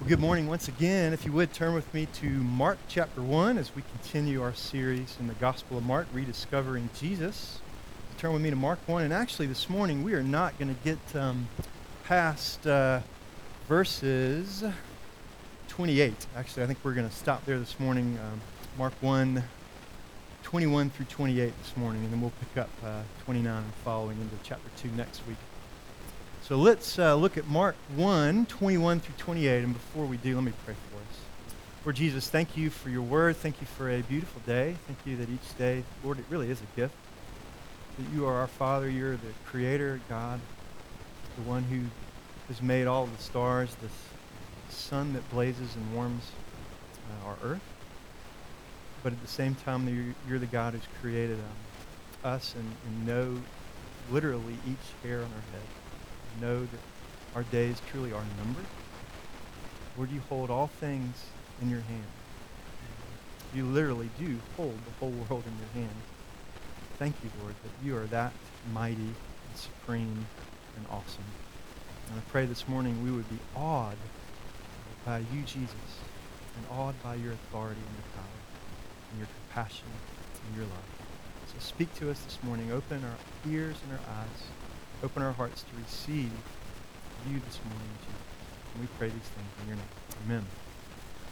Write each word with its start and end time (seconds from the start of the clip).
Well, 0.00 0.08
good 0.08 0.18
morning 0.18 0.46
once 0.46 0.66
again. 0.66 1.12
If 1.12 1.26
you 1.26 1.32
would 1.32 1.52
turn 1.52 1.74
with 1.74 1.92
me 1.92 2.06
to 2.06 2.26
Mark 2.26 2.78
chapter 2.88 3.20
1 3.20 3.58
as 3.58 3.76
we 3.76 3.82
continue 3.82 4.42
our 4.42 4.54
series 4.54 5.14
in 5.20 5.26
the 5.26 5.34
Gospel 5.34 5.76
of 5.76 5.84
Mark, 5.84 6.06
Rediscovering 6.14 6.88
Jesus. 6.98 7.58
Turn 8.16 8.32
with 8.32 8.40
me 8.40 8.48
to 8.48 8.56
Mark 8.56 8.78
1. 8.86 9.02
And 9.02 9.12
actually, 9.12 9.46
this 9.46 9.68
morning, 9.68 10.02
we 10.02 10.14
are 10.14 10.22
not 10.22 10.58
going 10.58 10.74
to 10.74 10.84
get 10.84 10.98
um, 11.14 11.48
past 12.04 12.66
uh, 12.66 13.00
verses 13.68 14.64
28. 15.68 16.26
Actually, 16.34 16.62
I 16.62 16.66
think 16.66 16.78
we're 16.82 16.94
going 16.94 17.08
to 17.08 17.14
stop 17.14 17.44
there 17.44 17.58
this 17.58 17.78
morning. 17.78 18.18
Um, 18.24 18.40
Mark 18.78 18.94
1, 19.02 19.44
21 20.42 20.88
through 20.88 21.06
28 21.10 21.52
this 21.62 21.76
morning, 21.76 22.04
and 22.04 22.10
then 22.10 22.22
we'll 22.22 22.32
pick 22.40 22.56
up 22.56 22.70
uh, 22.82 23.02
29 23.26 23.54
and 23.54 23.74
following 23.84 24.18
into 24.18 24.36
chapter 24.44 24.70
2 24.78 24.88
next 24.96 25.20
week. 25.28 25.36
So 26.50 26.56
let's 26.56 26.98
uh, 26.98 27.14
look 27.14 27.38
at 27.38 27.46
Mark 27.46 27.76
1, 27.94 28.46
21 28.46 28.98
through 28.98 29.14
28. 29.18 29.62
And 29.62 29.72
before 29.72 30.04
we 30.04 30.16
do, 30.16 30.34
let 30.34 30.42
me 30.42 30.52
pray 30.64 30.74
for 30.90 30.96
us. 30.96 31.20
Lord 31.84 31.94
Jesus, 31.94 32.28
thank 32.28 32.56
you 32.56 32.70
for 32.70 32.90
your 32.90 33.02
word. 33.02 33.36
Thank 33.36 33.60
you 33.60 33.68
for 33.68 33.88
a 33.88 34.02
beautiful 34.02 34.42
day. 34.44 34.74
Thank 34.88 34.98
you 35.06 35.16
that 35.18 35.30
each 35.30 35.56
day, 35.58 35.84
Lord, 36.02 36.18
it 36.18 36.24
really 36.28 36.50
is 36.50 36.60
a 36.60 36.76
gift. 36.76 36.96
That 37.98 38.12
you 38.12 38.26
are 38.26 38.34
our 38.34 38.48
Father. 38.48 38.90
You're 38.90 39.12
the 39.12 39.32
Creator, 39.46 40.00
God, 40.08 40.40
the 41.36 41.42
one 41.48 41.62
who 41.62 41.82
has 42.48 42.60
made 42.60 42.88
all 42.88 43.06
the 43.06 43.22
stars, 43.22 43.76
the 43.76 44.74
sun 44.74 45.12
that 45.12 45.30
blazes 45.30 45.76
and 45.76 45.94
warms 45.94 46.32
uh, 47.22 47.28
our 47.28 47.36
earth. 47.44 47.62
But 49.04 49.12
at 49.12 49.22
the 49.22 49.28
same 49.28 49.54
time, 49.54 49.88
you're, 49.88 50.16
you're 50.28 50.40
the 50.40 50.46
God 50.46 50.72
who's 50.74 50.82
created 51.00 51.38
um, 51.38 52.32
us 52.32 52.56
and, 52.56 52.72
and 52.88 53.06
know 53.06 53.40
literally 54.10 54.56
each 54.66 55.04
hair 55.04 55.18
on 55.18 55.26
our 55.26 55.52
head 55.52 55.79
know 56.40 56.60
that 56.60 56.80
our 57.34 57.42
days 57.44 57.80
truly 57.90 58.12
are 58.12 58.24
numbered? 58.38 58.66
Lord, 59.96 60.10
you 60.10 60.20
hold 60.28 60.50
all 60.50 60.68
things 60.68 61.14
in 61.60 61.70
your 61.70 61.80
hand. 61.80 62.04
You 63.54 63.64
literally 63.64 64.10
do 64.18 64.38
hold 64.56 64.78
the 64.84 64.92
whole 65.00 65.10
world 65.10 65.44
in 65.46 65.52
your 65.58 65.84
hands. 65.84 66.02
Thank 66.98 67.16
you, 67.24 67.30
Lord, 67.42 67.54
that 67.62 67.86
you 67.86 67.96
are 67.96 68.06
that 68.06 68.32
mighty 68.72 68.94
and 69.00 69.56
supreme 69.56 70.26
and 70.76 70.86
awesome. 70.90 71.24
And 72.10 72.18
I 72.18 72.22
pray 72.30 72.46
this 72.46 72.68
morning 72.68 73.02
we 73.04 73.10
would 73.10 73.28
be 73.28 73.38
awed 73.56 73.96
by 75.04 75.18
you, 75.18 75.42
Jesus, 75.46 75.74
and 76.56 76.78
awed 76.78 76.94
by 77.02 77.14
your 77.16 77.32
authority 77.32 77.80
and 77.80 77.96
your 77.96 78.14
power 78.14 78.40
and 79.10 79.18
your 79.18 79.28
compassion 79.48 79.88
and 80.46 80.56
your 80.56 80.66
love. 80.66 80.84
So 81.48 81.54
speak 81.58 81.92
to 81.96 82.10
us 82.10 82.20
this 82.20 82.38
morning. 82.42 82.70
Open 82.70 83.02
our 83.02 83.50
ears 83.50 83.76
and 83.82 83.98
our 83.98 84.14
eyes 84.14 84.42
Open 85.02 85.22
our 85.22 85.32
hearts 85.32 85.62
to 85.62 85.68
receive 85.82 86.30
you 87.26 87.40
this 87.46 87.58
morning, 87.64 87.88
Jesus. 88.00 88.20
And 88.74 88.82
we 88.82 88.88
pray 88.98 89.08
these 89.08 89.22
things 89.22 89.48
in 89.62 89.68
your 89.68 89.76
name. 89.76 89.86
Amen. 90.26 90.46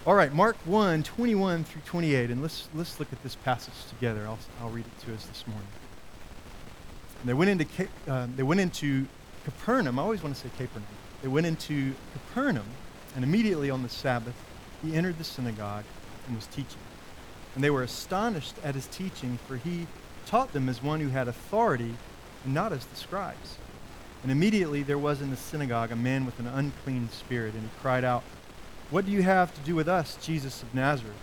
All 0.07 0.15
right, 0.15 0.33
Mark 0.33 0.57
1, 0.65 1.03
21 1.03 1.65
through 1.65 1.83
28. 1.85 2.31
And 2.31 2.41
let's, 2.41 2.69
let's 2.75 2.99
look 2.99 3.13
at 3.13 3.23
this 3.23 3.35
passage 3.35 3.75
together. 3.91 4.25
I'll, 4.27 4.39
I'll 4.63 4.71
read 4.71 4.87
it 4.87 5.07
to 5.07 5.15
us 5.15 5.27
this 5.27 5.47
morning. 5.47 5.69
And 7.21 7.29
they 7.29 7.35
went 7.35 7.51
into, 7.51 7.89
uh, 8.09 8.27
they 8.35 8.43
went 8.43 8.61
into 8.61 9.07
Capernaum. 9.45 9.99
I 9.99 10.03
always 10.03 10.23
want 10.23 10.35
to 10.35 10.41
say 10.41 10.49
Capernaum. 10.57 10.89
They 11.21 11.29
went 11.29 11.47
into 11.47 11.93
Capernaum, 12.15 12.67
and 13.15 13.23
immediately 13.23 13.69
on 13.69 13.83
the 13.83 13.89
Sabbath, 13.91 14.37
he 14.83 14.95
entered 14.95 15.19
the 15.19 15.25
synagogue 15.25 15.85
and 16.27 16.37
was 16.37 16.47
teaching. 16.47 16.81
And 17.55 17.63
they 17.63 17.71
were 17.71 17.83
astonished 17.83 18.55
at 18.65 18.75
his 18.75 18.87
teaching, 18.87 19.39
for 19.47 19.57
he 19.57 19.87
taught 20.25 20.53
them 20.53 20.71
as 20.71 20.83
one 20.83 21.01
who 21.01 21.09
had 21.09 21.29
authority 21.29 21.97
and 22.49 22.55
not 22.55 22.73
as 22.73 22.87
the 22.87 22.97
scribes. 22.97 23.57
And 24.23 24.33
immediately 24.33 24.83
there 24.83 24.97
was 24.97 25.21
in 25.21 25.29
the 25.29 25.37
synagogue 25.37 25.93
a 25.93 25.97
man 25.97 26.25
with 26.25 26.39
an 26.39 26.47
unclean 26.47 27.11
spirit, 27.11 27.53
and 27.53 27.63
he 27.63 27.69
cried 27.83 28.05
out, 28.05 28.25
What 28.89 29.05
do 29.05 29.13
you 29.13 29.23
have 29.23 29.55
to 29.55 29.61
do 29.61 29.75
with 29.75 29.87
us, 29.87 30.17
Jesus 30.23 30.63
of 30.63 30.75
Nazareth? 30.75 31.15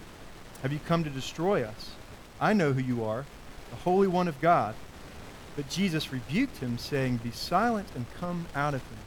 Have 0.62 0.72
you 0.72 0.78
come 0.86 1.04
to 1.04 1.10
destroy 1.10 1.64
us? 1.64 1.94
I 2.40 2.54
know 2.54 2.74
who 2.74 2.82
you 2.82 3.04
are, 3.04 3.26
the 3.72 3.76
Holy 3.78 4.08
One 4.08 4.28
of 4.28 4.40
God. 4.40 4.76
But 5.56 5.68
Jesus 5.68 6.14
rebuked 6.14 6.58
him, 6.58 6.78
saying, 6.78 7.18
Be 7.18 7.32
silent 7.32 7.88
and 7.96 8.06
come 8.20 8.46
out 8.54 8.76
of 8.76 8.84
him. 8.84 9.00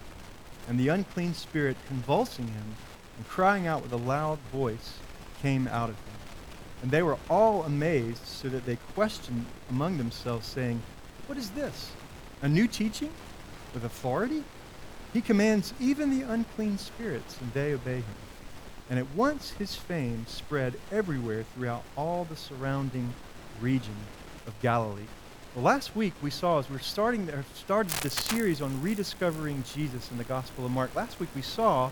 And 0.69 0.77
the 0.77 0.89
unclean 0.89 1.35
spirit, 1.35 1.77
convulsing 1.87 2.49
him 2.49 2.75
and 3.17 3.29
crying 3.29 3.69
out 3.69 3.83
with 3.83 3.93
a 3.93 3.97
loud 3.97 4.41
voice, 4.53 4.95
came 5.41 5.69
out 5.69 5.89
of 5.89 5.95
him. 5.95 6.15
And 6.83 6.91
they 6.91 7.05
were 7.05 7.19
all 7.31 7.63
amazed, 7.63 8.27
so 8.27 8.49
that 8.49 8.67
they 8.67 8.77
questioned 8.97 9.47
among 9.71 9.99
themselves, 9.99 10.49
saying, 10.49 10.83
What 11.29 11.39
is 11.39 11.51
this? 11.51 11.93
A 12.43 12.49
new 12.49 12.69
teaching 12.69 13.11
with 13.75 13.85
authority? 13.85 14.45
He 15.13 15.21
commands 15.21 15.75
even 15.81 16.17
the 16.17 16.31
unclean 16.31 16.79
spirits, 16.79 17.37
and 17.41 17.53
they 17.53 17.73
obey 17.73 17.97
him. 17.97 18.17
And 18.91 18.99
at 18.99 19.11
once 19.15 19.51
his 19.51 19.75
fame 19.75 20.25
spread 20.29 20.75
everywhere 20.93 21.45
throughout 21.55 21.83
all 21.97 22.25
the 22.25 22.37
surrounding 22.37 23.13
region 23.61 23.97
of 24.47 24.59
Galilee. 24.63 25.07
Well, 25.55 25.65
last 25.65 25.97
week 25.97 26.15
we 26.23 26.31
saw 26.31 26.59
as 26.59 26.71
we 26.71 26.77
are 26.77 26.81
starting 26.81 27.29
started 27.55 27.93
the 28.03 28.11
series 28.11 28.63
on 28.63 28.81
rediscovering 28.81 29.65
Jesus 29.75 30.11
in 30.11 30.19
the 30.19 30.25
Gospel 30.25 30.65
of 30.65 30.71
Mark. 30.71 30.95
Last 30.95 31.19
week 31.19 31.31
we 31.35 31.43
saw 31.43 31.91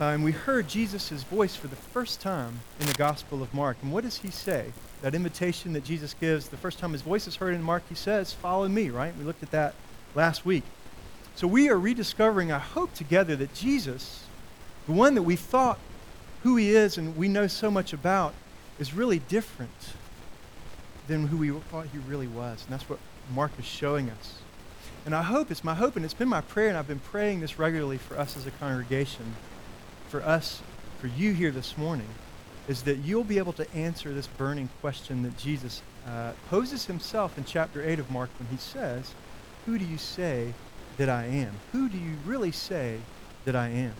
uh, 0.00 0.06
and 0.06 0.24
we 0.24 0.32
heard 0.32 0.66
Jesus' 0.66 1.22
voice 1.22 1.54
for 1.54 1.68
the 1.68 1.76
first 1.76 2.20
time 2.20 2.60
in 2.80 2.86
the 2.86 2.94
Gospel 2.94 3.42
of 3.42 3.54
Mark. 3.54 3.76
And 3.80 3.92
what 3.92 4.02
does 4.02 4.18
he 4.18 4.30
say? 4.30 4.72
That 5.02 5.14
invitation 5.14 5.72
that 5.74 5.84
Jesus 5.84 6.14
gives, 6.14 6.48
the 6.48 6.56
first 6.56 6.80
time 6.80 6.92
his 6.92 7.02
voice 7.02 7.28
is 7.28 7.36
heard 7.36 7.54
in 7.54 7.62
Mark, 7.62 7.84
he 7.88 7.94
says, 7.94 8.32
Follow 8.32 8.66
me, 8.66 8.90
right? 8.90 9.16
We 9.16 9.22
looked 9.22 9.44
at 9.44 9.52
that 9.52 9.74
last 10.16 10.44
week. 10.44 10.64
So 11.36 11.46
we 11.46 11.68
are 11.68 11.78
rediscovering, 11.78 12.50
I 12.50 12.58
hope, 12.58 12.92
together 12.94 13.36
that 13.36 13.54
Jesus, 13.54 14.24
the 14.86 14.92
one 14.92 15.14
that 15.14 15.22
we 15.22 15.36
thought 15.36 15.78
who 16.42 16.56
he 16.56 16.70
is 16.70 16.98
and 16.98 17.16
we 17.16 17.28
know 17.28 17.46
so 17.46 17.70
much 17.70 17.92
about, 17.92 18.34
is 18.80 18.94
really 18.94 19.20
different 19.20 19.94
than 21.06 21.28
who 21.28 21.36
we 21.36 21.50
thought 21.50 21.86
he 21.92 21.98
really 21.98 22.26
was. 22.26 22.64
And 22.64 22.72
that's 22.72 22.88
what 22.88 22.98
Mark 23.32 23.52
is 23.60 23.64
showing 23.64 24.10
us. 24.10 24.38
And 25.06 25.14
I 25.14 25.22
hope, 25.22 25.52
it's 25.52 25.62
my 25.62 25.74
hope, 25.74 25.94
and 25.94 26.04
it's 26.04 26.14
been 26.14 26.28
my 26.28 26.40
prayer, 26.40 26.68
and 26.68 26.76
I've 26.76 26.88
been 26.88 26.98
praying 26.98 27.40
this 27.40 27.58
regularly 27.60 27.98
for 27.98 28.18
us 28.18 28.36
as 28.36 28.46
a 28.46 28.50
congregation 28.50 29.34
for 30.14 30.22
us, 30.22 30.62
for 31.00 31.08
you 31.08 31.32
here 31.32 31.50
this 31.50 31.76
morning, 31.76 32.06
is 32.68 32.84
that 32.84 32.98
you'll 32.98 33.24
be 33.24 33.38
able 33.38 33.52
to 33.52 33.68
answer 33.74 34.14
this 34.14 34.28
burning 34.28 34.68
question 34.80 35.24
that 35.24 35.36
Jesus 35.36 35.82
uh, 36.06 36.30
poses 36.48 36.86
himself 36.86 37.36
in 37.36 37.42
chapter 37.42 37.84
8 37.84 37.98
of 37.98 38.08
Mark 38.12 38.30
when 38.38 38.48
he 38.48 38.56
says, 38.56 39.12
Who 39.66 39.76
do 39.76 39.84
you 39.84 39.98
say 39.98 40.54
that 40.98 41.08
I 41.08 41.24
am? 41.24 41.50
Who 41.72 41.88
do 41.88 41.98
you 41.98 42.12
really 42.24 42.52
say 42.52 42.98
that 43.44 43.56
I 43.56 43.70
am? 43.70 43.94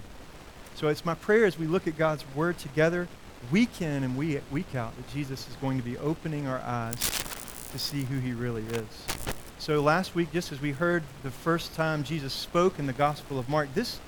So 0.77 0.87
it's 0.87 1.05
my 1.05 1.17
prayer 1.17 1.47
as 1.47 1.59
we 1.59 1.67
look 1.67 1.89
at 1.89 1.99
God's 1.99 2.25
word 2.37 2.59
together, 2.59 3.09
week 3.51 3.83
in 3.83 4.05
and 4.05 4.17
week, 4.17 4.41
week 4.53 4.73
out, 4.77 4.97
that 4.97 5.13
Jesus 5.13 5.49
is 5.49 5.57
going 5.57 5.79
to 5.79 5.85
be 5.85 5.99
opening 5.99 6.47
our 6.47 6.61
eyes 6.61 6.95
to 7.73 7.79
see 7.81 8.05
who 8.05 8.21
he 8.21 8.31
really 8.31 8.63
is. 8.63 8.87
So 9.59 9.83
last 9.83 10.15
week, 10.15 10.33
just 10.33 10.53
as 10.53 10.61
we 10.61 10.71
heard 10.71 11.03
the 11.25 11.33
first 11.33 11.75
time 11.75 12.05
Jesus 12.05 12.33
spoke 12.33 12.79
in 12.79 12.87
the 12.87 12.93
Gospel 12.93 13.37
of 13.37 13.49
Mark, 13.49 13.75
this 13.75 13.99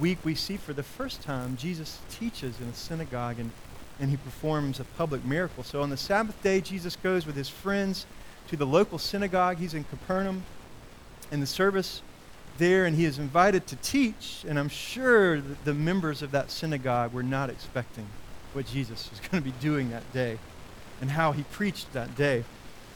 week, 0.00 0.18
we 0.24 0.34
see 0.34 0.56
for 0.56 0.72
the 0.72 0.82
first 0.82 1.22
time 1.22 1.56
Jesus 1.56 2.00
teaches 2.10 2.60
in 2.60 2.68
a 2.68 2.74
synagogue 2.74 3.38
and, 3.38 3.50
and 4.00 4.10
he 4.10 4.16
performs 4.16 4.80
a 4.80 4.84
public 4.84 5.24
miracle. 5.24 5.64
So 5.64 5.82
on 5.82 5.90
the 5.90 5.96
Sabbath 5.96 6.40
day, 6.42 6.60
Jesus 6.60 6.96
goes 6.96 7.26
with 7.26 7.36
his 7.36 7.48
friends 7.48 8.06
to 8.48 8.56
the 8.56 8.66
local 8.66 8.98
synagogue. 8.98 9.58
He's 9.58 9.74
in 9.74 9.84
Capernaum 9.84 10.44
in 11.30 11.40
the 11.40 11.46
service 11.46 12.02
there, 12.58 12.84
and 12.84 12.96
he 12.96 13.04
is 13.04 13.18
invited 13.18 13.66
to 13.68 13.76
teach. 13.76 14.44
And 14.46 14.58
I'm 14.58 14.68
sure 14.68 15.40
that 15.40 15.64
the 15.64 15.74
members 15.74 16.22
of 16.22 16.30
that 16.32 16.50
synagogue 16.50 17.12
were 17.12 17.22
not 17.22 17.50
expecting 17.50 18.06
what 18.52 18.66
Jesus 18.66 19.10
was 19.10 19.20
going 19.28 19.42
to 19.42 19.50
be 19.50 19.56
doing 19.60 19.90
that 19.90 20.10
day 20.12 20.38
and 21.00 21.10
how 21.10 21.32
he 21.32 21.42
preached 21.44 21.92
that 21.92 22.14
day. 22.16 22.44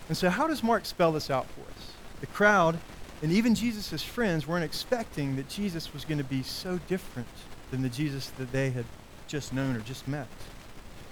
And 0.09 0.17
so, 0.17 0.31
how 0.31 0.47
does 0.47 0.62
Mark 0.62 0.87
spell 0.87 1.12
this 1.12 1.31
out 1.31 1.47
for 1.47 1.62
us? 1.62 1.93
The 2.21 2.27
crowd 2.27 2.79
and 3.22 3.32
even 3.32 3.54
Jesus' 3.54 4.03
friends 4.03 4.47
weren't 4.47 4.65
expecting 4.65 5.37
that 5.37 5.49
Jesus 5.49 5.93
was 5.93 6.04
going 6.04 6.19
to 6.19 6.25
be 6.25 6.43
so 6.43 6.78
different 6.87 7.28
than 7.71 7.82
the 7.82 7.88
Jesus 7.88 8.28
that 8.31 8.53
they 8.53 8.71
had 8.71 8.84
just 9.27 9.53
known 9.53 9.75
or 9.75 9.81
just 9.81 10.06
met. 10.06 10.26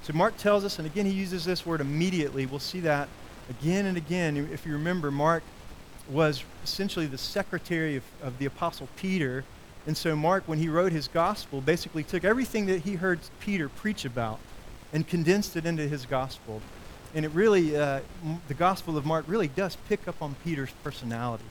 So 0.02 0.12
Mark 0.12 0.36
tells 0.36 0.64
us, 0.64 0.78
and 0.78 0.86
again, 0.86 1.06
he 1.06 1.12
uses 1.12 1.44
this 1.44 1.64
word 1.64 1.80
immediately. 1.80 2.44
We'll 2.44 2.60
see 2.60 2.80
that 2.80 3.08
again 3.48 3.86
and 3.86 3.96
again. 3.96 4.36
If 4.52 4.66
you 4.66 4.74
remember, 4.74 5.10
Mark 5.10 5.42
was 6.10 6.44
essentially 6.62 7.06
the 7.06 7.18
secretary 7.18 7.96
of, 7.96 8.04
of 8.22 8.38
the 8.38 8.44
Apostle 8.44 8.88
Peter. 8.96 9.44
And 9.86 9.96
so 9.96 10.14
Mark, 10.14 10.44
when 10.46 10.58
he 10.58 10.68
wrote 10.68 10.92
his 10.92 11.08
gospel, 11.08 11.62
basically 11.62 12.04
took 12.04 12.22
everything 12.22 12.66
that 12.66 12.82
he 12.82 12.96
heard 12.96 13.20
Peter 13.40 13.70
preach 13.70 14.04
about 14.04 14.38
and 14.92 15.08
condensed 15.08 15.56
it 15.56 15.64
into 15.64 15.88
his 15.88 16.04
gospel. 16.04 16.60
And 17.14 17.24
it 17.24 17.30
really, 17.30 17.74
uh, 17.74 18.00
the 18.48 18.54
gospel 18.54 18.98
of 18.98 19.06
Mark 19.06 19.24
really 19.26 19.48
does 19.48 19.78
pick 19.88 20.06
up 20.06 20.20
on 20.20 20.36
Peter's 20.44 20.70
personality 20.82 21.44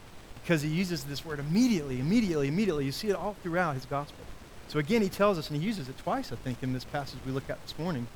because 0.43 0.61
he 0.61 0.69
uses 0.69 1.05
this 1.05 1.25
word 1.25 1.39
immediately, 1.39 1.99
immediately, 1.99 2.49
immediately. 2.49 2.85
You 2.85 2.91
see 2.91 3.09
it 3.09 3.15
all 3.15 3.35
throughout 3.41 3.75
his 3.75 3.85
gospel. 3.85 4.25
So 4.67 4.77
again, 4.77 5.01
he 5.01 5.09
tells 5.09 5.37
us, 5.37 5.49
and 5.49 5.59
he 5.59 5.65
uses 5.65 5.87
it 5.87 5.97
twice, 5.97 6.31
I 6.31 6.35
think, 6.35 6.61
in 6.61 6.73
this 6.73 6.83
passage 6.83 7.19
we 7.25 7.31
look 7.31 7.49
at 7.49 7.61
this 7.61 7.77
morning. 7.79 8.07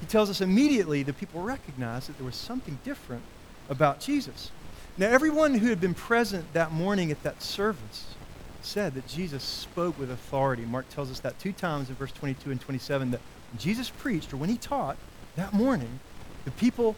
He 0.00 0.06
tells 0.06 0.28
us 0.28 0.40
immediately 0.40 1.02
that 1.02 1.18
people 1.18 1.42
recognized 1.42 2.08
that 2.08 2.18
there 2.18 2.26
was 2.26 2.36
something 2.36 2.78
different 2.84 3.22
about 3.68 4.00
Jesus. 4.00 4.50
Now, 4.98 5.08
everyone 5.08 5.54
who 5.54 5.68
had 5.68 5.80
been 5.80 5.94
present 5.94 6.52
that 6.52 6.72
morning 6.72 7.10
at 7.10 7.22
that 7.22 7.42
service 7.42 8.14
said 8.60 8.94
that 8.94 9.06
Jesus 9.06 9.42
spoke 9.42 9.98
with 9.98 10.10
authority. 10.10 10.64
Mark 10.64 10.88
tells 10.90 11.10
us 11.10 11.20
that 11.20 11.38
two 11.38 11.52
times 11.52 11.88
in 11.88 11.94
verse 11.94 12.12
22 12.12 12.50
and 12.50 12.60
27 12.60 13.10
that 13.12 13.20
Jesus 13.58 13.88
preached 13.88 14.32
or 14.34 14.36
when 14.36 14.50
he 14.50 14.58
taught 14.58 14.96
that 15.36 15.54
morning, 15.54 16.00
the 16.44 16.50
people 16.50 16.96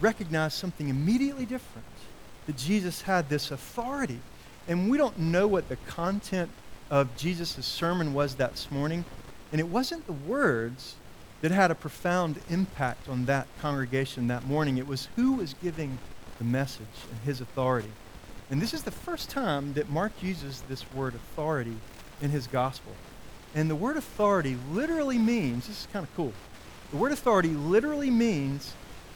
recognized 0.00 0.56
something 0.56 0.88
immediately 0.88 1.46
different 1.46 1.86
that 2.46 2.56
Jesus 2.56 3.02
had 3.02 3.28
this 3.28 3.50
authority. 3.50 4.20
And 4.68 4.90
we 4.90 4.98
don't 4.98 5.18
know 5.18 5.46
what 5.46 5.68
the 5.68 5.76
content 5.76 6.50
of 6.90 7.16
Jesus' 7.16 7.64
sermon 7.64 8.12
was 8.12 8.36
that 8.36 8.66
morning. 8.70 9.04
And 9.52 9.60
it 9.60 9.68
wasn't 9.68 10.06
the 10.06 10.12
words 10.12 10.96
that 11.40 11.50
had 11.50 11.70
a 11.70 11.74
profound 11.74 12.40
impact 12.50 13.08
on 13.08 13.24
that 13.24 13.46
congregation 13.60 14.28
that 14.28 14.46
morning. 14.46 14.78
It 14.78 14.86
was 14.86 15.08
who 15.16 15.32
was 15.32 15.54
giving 15.62 15.98
the 16.38 16.44
message 16.44 16.86
and 17.10 17.20
his 17.20 17.40
authority. 17.40 17.90
And 18.50 18.60
this 18.60 18.74
is 18.74 18.82
the 18.82 18.90
first 18.90 19.30
time 19.30 19.74
that 19.74 19.88
Mark 19.88 20.12
uses 20.22 20.62
this 20.62 20.84
word 20.92 21.14
authority 21.14 21.76
in 22.20 22.30
his 22.30 22.46
gospel. 22.46 22.92
And 23.54 23.70
the 23.70 23.74
word 23.74 23.96
authority 23.96 24.56
literally 24.72 25.18
means 25.18 25.66
this 25.66 25.80
is 25.80 25.88
kind 25.92 26.06
of 26.06 26.14
cool. 26.14 26.32
The 26.90 26.96
word 26.96 27.12
authority 27.12 27.50
literally 27.50 28.10
means 28.10 28.74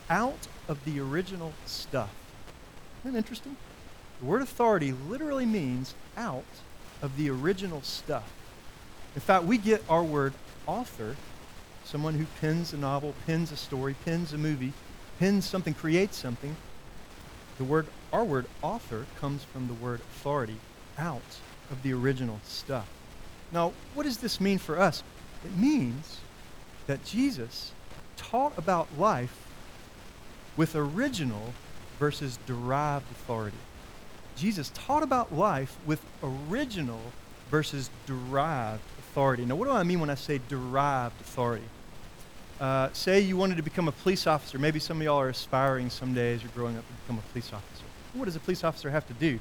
out 0.08 0.48
of 0.68 0.84
the 0.84 1.00
original 1.00 1.52
stuff. 1.66 2.10
That 3.04 3.14
interesting? 3.14 3.56
The 4.20 4.26
word 4.26 4.40
authority 4.40 4.92
literally 4.92 5.44
means 5.44 5.94
out 6.16 6.44
of 7.02 7.16
the 7.18 7.28
original 7.28 7.82
stuff. 7.82 8.32
In 9.14 9.20
fact, 9.20 9.44
we 9.44 9.58
get 9.58 9.84
our 9.90 10.02
word 10.02 10.32
author, 10.66 11.16
someone 11.84 12.14
who 12.14 12.26
pens 12.40 12.72
a 12.72 12.78
novel, 12.78 13.14
pens 13.26 13.52
a 13.52 13.56
story, 13.56 13.94
pens 14.04 14.32
a 14.32 14.38
movie, 14.38 14.72
pens 15.18 15.44
something, 15.44 15.74
creates 15.74 16.16
something. 16.16 16.56
The 17.58 17.64
word, 17.64 17.86
our 18.10 18.24
word 18.24 18.46
author 18.62 19.06
comes 19.20 19.44
from 19.44 19.68
the 19.68 19.74
word 19.74 20.00
authority, 20.00 20.56
out 20.96 21.20
of 21.70 21.82
the 21.82 21.92
original 21.92 22.40
stuff. 22.44 22.88
Now, 23.52 23.72
what 23.92 24.04
does 24.04 24.18
this 24.18 24.40
mean 24.40 24.58
for 24.58 24.80
us? 24.80 25.02
It 25.44 25.56
means 25.56 26.20
that 26.86 27.04
Jesus 27.04 27.72
taught 28.16 28.56
about 28.56 28.88
life 28.98 29.36
with 30.56 30.74
original 30.74 31.52
versus 31.98 32.38
derived 32.46 33.10
authority. 33.10 33.56
Jesus 34.36 34.70
taught 34.74 35.02
about 35.02 35.34
life 35.34 35.76
with 35.86 36.00
original 36.22 37.00
versus 37.50 37.90
derived 38.06 38.82
authority. 38.98 39.44
Now, 39.44 39.54
what 39.54 39.66
do 39.66 39.72
I 39.72 39.84
mean 39.84 40.00
when 40.00 40.10
I 40.10 40.16
say 40.16 40.40
derived 40.48 41.20
authority? 41.20 41.64
Uh, 42.60 42.88
say 42.92 43.20
you 43.20 43.36
wanted 43.36 43.56
to 43.56 43.62
become 43.62 43.88
a 43.88 43.92
police 43.92 44.26
officer. 44.26 44.58
Maybe 44.58 44.78
some 44.78 44.98
of 44.98 45.04
y'all 45.04 45.20
are 45.20 45.28
aspiring 45.28 45.90
someday 45.90 46.34
as 46.34 46.42
you're 46.42 46.52
growing 46.54 46.76
up 46.76 46.86
to 46.86 46.92
become 47.02 47.18
a 47.18 47.32
police 47.32 47.52
officer. 47.52 47.84
What 48.12 48.26
does 48.26 48.36
a 48.36 48.40
police 48.40 48.64
officer 48.64 48.90
have 48.90 49.06
to 49.08 49.14
do? 49.14 49.40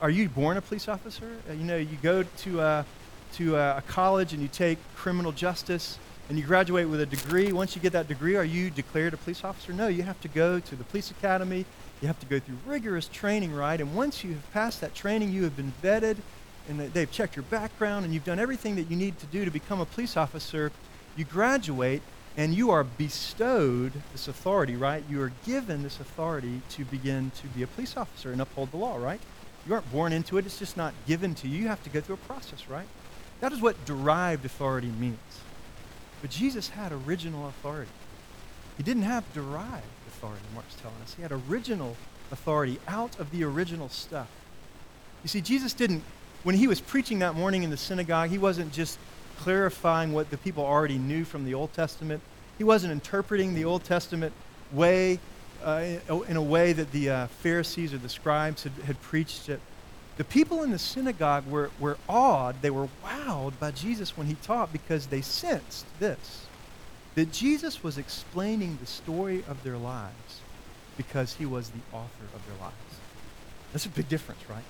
Are 0.00 0.10
you 0.10 0.28
born 0.28 0.56
a 0.56 0.60
police 0.60 0.88
officer? 0.88 1.38
Uh, 1.48 1.52
you 1.54 1.64
know, 1.64 1.76
you 1.76 1.96
go 2.02 2.22
to, 2.22 2.60
uh, 2.60 2.82
to 3.34 3.56
uh, 3.56 3.74
a 3.78 3.82
college 3.90 4.32
and 4.32 4.42
you 4.42 4.48
take 4.48 4.78
criminal 4.94 5.32
justice 5.32 5.98
and 6.28 6.38
you 6.38 6.44
graduate 6.44 6.88
with 6.88 7.00
a 7.00 7.06
degree. 7.06 7.52
Once 7.52 7.76
you 7.76 7.82
get 7.82 7.92
that 7.92 8.08
degree, 8.08 8.36
are 8.36 8.44
you 8.44 8.70
declared 8.70 9.14
a 9.14 9.16
police 9.16 9.44
officer? 9.44 9.72
No, 9.72 9.86
you 9.86 10.02
have 10.02 10.20
to 10.22 10.28
go 10.28 10.58
to 10.58 10.76
the 10.76 10.84
police 10.84 11.10
academy. 11.10 11.64
You 12.00 12.08
have 12.08 12.20
to 12.20 12.26
go 12.26 12.38
through 12.38 12.58
rigorous 12.66 13.08
training, 13.08 13.54
right? 13.54 13.80
And 13.80 13.94
once 13.94 14.22
you 14.22 14.34
have 14.34 14.52
passed 14.52 14.80
that 14.82 14.94
training, 14.94 15.32
you 15.32 15.44
have 15.44 15.56
been 15.56 15.72
vetted 15.82 16.18
and 16.68 16.80
they've 16.80 17.10
checked 17.10 17.36
your 17.36 17.44
background 17.44 18.04
and 18.04 18.12
you've 18.12 18.24
done 18.24 18.38
everything 18.38 18.76
that 18.76 18.90
you 18.90 18.96
need 18.96 19.18
to 19.20 19.26
do 19.26 19.44
to 19.44 19.50
become 19.50 19.80
a 19.80 19.86
police 19.86 20.16
officer. 20.16 20.72
You 21.16 21.24
graduate 21.24 22.02
and 22.36 22.54
you 22.54 22.70
are 22.70 22.84
bestowed 22.84 23.92
this 24.12 24.28
authority, 24.28 24.76
right? 24.76 25.02
You 25.08 25.22
are 25.22 25.32
given 25.46 25.82
this 25.82 26.00
authority 26.00 26.60
to 26.70 26.84
begin 26.84 27.30
to 27.40 27.46
be 27.48 27.62
a 27.62 27.66
police 27.66 27.96
officer 27.96 28.30
and 28.30 28.42
uphold 28.42 28.72
the 28.72 28.76
law, 28.76 28.96
right? 28.96 29.20
You 29.66 29.74
aren't 29.74 29.90
born 29.90 30.12
into 30.12 30.36
it, 30.36 30.44
it's 30.44 30.58
just 30.58 30.76
not 30.76 30.92
given 31.06 31.34
to 31.36 31.48
you. 31.48 31.62
You 31.62 31.68
have 31.68 31.82
to 31.84 31.90
go 31.90 32.00
through 32.00 32.16
a 32.16 32.18
process, 32.18 32.68
right? 32.68 32.86
That 33.40 33.52
is 33.52 33.60
what 33.60 33.82
derived 33.86 34.44
authority 34.44 34.88
means. 34.88 35.18
But 36.20 36.30
Jesus 36.30 36.70
had 36.70 36.92
original 36.92 37.48
authority. 37.48 37.90
He 38.76 38.82
didn't 38.82 39.04
have 39.04 39.24
derived 39.32 39.84
authority, 40.16 40.42
Mark's 40.54 40.74
telling 40.76 40.96
us. 41.02 41.14
He 41.14 41.22
had 41.22 41.32
original 41.32 41.96
authority 42.32 42.78
out 42.88 43.18
of 43.18 43.30
the 43.30 43.44
original 43.44 43.88
stuff. 43.88 44.28
You 45.22 45.28
see, 45.28 45.40
Jesus 45.40 45.72
didn't, 45.72 46.02
when 46.42 46.54
he 46.54 46.66
was 46.66 46.80
preaching 46.80 47.18
that 47.20 47.34
morning 47.34 47.62
in 47.62 47.70
the 47.70 47.76
synagogue, 47.76 48.30
he 48.30 48.38
wasn't 48.38 48.72
just 48.72 48.98
clarifying 49.38 50.12
what 50.12 50.30
the 50.30 50.38
people 50.38 50.64
already 50.64 50.98
knew 50.98 51.24
from 51.24 51.44
the 51.44 51.54
Old 51.54 51.72
Testament. 51.72 52.22
He 52.58 52.64
wasn't 52.64 52.92
interpreting 52.92 53.54
the 53.54 53.64
Old 53.64 53.84
Testament 53.84 54.32
way 54.72 55.18
uh, 55.62 55.96
in 56.28 56.36
a 56.36 56.42
way 56.42 56.72
that 56.72 56.92
the 56.92 57.10
uh, 57.10 57.26
Pharisees 57.26 57.92
or 57.92 57.98
the 57.98 58.08
scribes 58.08 58.62
had, 58.62 58.72
had 58.84 59.00
preached 59.02 59.48
it. 59.48 59.60
The 60.16 60.24
people 60.24 60.62
in 60.62 60.70
the 60.70 60.78
synagogue 60.78 61.46
were, 61.46 61.70
were 61.78 61.98
awed, 62.08 62.62
they 62.62 62.70
were 62.70 62.88
wowed 63.04 63.58
by 63.58 63.70
Jesus 63.72 64.16
when 64.16 64.26
he 64.26 64.34
taught 64.42 64.72
because 64.72 65.06
they 65.06 65.20
sensed 65.20 65.84
this 65.98 66.45
that 67.16 67.32
Jesus 67.32 67.82
was 67.82 67.96
explaining 67.98 68.78
the 68.78 68.86
story 68.86 69.42
of 69.48 69.62
their 69.64 69.78
lives 69.78 70.40
because 70.98 71.34
he 71.34 71.46
was 71.46 71.70
the 71.70 71.80
author 71.92 72.24
of 72.34 72.46
their 72.46 72.58
lives. 72.60 72.76
That's 73.72 73.86
a 73.86 73.88
big 73.90 74.08
difference, 74.08 74.48
right? 74.48 74.62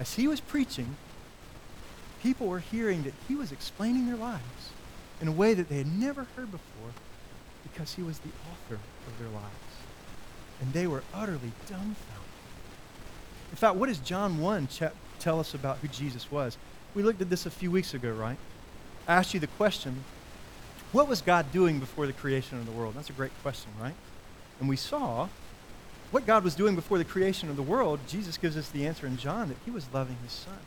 As 0.00 0.14
he 0.14 0.26
was 0.28 0.40
preaching, 0.40 0.96
people 2.20 2.48
were 2.48 2.58
hearing 2.58 3.04
that 3.04 3.14
he 3.28 3.36
was 3.36 3.52
explaining 3.52 4.06
their 4.06 4.16
lives 4.16 4.70
in 5.20 5.28
a 5.28 5.32
way 5.32 5.54
that 5.54 5.68
they 5.68 5.78
had 5.78 5.86
never 5.86 6.26
heard 6.36 6.50
before 6.50 6.90
because 7.62 7.94
he 7.94 8.02
was 8.02 8.18
the 8.18 8.30
author 8.50 8.80
of 9.06 9.18
their 9.20 9.28
lives. 9.28 9.46
And 10.60 10.72
they 10.72 10.88
were 10.88 11.04
utterly 11.14 11.52
dumbfounded. 11.68 11.96
In 13.50 13.56
fact, 13.56 13.76
what 13.76 13.88
does 13.88 13.98
John 13.98 14.40
1 14.40 14.66
ch- 14.66 14.82
tell 15.20 15.38
us 15.38 15.54
about 15.54 15.78
who 15.78 15.88
Jesus 15.88 16.30
was? 16.30 16.58
We 16.94 17.04
looked 17.04 17.22
at 17.22 17.30
this 17.30 17.46
a 17.46 17.50
few 17.50 17.70
weeks 17.70 17.94
ago, 17.94 18.10
right? 18.12 18.36
I 19.06 19.14
asked 19.14 19.32
you 19.32 19.38
the 19.38 19.46
question 19.46 20.02
what 20.92 21.08
was 21.08 21.20
God 21.20 21.52
doing 21.52 21.78
before 21.78 22.06
the 22.06 22.12
creation 22.12 22.58
of 22.58 22.66
the 22.66 22.72
world? 22.72 22.94
That's 22.94 23.10
a 23.10 23.14
great 23.14 23.32
question, 23.42 23.70
right? 23.80 23.94
And 24.60 24.68
we 24.68 24.76
saw 24.76 25.28
what 26.10 26.26
God 26.26 26.44
was 26.44 26.54
doing 26.54 26.74
before 26.74 26.98
the 26.98 27.04
creation 27.04 27.50
of 27.50 27.56
the 27.56 27.62
world. 27.62 28.00
Jesus 28.08 28.38
gives 28.38 28.56
us 28.56 28.70
the 28.70 28.86
answer 28.86 29.06
in 29.06 29.16
John 29.16 29.48
that 29.48 29.58
he 29.64 29.70
was 29.70 29.86
loving 29.92 30.16
his 30.22 30.32
son. 30.32 30.58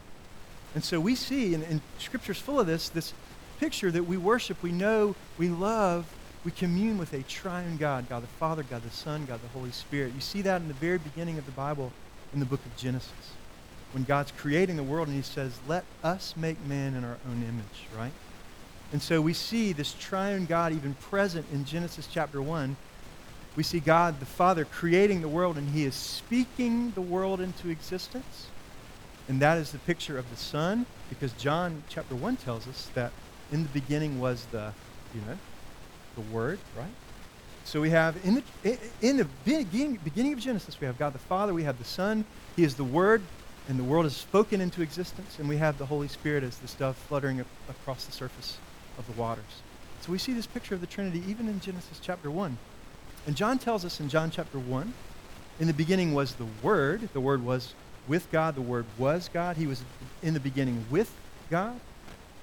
And 0.75 0.83
so 0.83 0.99
we 0.99 1.15
see, 1.15 1.53
and, 1.53 1.63
and 1.63 1.81
Scripture's 1.97 2.37
full 2.37 2.59
of 2.59 2.67
this, 2.67 2.89
this 2.89 3.13
picture 3.59 3.91
that 3.91 4.03
we 4.03 4.17
worship, 4.17 4.61
we 4.63 4.71
know, 4.71 5.15
we 5.37 5.49
love, 5.49 6.05
we 6.43 6.51
commune 6.51 6.97
with 6.97 7.13
a 7.13 7.23
triune 7.23 7.77
God, 7.77 8.07
God 8.07 8.23
the 8.23 8.27
Father, 8.27 8.63
God 8.63 8.83
the 8.83 8.89
Son, 8.89 9.25
God 9.25 9.41
the 9.41 9.49
Holy 9.49 9.71
Spirit. 9.71 10.13
You 10.13 10.21
see 10.21 10.41
that 10.43 10.61
in 10.61 10.67
the 10.67 10.73
very 10.75 10.97
beginning 10.97 11.37
of 11.37 11.45
the 11.45 11.51
Bible 11.51 11.91
in 12.33 12.39
the 12.39 12.45
book 12.45 12.65
of 12.65 12.77
Genesis. 12.77 13.11
When 13.91 14.03
God's 14.03 14.31
creating 14.31 14.77
the 14.77 14.83
world 14.83 15.07
and 15.07 15.17
he 15.17 15.23
says, 15.23 15.59
let 15.67 15.83
us 16.03 16.35
make 16.37 16.63
man 16.65 16.95
in 16.95 17.03
our 17.03 17.17
own 17.27 17.43
image, 17.43 17.87
right? 17.97 18.13
And 18.91 19.01
so 19.01 19.21
we 19.21 19.33
see 19.33 19.71
this 19.71 19.93
triune 19.93 20.45
God 20.45 20.73
even 20.73 20.95
present 20.95 21.45
in 21.53 21.63
Genesis 21.63 22.07
chapter 22.11 22.41
1. 22.41 22.75
We 23.55 23.63
see 23.63 23.79
God 23.79 24.19
the 24.19 24.25
Father 24.25 24.65
creating 24.65 25.21
the 25.21 25.27
world, 25.27 25.57
and 25.57 25.69
he 25.69 25.85
is 25.85 25.95
speaking 25.95 26.91
the 26.91 27.01
world 27.01 27.39
into 27.39 27.69
existence. 27.69 28.47
And 29.29 29.41
that 29.41 29.57
is 29.57 29.71
the 29.71 29.77
picture 29.79 30.17
of 30.17 30.29
the 30.29 30.35
Son, 30.35 30.85
because 31.09 31.31
John 31.33 31.83
chapter 31.87 32.15
1 32.15 32.37
tells 32.37 32.67
us 32.67 32.89
that 32.93 33.11
in 33.51 33.63
the 33.63 33.69
beginning 33.69 34.19
was 34.19 34.45
the, 34.51 34.73
you 35.15 35.21
know, 35.21 35.37
the 36.15 36.21
Word, 36.33 36.59
right? 36.77 36.91
So 37.63 37.79
we 37.79 37.91
have 37.91 38.17
in 38.25 38.43
the, 38.63 38.77
in 39.01 39.17
the 39.17 39.27
beginning, 39.45 39.99
beginning 40.03 40.33
of 40.33 40.39
Genesis, 40.39 40.79
we 40.81 40.87
have 40.87 40.97
God 40.97 41.13
the 41.13 41.19
Father, 41.19 41.53
we 41.53 41.63
have 41.63 41.77
the 41.77 41.85
Son, 41.85 42.25
He 42.57 42.63
is 42.63 42.75
the 42.75 42.83
Word, 42.83 43.21
and 43.69 43.79
the 43.79 43.83
world 43.83 44.05
is 44.05 44.17
spoken 44.17 44.59
into 44.59 44.81
existence, 44.81 45.39
and 45.39 45.47
we 45.47 45.57
have 45.57 45.77
the 45.77 45.85
Holy 45.85 46.09
Spirit 46.09 46.43
as 46.43 46.57
the 46.57 46.67
dove 46.77 46.97
fluttering 46.97 47.45
across 47.69 48.05
the 48.05 48.11
surface 48.11 48.57
of 49.01 49.15
the 49.15 49.19
waters. 49.19 49.61
So 50.01 50.11
we 50.11 50.17
see 50.17 50.33
this 50.33 50.47
picture 50.47 50.73
of 50.75 50.81
the 50.81 50.87
Trinity 50.87 51.23
even 51.27 51.47
in 51.47 51.59
Genesis 51.59 51.99
chapter 52.01 52.31
1. 52.31 52.57
And 53.27 53.35
John 53.35 53.59
tells 53.59 53.85
us 53.85 53.99
in 53.99 54.09
John 54.09 54.31
chapter 54.31 54.57
1, 54.57 54.93
in 55.59 55.67
the 55.67 55.73
beginning 55.73 56.13
was 56.13 56.35
the 56.35 56.47
Word. 56.63 57.09
The 57.13 57.21
Word 57.21 57.45
was 57.45 57.73
with 58.07 58.31
God. 58.31 58.55
The 58.55 58.61
Word 58.61 58.85
was 58.97 59.29
God. 59.31 59.57
He 59.57 59.67
was 59.67 59.83
in 60.23 60.33
the 60.33 60.39
beginning 60.39 60.85
with 60.89 61.13
God. 61.49 61.79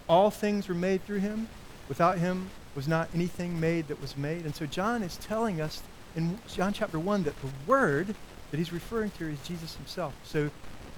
All 0.09 0.31
things 0.31 0.69
were 0.69 0.75
made 0.75 1.05
through 1.05 1.19
him. 1.19 1.49
Without 1.89 2.19
him 2.19 2.51
was 2.75 2.87
not 2.87 3.09
anything 3.15 3.59
made 3.59 3.89
that 3.89 4.01
was 4.01 4.17
made. 4.17 4.45
And 4.45 4.55
so 4.55 4.67
John 4.67 5.03
is 5.03 5.17
telling 5.17 5.61
us 5.61 5.83
in 6.15 6.39
John 6.47 6.73
chapter 6.73 6.99
1 6.99 7.25
that 7.25 7.35
the 7.41 7.51
Word 7.67 8.15
that 8.51 8.57
he's 8.57 8.73
referring 8.73 9.11
to 9.13 9.29
is 9.29 9.39
Jesus 9.47 9.75
himself. 9.75 10.15
So 10.25 10.51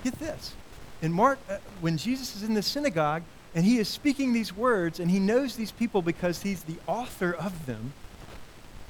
get 0.05 0.19
this. 0.19 0.55
In 1.03 1.13
Mark, 1.13 1.39
uh, 1.49 1.57
when 1.81 1.97
Jesus 1.97 2.37
is 2.37 2.43
in 2.43 2.55
the 2.55 2.63
synagogue, 2.63 3.23
and 3.55 3.65
he 3.65 3.79
is 3.79 3.89
speaking 3.89 4.33
these 4.33 4.57
words, 4.57 5.01
and 5.01 5.11
he 5.11 5.19
knows 5.19 5.57
these 5.57 5.73
people 5.73 6.03
because 6.03 6.43
he's 6.43 6.63
the 6.65 6.77
author 6.87 7.33
of 7.33 7.67
them. 7.67 7.93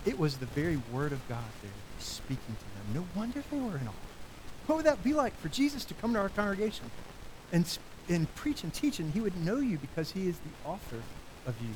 It 0.04 0.18
was 0.18 0.38
the 0.38 0.46
very 0.46 0.80
word 0.92 1.12
of 1.12 1.26
God 1.28 1.44
there 1.62 1.70
speaking 1.98 2.56
to 2.56 2.94
them. 2.94 3.02
No 3.02 3.04
wonder 3.18 3.42
they 3.50 3.58
were 3.58 3.76
in 3.78 3.88
awe. 3.88 3.92
What 4.66 4.76
would 4.76 4.86
that 4.86 5.02
be 5.02 5.12
like 5.12 5.38
for 5.40 5.48
Jesus 5.48 5.84
to 5.86 5.94
come 5.94 6.12
to 6.12 6.18
our 6.18 6.28
congregation 6.28 6.90
and, 7.52 7.78
and 8.08 8.32
preach 8.34 8.62
and 8.62 8.72
teach, 8.72 9.00
and 9.00 9.12
he 9.12 9.20
would 9.20 9.36
know 9.44 9.56
you 9.56 9.78
because 9.78 10.12
he 10.12 10.28
is 10.28 10.38
the 10.38 10.68
author 10.68 11.02
of 11.46 11.54
you? 11.60 11.74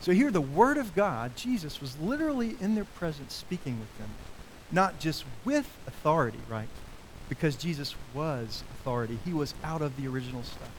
So 0.00 0.12
here, 0.12 0.30
the 0.30 0.40
Word 0.40 0.78
of 0.78 0.94
God, 0.94 1.36
Jesus, 1.36 1.80
was 1.80 1.98
literally 1.98 2.56
in 2.60 2.74
their 2.74 2.84
presence 2.84 3.34
speaking 3.34 3.78
with 3.78 3.98
them, 3.98 4.08
not 4.72 4.98
just 4.98 5.24
with 5.44 5.66
authority, 5.86 6.40
right? 6.48 6.68
Because 7.28 7.54
Jesus 7.54 7.94
was 8.14 8.64
authority. 8.72 9.18
He 9.24 9.32
was 9.32 9.54
out 9.62 9.82
of 9.82 9.96
the 9.96 10.08
original 10.08 10.42
stuff. 10.42 10.70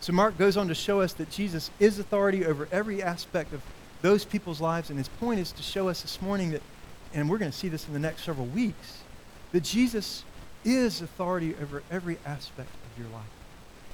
So 0.00 0.12
Mark 0.14 0.38
goes 0.38 0.56
on 0.56 0.68
to 0.68 0.74
show 0.74 1.00
us 1.02 1.12
that 1.14 1.30
Jesus 1.30 1.70
is 1.78 1.98
authority 1.98 2.46
over 2.46 2.68
every 2.72 3.02
aspect 3.02 3.52
of 3.52 3.62
those 4.00 4.24
people's 4.24 4.60
lives. 4.60 4.88
And 4.88 4.98
his 4.98 5.08
point 5.08 5.40
is 5.40 5.52
to 5.52 5.62
show 5.62 5.88
us 5.88 6.00
this 6.00 6.22
morning 6.22 6.52
that, 6.52 6.62
and 7.12 7.28
we're 7.28 7.38
going 7.38 7.50
to 7.50 7.56
see 7.56 7.68
this 7.68 7.86
in 7.86 7.92
the 7.92 7.98
next 7.98 8.24
several 8.24 8.46
weeks, 8.46 9.02
that 9.52 9.62
Jesus 9.62 10.24
is 10.64 11.02
authority 11.02 11.54
over 11.60 11.82
every 11.90 12.18
aspect 12.24 12.70
of 12.70 13.02
your 13.02 13.12
life. 13.12 13.28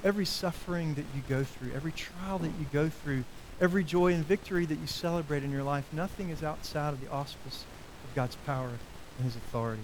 Every 0.03 0.25
suffering 0.25 0.93
that 0.93 1.05
you 1.13 1.21
go 1.27 1.43
through, 1.43 1.71
every 1.73 1.91
trial 1.91 2.39
that 2.39 2.51
you 2.59 2.65
go 2.71 2.87
through, 2.87 3.25
every 3.59 3.83
joy 3.83 4.13
and 4.13 4.23
victory 4.23 4.65
that 4.65 4.79
you 4.79 4.87
celebrate 4.87 5.43
in 5.43 5.51
your 5.51 5.63
life, 5.63 5.85
nothing 5.91 6.29
is 6.29 6.43
outside 6.43 6.93
of 6.93 7.01
the 7.01 7.11
auspice 7.11 7.65
of 8.07 8.15
God's 8.15 8.35
power 8.45 8.69
and 9.17 9.25
his 9.25 9.35
authority. 9.35 9.81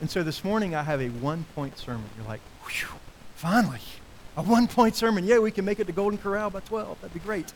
And 0.00 0.10
so 0.10 0.22
this 0.22 0.42
morning 0.42 0.74
I 0.74 0.82
have 0.82 1.00
a 1.00 1.08
one-point 1.08 1.78
sermon. 1.78 2.06
You're 2.16 2.26
like, 2.26 2.40
finally, 3.34 3.80
a 4.36 4.42
one-point 4.42 4.94
sermon. 4.94 5.24
Yeah, 5.24 5.38
we 5.38 5.50
can 5.50 5.64
make 5.64 5.80
it 5.80 5.86
to 5.86 5.92
Golden 5.92 6.18
Corral 6.18 6.50
by 6.50 6.60
12. 6.60 7.00
That'd 7.00 7.14
be 7.14 7.20
great. 7.20 7.52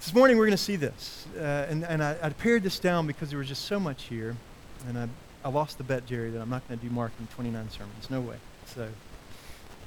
This 0.00 0.14
morning 0.14 0.38
we're 0.38 0.46
going 0.46 0.56
to 0.56 0.62
see 0.62 0.76
this. 0.76 1.26
Uh, 1.36 1.66
and 1.68 1.84
and 1.84 2.02
I, 2.02 2.16
I 2.22 2.30
pared 2.30 2.62
this 2.62 2.78
down 2.78 3.06
because 3.06 3.28
there 3.30 3.38
was 3.38 3.48
just 3.48 3.66
so 3.66 3.78
much 3.78 4.04
here. 4.04 4.36
And 4.88 4.96
I, 4.96 5.08
I 5.44 5.50
lost 5.50 5.78
the 5.78 5.84
bet, 5.84 6.06
Jerry, 6.06 6.30
that 6.30 6.40
I'm 6.40 6.48
not 6.48 6.66
going 6.68 6.78
to 6.78 6.86
do 6.86 6.92
Mark 6.92 7.12
in 7.20 7.26
29 7.26 7.68
sermons. 7.70 8.08
No 8.08 8.20
way. 8.20 8.36
So, 8.66 8.88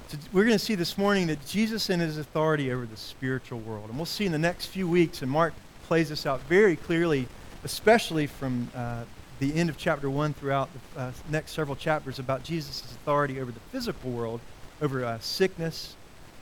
so 0.10 0.18
we're 0.32 0.46
going 0.46 0.58
to 0.58 0.64
see 0.64 0.76
this 0.76 0.98
morning 0.98 1.28
that 1.28 1.46
Jesus 1.48 1.90
and 1.90 2.02
his 2.02 2.18
authority 2.18 2.72
over 2.72 2.86
the 2.86 2.98
spiritual 2.98 3.60
world. 3.60 3.90
And 3.90 3.98
we'll 3.98 4.06
see 4.06 4.26
in 4.26 4.32
the 4.32 4.38
next 4.38 4.68
few 4.68 4.88
weeks, 4.88 5.22
and 5.22 5.32
Mark 5.32 5.54
plays 5.88 6.10
this 6.10 6.26
out 6.26 6.42
very 6.42 6.76
clearly, 6.76 7.28
especially 7.64 8.28
from 8.28 8.70
uh, 8.76 9.06
the 9.40 9.56
end 9.56 9.70
of 9.70 9.78
chapter 9.78 10.10
1 10.10 10.34
throughout 10.34 10.70
the 10.96 11.02
uh, 11.02 11.12
next 11.30 11.52
several 11.52 11.75
chapters 11.75 12.20
about 12.20 12.44
Jesus' 12.44 12.82
authority 12.82 13.40
over 13.40 13.52
the 13.52 13.60
physical 13.72 14.12
world, 14.12 14.40
over 14.82 15.04
uh, 15.04 15.20
sickness, 15.20 15.96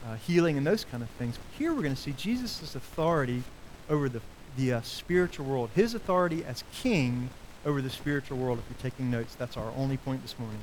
uh, 0.06 0.16
healing, 0.16 0.58
and 0.58 0.66
those 0.66 0.86
kind 0.86 1.04
of 1.04 1.10
things. 1.12 1.38
Here 1.58 1.74
we're 1.74 1.84
going 1.84 1.96
to 1.96 2.02
see 2.02 2.14
Jesus' 2.14 2.76
authority 2.76 3.44
over 3.90 4.10
the, 4.10 4.22
the 4.58 4.74
uh, 4.74 4.82
spiritual 4.82 5.46
world, 5.46 5.70
his 5.76 5.94
authority 5.94 6.44
as 6.46 6.64
king 6.74 7.30
over 7.66 7.82
the 7.82 7.90
spiritual 7.90 8.38
world. 8.38 8.60
If 8.60 8.66
you're 8.70 8.92
taking 8.92 9.12
notes, 9.12 9.36
that's 9.36 9.58
our 9.58 9.72
only 9.78 9.98
point 9.98 10.22
this 10.22 10.38
morning. 10.40 10.60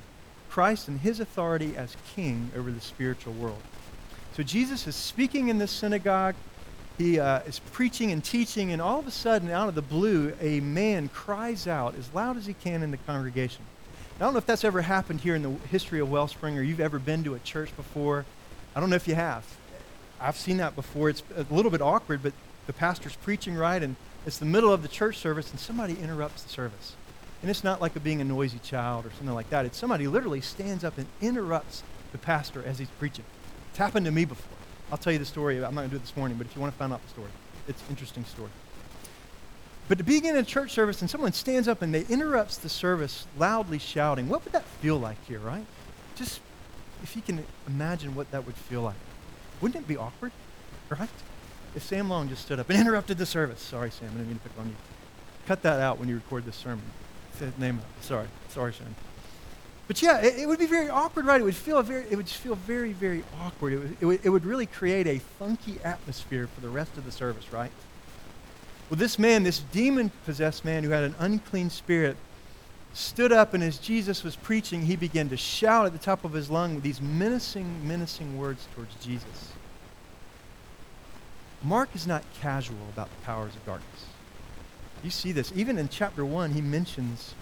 Christ 0.50 0.88
and 0.88 1.00
his 1.00 1.20
authority 1.20 1.76
as 1.76 1.96
king 2.14 2.50
over 2.56 2.70
the 2.70 2.80
spiritual 2.80 3.34
world. 3.34 3.62
So 4.34 4.42
Jesus 4.42 4.86
is 4.86 4.96
speaking 4.96 5.48
in 5.48 5.58
this 5.58 5.70
synagogue. 5.70 6.34
He 6.98 7.20
uh, 7.20 7.40
is 7.40 7.60
preaching 7.72 8.10
and 8.10 8.24
teaching, 8.24 8.72
and 8.72 8.82
all 8.82 8.98
of 8.98 9.06
a 9.06 9.12
sudden, 9.12 9.50
out 9.50 9.68
of 9.68 9.76
the 9.76 9.82
blue, 9.82 10.34
a 10.40 10.58
man 10.58 11.08
cries 11.08 11.68
out 11.68 11.94
as 11.94 12.12
loud 12.12 12.36
as 12.36 12.46
he 12.46 12.54
can 12.54 12.82
in 12.82 12.90
the 12.90 12.96
congregation. 12.96 13.62
I 14.16 14.24
don't 14.24 14.32
know 14.32 14.38
if 14.38 14.46
that's 14.46 14.64
ever 14.64 14.82
happened 14.82 15.20
here 15.20 15.36
in 15.36 15.42
the 15.42 15.50
history 15.68 16.00
of 16.00 16.10
Wellspring 16.10 16.58
or 16.58 16.62
you've 16.62 16.80
ever 16.80 16.98
been 16.98 17.22
to 17.22 17.36
a 17.36 17.38
church 17.38 17.74
before. 17.76 18.26
I 18.74 18.80
don't 18.80 18.90
know 18.90 18.96
if 18.96 19.06
you 19.06 19.14
have. 19.14 19.44
I've 20.20 20.36
seen 20.36 20.56
that 20.56 20.74
before. 20.74 21.08
It's 21.08 21.22
a 21.36 21.46
little 21.54 21.70
bit 21.70 21.80
awkward, 21.80 22.20
but 22.20 22.32
the 22.66 22.72
pastor's 22.72 23.14
preaching 23.14 23.54
right, 23.54 23.80
and 23.80 23.94
it's 24.26 24.38
the 24.38 24.44
middle 24.44 24.72
of 24.72 24.82
the 24.82 24.88
church 24.88 25.18
service, 25.18 25.52
and 25.52 25.60
somebody 25.60 25.96
interrupts 26.00 26.42
the 26.42 26.48
service. 26.48 26.94
And 27.42 27.50
it's 27.50 27.62
not 27.62 27.80
like 27.80 27.94
a 27.94 28.00
being 28.00 28.20
a 28.20 28.24
noisy 28.24 28.58
child 28.58 29.06
or 29.06 29.10
something 29.10 29.34
like 29.34 29.50
that. 29.50 29.64
It's 29.64 29.78
somebody 29.78 30.08
literally 30.08 30.40
stands 30.40 30.82
up 30.82 30.98
and 30.98 31.06
interrupts 31.20 31.84
the 32.10 32.18
pastor 32.18 32.64
as 32.66 32.80
he's 32.80 32.90
preaching. 32.98 33.24
It's 33.70 33.78
happened 33.78 34.06
to 34.06 34.12
me 34.12 34.24
before. 34.24 34.57
I'll 34.90 34.98
tell 34.98 35.12
you 35.12 35.18
the 35.18 35.24
story. 35.24 35.56
I'm 35.56 35.74
not 35.74 35.82
going 35.82 35.90
to 35.90 35.96
do 35.96 35.96
it 35.96 36.02
this 36.02 36.16
morning, 36.16 36.38
but 36.38 36.46
if 36.46 36.54
you 36.54 36.60
want 36.60 36.72
to 36.72 36.78
find 36.78 36.92
out 36.92 37.02
the 37.02 37.08
story, 37.10 37.30
it's 37.66 37.80
an 37.82 37.88
interesting 37.90 38.24
story. 38.24 38.50
But 39.88 39.98
to 39.98 40.04
begin 40.04 40.36
a 40.36 40.42
church 40.42 40.72
service 40.72 41.00
and 41.00 41.08
someone 41.10 41.32
stands 41.32 41.66
up 41.66 41.80
and 41.80 41.94
they 41.94 42.04
interrupts 42.06 42.58
the 42.58 42.68
service 42.68 43.26
loudly 43.38 43.78
shouting, 43.78 44.28
what 44.28 44.44
would 44.44 44.52
that 44.52 44.64
feel 44.64 44.98
like 44.98 45.16
here, 45.26 45.38
right? 45.38 45.64
Just 46.14 46.40
if 47.02 47.16
you 47.16 47.22
can 47.22 47.44
imagine 47.66 48.14
what 48.14 48.30
that 48.30 48.44
would 48.44 48.54
feel 48.54 48.82
like. 48.82 48.96
Wouldn't 49.60 49.82
it 49.82 49.88
be 49.88 49.96
awkward, 49.96 50.32
right? 50.90 51.08
If 51.74 51.82
Sam 51.82 52.08
Long 52.08 52.28
just 52.28 52.42
stood 52.42 52.58
up 52.58 52.68
and 52.70 52.78
interrupted 52.80 53.18
the 53.18 53.26
service. 53.26 53.60
Sorry, 53.60 53.90
Sam, 53.90 54.08
I 54.08 54.12
didn't 54.12 54.28
mean 54.28 54.38
to 54.38 54.48
pick 54.48 54.58
on 54.58 54.68
you. 54.68 54.76
Cut 55.46 55.62
that 55.62 55.80
out 55.80 55.98
when 55.98 56.08
you 56.08 56.16
record 56.16 56.44
this 56.44 56.56
sermon. 56.56 56.84
Say 57.38 57.50
name. 57.56 57.80
Sorry, 58.00 58.26
sorry, 58.48 58.74
Sam. 58.74 58.94
But 59.88 60.02
yeah, 60.02 60.20
it, 60.20 60.40
it, 60.40 60.46
would 60.46 60.58
be 60.58 60.66
very 60.66 60.90
awkward, 60.90 61.24
right? 61.24 61.40
It 61.40 61.44
would 61.44 61.56
feel 61.56 61.82
very, 61.82 62.04
it 62.10 62.16
would 62.16 62.26
just 62.26 62.40
feel 62.40 62.54
very, 62.54 62.92
very 62.92 63.24
awkward. 63.40 63.72
It 63.72 63.78
would, 63.78 63.96
it 64.00 64.04
would, 64.04 64.20
it 64.24 64.28
would 64.28 64.44
really 64.44 64.66
create 64.66 65.06
a 65.06 65.18
funky 65.18 65.78
atmosphere 65.82 66.46
for 66.46 66.60
the 66.60 66.68
rest 66.68 66.96
of 66.98 67.06
the 67.06 67.10
service, 67.10 67.52
right? 67.52 67.72
Well, 68.90 68.98
this 68.98 69.18
man, 69.18 69.42
this 69.42 69.60
demon-possessed 69.60 70.64
man 70.64 70.84
who 70.84 70.90
had 70.90 71.04
an 71.04 71.14
unclean 71.18 71.70
spirit, 71.70 72.18
stood 72.92 73.32
up 73.32 73.54
and 73.54 73.62
as 73.62 73.78
Jesus 73.78 74.22
was 74.22 74.36
preaching, 74.36 74.82
he 74.82 74.96
began 74.96 75.28
to 75.30 75.36
shout 75.36 75.86
at 75.86 75.92
the 75.92 75.98
top 75.98 76.24
of 76.24 76.32
his 76.32 76.50
lung 76.50 76.80
these 76.80 77.00
menacing, 77.00 77.86
menacing 77.86 78.36
words 78.36 78.66
towards 78.74 78.94
Jesus. 78.96 79.52
Mark 81.62 81.88
is 81.94 82.06
not 82.06 82.22
casual 82.40 82.76
about 82.92 83.08
the 83.08 83.24
powers 83.24 83.54
of 83.56 83.64
darkness. 83.64 84.06
You 85.02 85.10
see 85.10 85.32
this. 85.32 85.52
Even 85.54 85.78
in 85.78 85.88
chapter 85.88 86.24
1, 86.24 86.52
he 86.52 86.60
mentions 86.60 87.34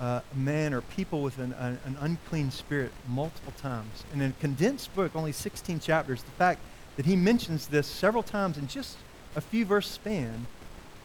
uh, 0.00 0.20
man 0.34 0.72
or 0.72 0.80
people 0.80 1.22
with 1.22 1.38
an, 1.38 1.52
an, 1.54 1.78
an, 1.84 1.96
unclean 2.00 2.50
spirit 2.50 2.92
multiple 3.08 3.52
times. 3.60 4.04
And 4.12 4.22
in 4.22 4.30
a 4.30 4.40
condensed 4.40 4.94
book, 4.94 5.16
only 5.16 5.32
16 5.32 5.80
chapters, 5.80 6.22
the 6.22 6.30
fact 6.32 6.60
that 6.96 7.06
he 7.06 7.16
mentions 7.16 7.66
this 7.66 7.86
several 7.86 8.22
times 8.22 8.58
in 8.58 8.68
just 8.68 8.96
a 9.34 9.40
few 9.40 9.64
verse 9.64 9.88
span 9.88 10.46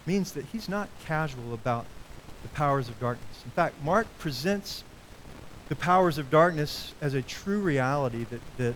means 0.06 0.34
that 0.34 0.46
he's 0.46 0.70
not 0.70 0.90
casual 1.06 1.54
about 1.54 1.86
the 2.44 2.50
powers 2.50 2.90
of 2.90 3.00
darkness. 3.00 3.42
In 3.46 3.52
fact, 3.52 3.82
Mark 3.84 4.08
presents 4.20 4.84
the 5.70 5.76
powers 5.76 6.18
of 6.18 6.30
darkness 6.30 6.94
as 7.02 7.14
a 7.14 7.22
true 7.22 7.62
reality 7.62 8.26
that, 8.26 8.42
that 8.58 8.76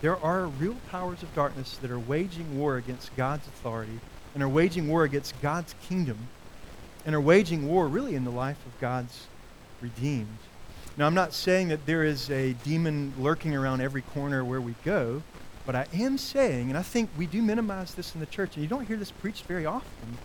there 0.00 0.16
are 0.22 0.46
real 0.46 0.76
powers 0.90 1.22
of 1.22 1.34
darkness 1.34 1.76
that 1.78 1.90
are 1.90 1.98
waging 1.98 2.58
war 2.58 2.76
against 2.76 3.14
God's 3.16 3.46
authority 3.48 4.00
and 4.34 4.42
are 4.42 4.48
waging 4.48 4.88
war 4.88 5.02
against 5.04 5.40
God's 5.42 5.74
kingdom 5.82 6.28
and 7.08 7.14
are 7.14 7.22
waging 7.22 7.66
war 7.66 7.88
really 7.88 8.14
in 8.14 8.24
the 8.24 8.30
life 8.30 8.58
of 8.66 8.80
God's 8.82 9.28
redeemed. 9.80 10.36
Now, 10.98 11.06
I'm 11.06 11.14
not 11.14 11.32
saying 11.32 11.68
that 11.68 11.86
there 11.86 12.04
is 12.04 12.28
a 12.28 12.52
demon 12.52 13.14
lurking 13.18 13.56
around 13.56 13.80
every 13.80 14.02
corner 14.02 14.44
where 14.44 14.60
we 14.60 14.74
go, 14.84 15.22
but 15.64 15.74
I 15.74 15.86
am 15.94 16.18
saying, 16.18 16.68
and 16.68 16.76
I 16.76 16.82
think 16.82 17.08
we 17.16 17.24
do 17.24 17.40
minimize 17.40 17.94
this 17.94 18.12
in 18.12 18.20
the 18.20 18.26
church, 18.26 18.56
and 18.56 18.62
you 18.62 18.68
don't 18.68 18.86
hear 18.86 18.98
this 18.98 19.10
preached 19.10 19.46
very 19.46 19.64
often, 19.64 20.18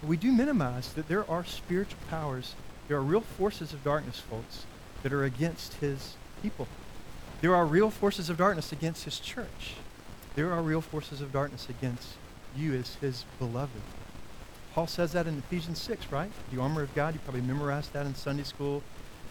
but 0.00 0.08
we 0.08 0.16
do 0.16 0.32
minimize 0.32 0.92
that 0.94 1.06
there 1.06 1.30
are 1.30 1.44
spiritual 1.44 2.00
powers, 2.10 2.56
there 2.88 2.96
are 2.96 3.02
real 3.02 3.20
forces 3.20 3.72
of 3.72 3.84
darkness, 3.84 4.18
folks, 4.18 4.66
that 5.04 5.12
are 5.12 5.22
against 5.22 5.74
his 5.74 6.16
people. 6.42 6.66
There 7.40 7.54
are 7.54 7.64
real 7.64 7.90
forces 7.92 8.28
of 8.28 8.36
darkness 8.36 8.72
against 8.72 9.04
his 9.04 9.20
church. 9.20 9.76
There 10.34 10.52
are 10.52 10.60
real 10.60 10.80
forces 10.80 11.20
of 11.20 11.32
darkness 11.32 11.68
against 11.68 12.08
you 12.56 12.74
as 12.74 12.96
his 12.96 13.24
beloved. 13.38 13.80
Paul 14.76 14.86
says 14.86 15.12
that 15.12 15.26
in 15.26 15.38
Ephesians 15.38 15.80
6, 15.80 16.12
right? 16.12 16.30
The 16.52 16.60
armor 16.60 16.82
of 16.82 16.94
God. 16.94 17.14
You 17.14 17.20
probably 17.20 17.40
memorized 17.40 17.94
that 17.94 18.04
in 18.04 18.14
Sunday 18.14 18.42
school. 18.42 18.82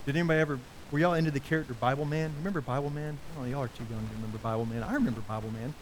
Did 0.07 0.17
anybody 0.17 0.39
ever, 0.39 0.59
were 0.89 0.97
y'all 0.97 1.13
into 1.13 1.29
the 1.29 1.39
character 1.39 1.75
Bible 1.75 2.05
Man? 2.05 2.33
Remember 2.39 2.61
Bible 2.61 2.89
Man? 2.89 3.19
Oh, 3.39 3.43
y'all 3.43 3.61
are 3.61 3.67
too 3.67 3.83
young 3.91 3.99
to 3.99 4.15
remember 4.15 4.39
Bible 4.39 4.65
Man. 4.65 4.81
I 4.81 4.95
remember 4.95 5.21
Bible 5.21 5.51
Man. 5.51 5.75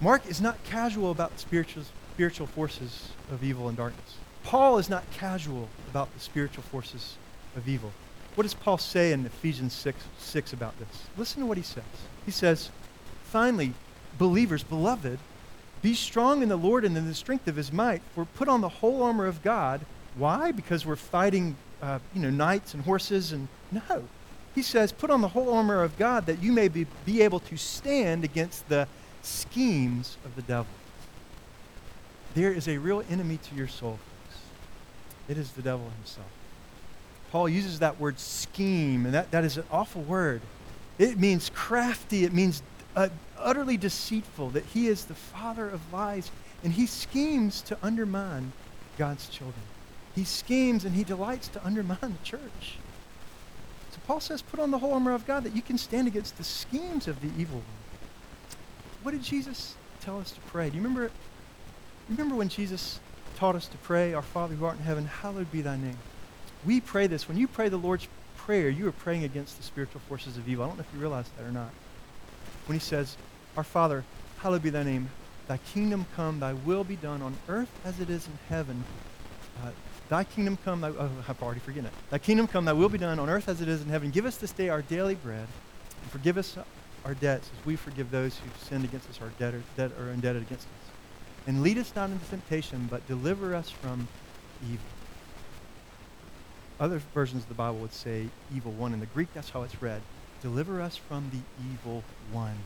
Mark 0.00 0.24
is 0.28 0.40
not 0.40 0.62
casual 0.62 1.10
about 1.10 1.32
the 1.32 1.40
spiritual, 1.40 1.82
spiritual 2.14 2.46
forces 2.46 3.08
of 3.28 3.42
evil 3.42 3.66
and 3.66 3.76
darkness. 3.76 4.14
Paul 4.44 4.78
is 4.78 4.88
not 4.88 5.02
casual 5.10 5.68
about 5.90 6.14
the 6.14 6.20
spiritual 6.20 6.62
forces 6.62 7.16
of 7.56 7.68
evil. 7.68 7.90
What 8.36 8.44
does 8.44 8.54
Paul 8.54 8.78
say 8.78 9.10
in 9.10 9.26
Ephesians 9.26 9.72
6, 9.72 9.98
6 10.20 10.52
about 10.52 10.78
this? 10.78 11.08
Listen 11.16 11.40
to 11.40 11.46
what 11.46 11.56
he 11.56 11.64
says. 11.64 11.82
He 12.24 12.30
says, 12.30 12.70
Finally, 13.24 13.74
believers, 14.16 14.62
beloved, 14.62 15.18
be 15.82 15.94
strong 15.94 16.42
in 16.42 16.48
the 16.48 16.56
Lord 16.56 16.84
and 16.84 16.96
in 16.96 17.06
the 17.06 17.14
strength 17.14 17.48
of 17.48 17.56
his 17.56 17.72
might, 17.72 18.02
for 18.14 18.24
put 18.24 18.48
on 18.48 18.60
the 18.60 18.68
whole 18.68 19.02
armor 19.02 19.26
of 19.26 19.42
God. 19.42 19.80
Why? 20.16 20.52
Because 20.52 20.84
we're 20.84 20.96
fighting, 20.96 21.56
uh, 21.82 21.98
you 22.14 22.20
know, 22.20 22.30
knights 22.30 22.74
and 22.74 22.82
horses 22.82 23.32
and 23.32 23.48
no. 23.70 24.04
He 24.54 24.62
says, 24.62 24.90
put 24.90 25.10
on 25.10 25.20
the 25.20 25.28
whole 25.28 25.54
armor 25.54 25.82
of 25.82 25.96
God 25.98 26.26
that 26.26 26.42
you 26.42 26.52
may 26.52 26.68
be, 26.68 26.86
be 27.06 27.22
able 27.22 27.40
to 27.40 27.56
stand 27.56 28.24
against 28.24 28.68
the 28.68 28.88
schemes 29.22 30.16
of 30.24 30.34
the 30.34 30.42
devil. 30.42 30.72
There 32.34 32.52
is 32.52 32.68
a 32.68 32.78
real 32.78 33.04
enemy 33.10 33.38
to 33.48 33.54
your 33.54 33.68
soul, 33.68 33.98
folks. 33.98 34.40
It 35.28 35.38
is 35.38 35.52
the 35.52 35.62
devil 35.62 35.90
himself. 35.96 36.26
Paul 37.30 37.48
uses 37.48 37.78
that 37.80 38.00
word 38.00 38.18
scheme, 38.18 39.04
and 39.04 39.14
that, 39.14 39.30
that 39.30 39.44
is 39.44 39.58
an 39.58 39.64
awful 39.70 40.02
word. 40.02 40.40
It 40.98 41.18
means 41.18 41.50
crafty, 41.54 42.24
it 42.24 42.32
means 42.32 42.62
uh, 42.96 43.08
utterly 43.38 43.76
deceitful, 43.76 44.50
that 44.50 44.64
he 44.66 44.88
is 44.88 45.04
the 45.04 45.14
father 45.14 45.68
of 45.68 45.92
lies, 45.92 46.30
and 46.64 46.72
he 46.72 46.86
schemes 46.86 47.62
to 47.62 47.78
undermine 47.82 48.52
God's 48.96 49.28
children. 49.28 49.62
He 50.14 50.24
schemes 50.24 50.84
and 50.84 50.94
he 50.96 51.04
delights 51.04 51.48
to 51.48 51.64
undermine 51.64 51.98
the 52.00 52.24
church. 52.24 52.78
So 53.92 53.98
Paul 54.06 54.20
says, 54.20 54.42
put 54.42 54.58
on 54.58 54.72
the 54.72 54.78
whole 54.78 54.94
armor 54.94 55.14
of 55.14 55.26
God 55.26 55.44
that 55.44 55.54
you 55.54 55.62
can 55.62 55.78
stand 55.78 56.08
against 56.08 56.36
the 56.36 56.44
schemes 56.44 57.06
of 57.06 57.20
the 57.20 57.30
evil 57.38 57.58
one. 57.58 57.64
What 59.04 59.12
did 59.12 59.22
Jesus 59.22 59.76
tell 60.00 60.18
us 60.18 60.32
to 60.32 60.40
pray? 60.40 60.70
Do 60.70 60.76
you 60.76 60.82
remember, 60.82 61.10
remember 62.08 62.34
when 62.34 62.48
Jesus 62.48 62.98
taught 63.36 63.54
us 63.54 63.68
to 63.68 63.76
pray, 63.78 64.12
Our 64.12 64.22
Father 64.22 64.56
who 64.56 64.64
art 64.64 64.78
in 64.78 64.82
heaven, 64.82 65.06
hallowed 65.06 65.52
be 65.52 65.60
thy 65.60 65.76
name? 65.76 65.98
We 66.66 66.80
pray 66.80 67.06
this. 67.06 67.28
When 67.28 67.36
you 67.36 67.46
pray 67.46 67.68
the 67.68 67.76
Lord's 67.76 68.08
prayer, 68.36 68.68
you 68.68 68.88
are 68.88 68.92
praying 68.92 69.22
against 69.22 69.56
the 69.56 69.62
spiritual 69.62 70.00
forces 70.08 70.36
of 70.36 70.48
evil. 70.48 70.64
I 70.64 70.68
don't 70.68 70.78
know 70.78 70.84
if 70.88 70.94
you 70.94 71.00
realize 71.00 71.26
that 71.36 71.46
or 71.46 71.52
not. 71.52 71.70
When 72.68 72.78
he 72.78 72.84
says, 72.84 73.16
Our 73.56 73.64
Father, 73.64 74.04
hallowed 74.40 74.62
be 74.62 74.68
thy 74.68 74.82
name, 74.82 75.08
thy 75.46 75.56
kingdom 75.56 76.04
come, 76.14 76.38
thy 76.38 76.52
will 76.52 76.84
be 76.84 76.96
done 76.96 77.22
on 77.22 77.34
earth 77.48 77.70
as 77.82 77.98
it 77.98 78.10
is 78.10 78.26
in 78.26 78.38
heaven. 78.50 78.84
Uh, 79.64 79.70
thy 80.10 80.22
kingdom 80.22 80.58
come, 80.66 80.82
thy, 80.82 80.90
oh, 80.90 81.10
I've 81.26 81.42
already 81.42 81.60
forgotten 81.60 81.86
it. 81.86 81.92
Thy 82.10 82.18
kingdom 82.18 82.46
come, 82.46 82.66
thy 82.66 82.74
will 82.74 82.90
be 82.90 82.98
done 82.98 83.18
on 83.18 83.30
earth 83.30 83.48
as 83.48 83.62
it 83.62 83.68
is 83.68 83.80
in 83.80 83.88
heaven. 83.88 84.10
Give 84.10 84.26
us 84.26 84.36
this 84.36 84.52
day 84.52 84.68
our 84.68 84.82
daily 84.82 85.14
bread, 85.14 85.46
and 86.02 86.10
forgive 86.10 86.36
us 86.36 86.58
our 87.06 87.14
debts 87.14 87.48
as 87.58 87.64
we 87.64 87.74
forgive 87.74 88.10
those 88.10 88.36
who 88.36 88.50
sinned 88.66 88.84
against 88.84 89.08
us, 89.08 89.18
our 89.22 89.30
debtor, 89.38 89.62
debt 89.78 89.90
are 89.98 90.10
indebted 90.10 90.42
against 90.42 90.66
us. 90.66 90.92
And 91.46 91.62
lead 91.62 91.78
us 91.78 91.90
not 91.96 92.10
into 92.10 92.26
temptation, 92.26 92.86
but 92.90 93.06
deliver 93.08 93.54
us 93.54 93.70
from 93.70 94.06
evil. 94.62 94.84
Other 96.78 97.00
versions 97.14 97.44
of 97.44 97.48
the 97.48 97.54
Bible 97.54 97.78
would 97.78 97.94
say 97.94 98.28
evil 98.54 98.72
one. 98.72 98.92
In 98.92 99.00
the 99.00 99.06
Greek, 99.06 99.32
that's 99.32 99.48
how 99.48 99.62
it's 99.62 99.80
read. 99.80 100.02
Deliver 100.42 100.80
us 100.80 100.96
from 100.96 101.30
the 101.30 101.40
evil 101.72 102.04
one. 102.32 102.56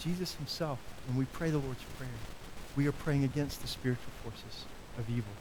Jesus 0.00 0.34
himself, 0.34 0.78
when 1.06 1.16
we 1.16 1.24
pray 1.26 1.50
the 1.50 1.58
Lord's 1.58 1.82
Prayer, 1.96 2.10
we 2.76 2.86
are 2.86 2.92
praying 2.92 3.24
against 3.24 3.60
the 3.62 3.68
spiritual 3.68 4.12
forces 4.22 4.64
of 4.98 5.08
evil. 5.10 5.32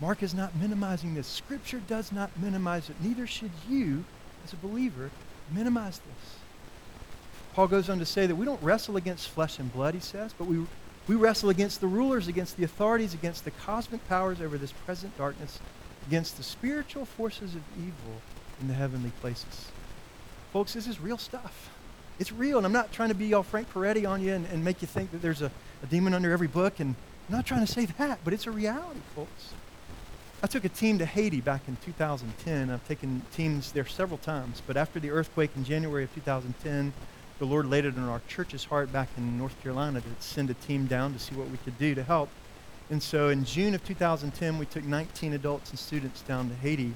Mark 0.00 0.22
is 0.22 0.34
not 0.34 0.56
minimizing 0.56 1.14
this. 1.14 1.26
Scripture 1.26 1.80
does 1.86 2.12
not 2.12 2.30
minimize 2.38 2.90
it. 2.90 2.96
Neither 3.02 3.26
should 3.26 3.50
you, 3.68 4.04
as 4.44 4.52
a 4.52 4.56
believer, 4.56 5.10
minimize 5.52 5.98
this. 5.98 6.38
Paul 7.54 7.68
goes 7.68 7.88
on 7.88 7.98
to 8.00 8.06
say 8.06 8.26
that 8.26 8.34
we 8.34 8.44
don't 8.44 8.62
wrestle 8.62 8.96
against 8.96 9.28
flesh 9.28 9.58
and 9.58 9.72
blood, 9.72 9.94
he 9.94 10.00
says, 10.00 10.34
but 10.36 10.46
we, 10.46 10.66
we 11.06 11.14
wrestle 11.14 11.50
against 11.50 11.80
the 11.80 11.86
rulers, 11.86 12.26
against 12.26 12.56
the 12.56 12.64
authorities, 12.64 13.14
against 13.14 13.44
the 13.44 13.52
cosmic 13.52 14.06
powers 14.08 14.40
over 14.40 14.58
this 14.58 14.72
present 14.72 15.16
darkness, 15.16 15.60
against 16.08 16.36
the 16.36 16.42
spiritual 16.42 17.04
forces 17.04 17.54
of 17.54 17.62
evil 17.78 18.20
in 18.60 18.68
the 18.68 18.74
heavenly 18.74 19.12
places. 19.20 19.70
Folks, 20.54 20.72
this 20.72 20.86
is 20.86 21.00
real 21.00 21.18
stuff. 21.18 21.68
It's 22.20 22.30
real, 22.30 22.58
and 22.58 22.64
I'm 22.64 22.72
not 22.72 22.92
trying 22.92 23.08
to 23.08 23.14
be 23.16 23.34
all 23.34 23.42
Frank 23.42 23.74
Peretti 23.74 24.08
on 24.08 24.22
you 24.22 24.34
and, 24.34 24.46
and 24.52 24.64
make 24.64 24.82
you 24.82 24.86
think 24.86 25.10
that 25.10 25.20
there's 25.20 25.42
a, 25.42 25.50
a 25.82 25.86
demon 25.86 26.14
under 26.14 26.30
every 26.30 26.46
book, 26.46 26.78
and 26.78 26.94
I'm 27.28 27.34
not 27.34 27.44
trying 27.44 27.66
to 27.66 27.72
say 27.72 27.86
that, 27.86 28.20
but 28.22 28.32
it's 28.32 28.46
a 28.46 28.52
reality, 28.52 29.00
folks. 29.16 29.52
I 30.44 30.46
took 30.46 30.64
a 30.64 30.68
team 30.68 30.98
to 30.98 31.06
Haiti 31.06 31.40
back 31.40 31.62
in 31.66 31.76
2010. 31.84 32.70
I've 32.70 32.86
taken 32.86 33.22
teams 33.34 33.72
there 33.72 33.84
several 33.84 34.18
times, 34.18 34.62
but 34.64 34.76
after 34.76 35.00
the 35.00 35.10
earthquake 35.10 35.50
in 35.56 35.64
January 35.64 36.04
of 36.04 36.14
2010, 36.14 36.92
the 37.40 37.46
Lord 37.46 37.66
laid 37.66 37.84
it 37.84 37.98
on 37.98 38.08
our 38.08 38.22
church's 38.28 38.62
heart 38.62 38.92
back 38.92 39.08
in 39.16 39.36
North 39.36 39.60
Carolina 39.60 40.02
to 40.02 40.08
send 40.20 40.50
a 40.50 40.54
team 40.54 40.86
down 40.86 41.14
to 41.14 41.18
see 41.18 41.34
what 41.34 41.50
we 41.50 41.56
could 41.56 41.76
do 41.78 41.96
to 41.96 42.04
help. 42.04 42.28
And 42.90 43.02
so 43.02 43.28
in 43.28 43.44
June 43.44 43.74
of 43.74 43.84
2010, 43.84 44.58
we 44.58 44.66
took 44.66 44.84
19 44.84 45.32
adults 45.32 45.70
and 45.70 45.78
students 45.80 46.22
down 46.22 46.48
to 46.48 46.54
Haiti 46.54 46.94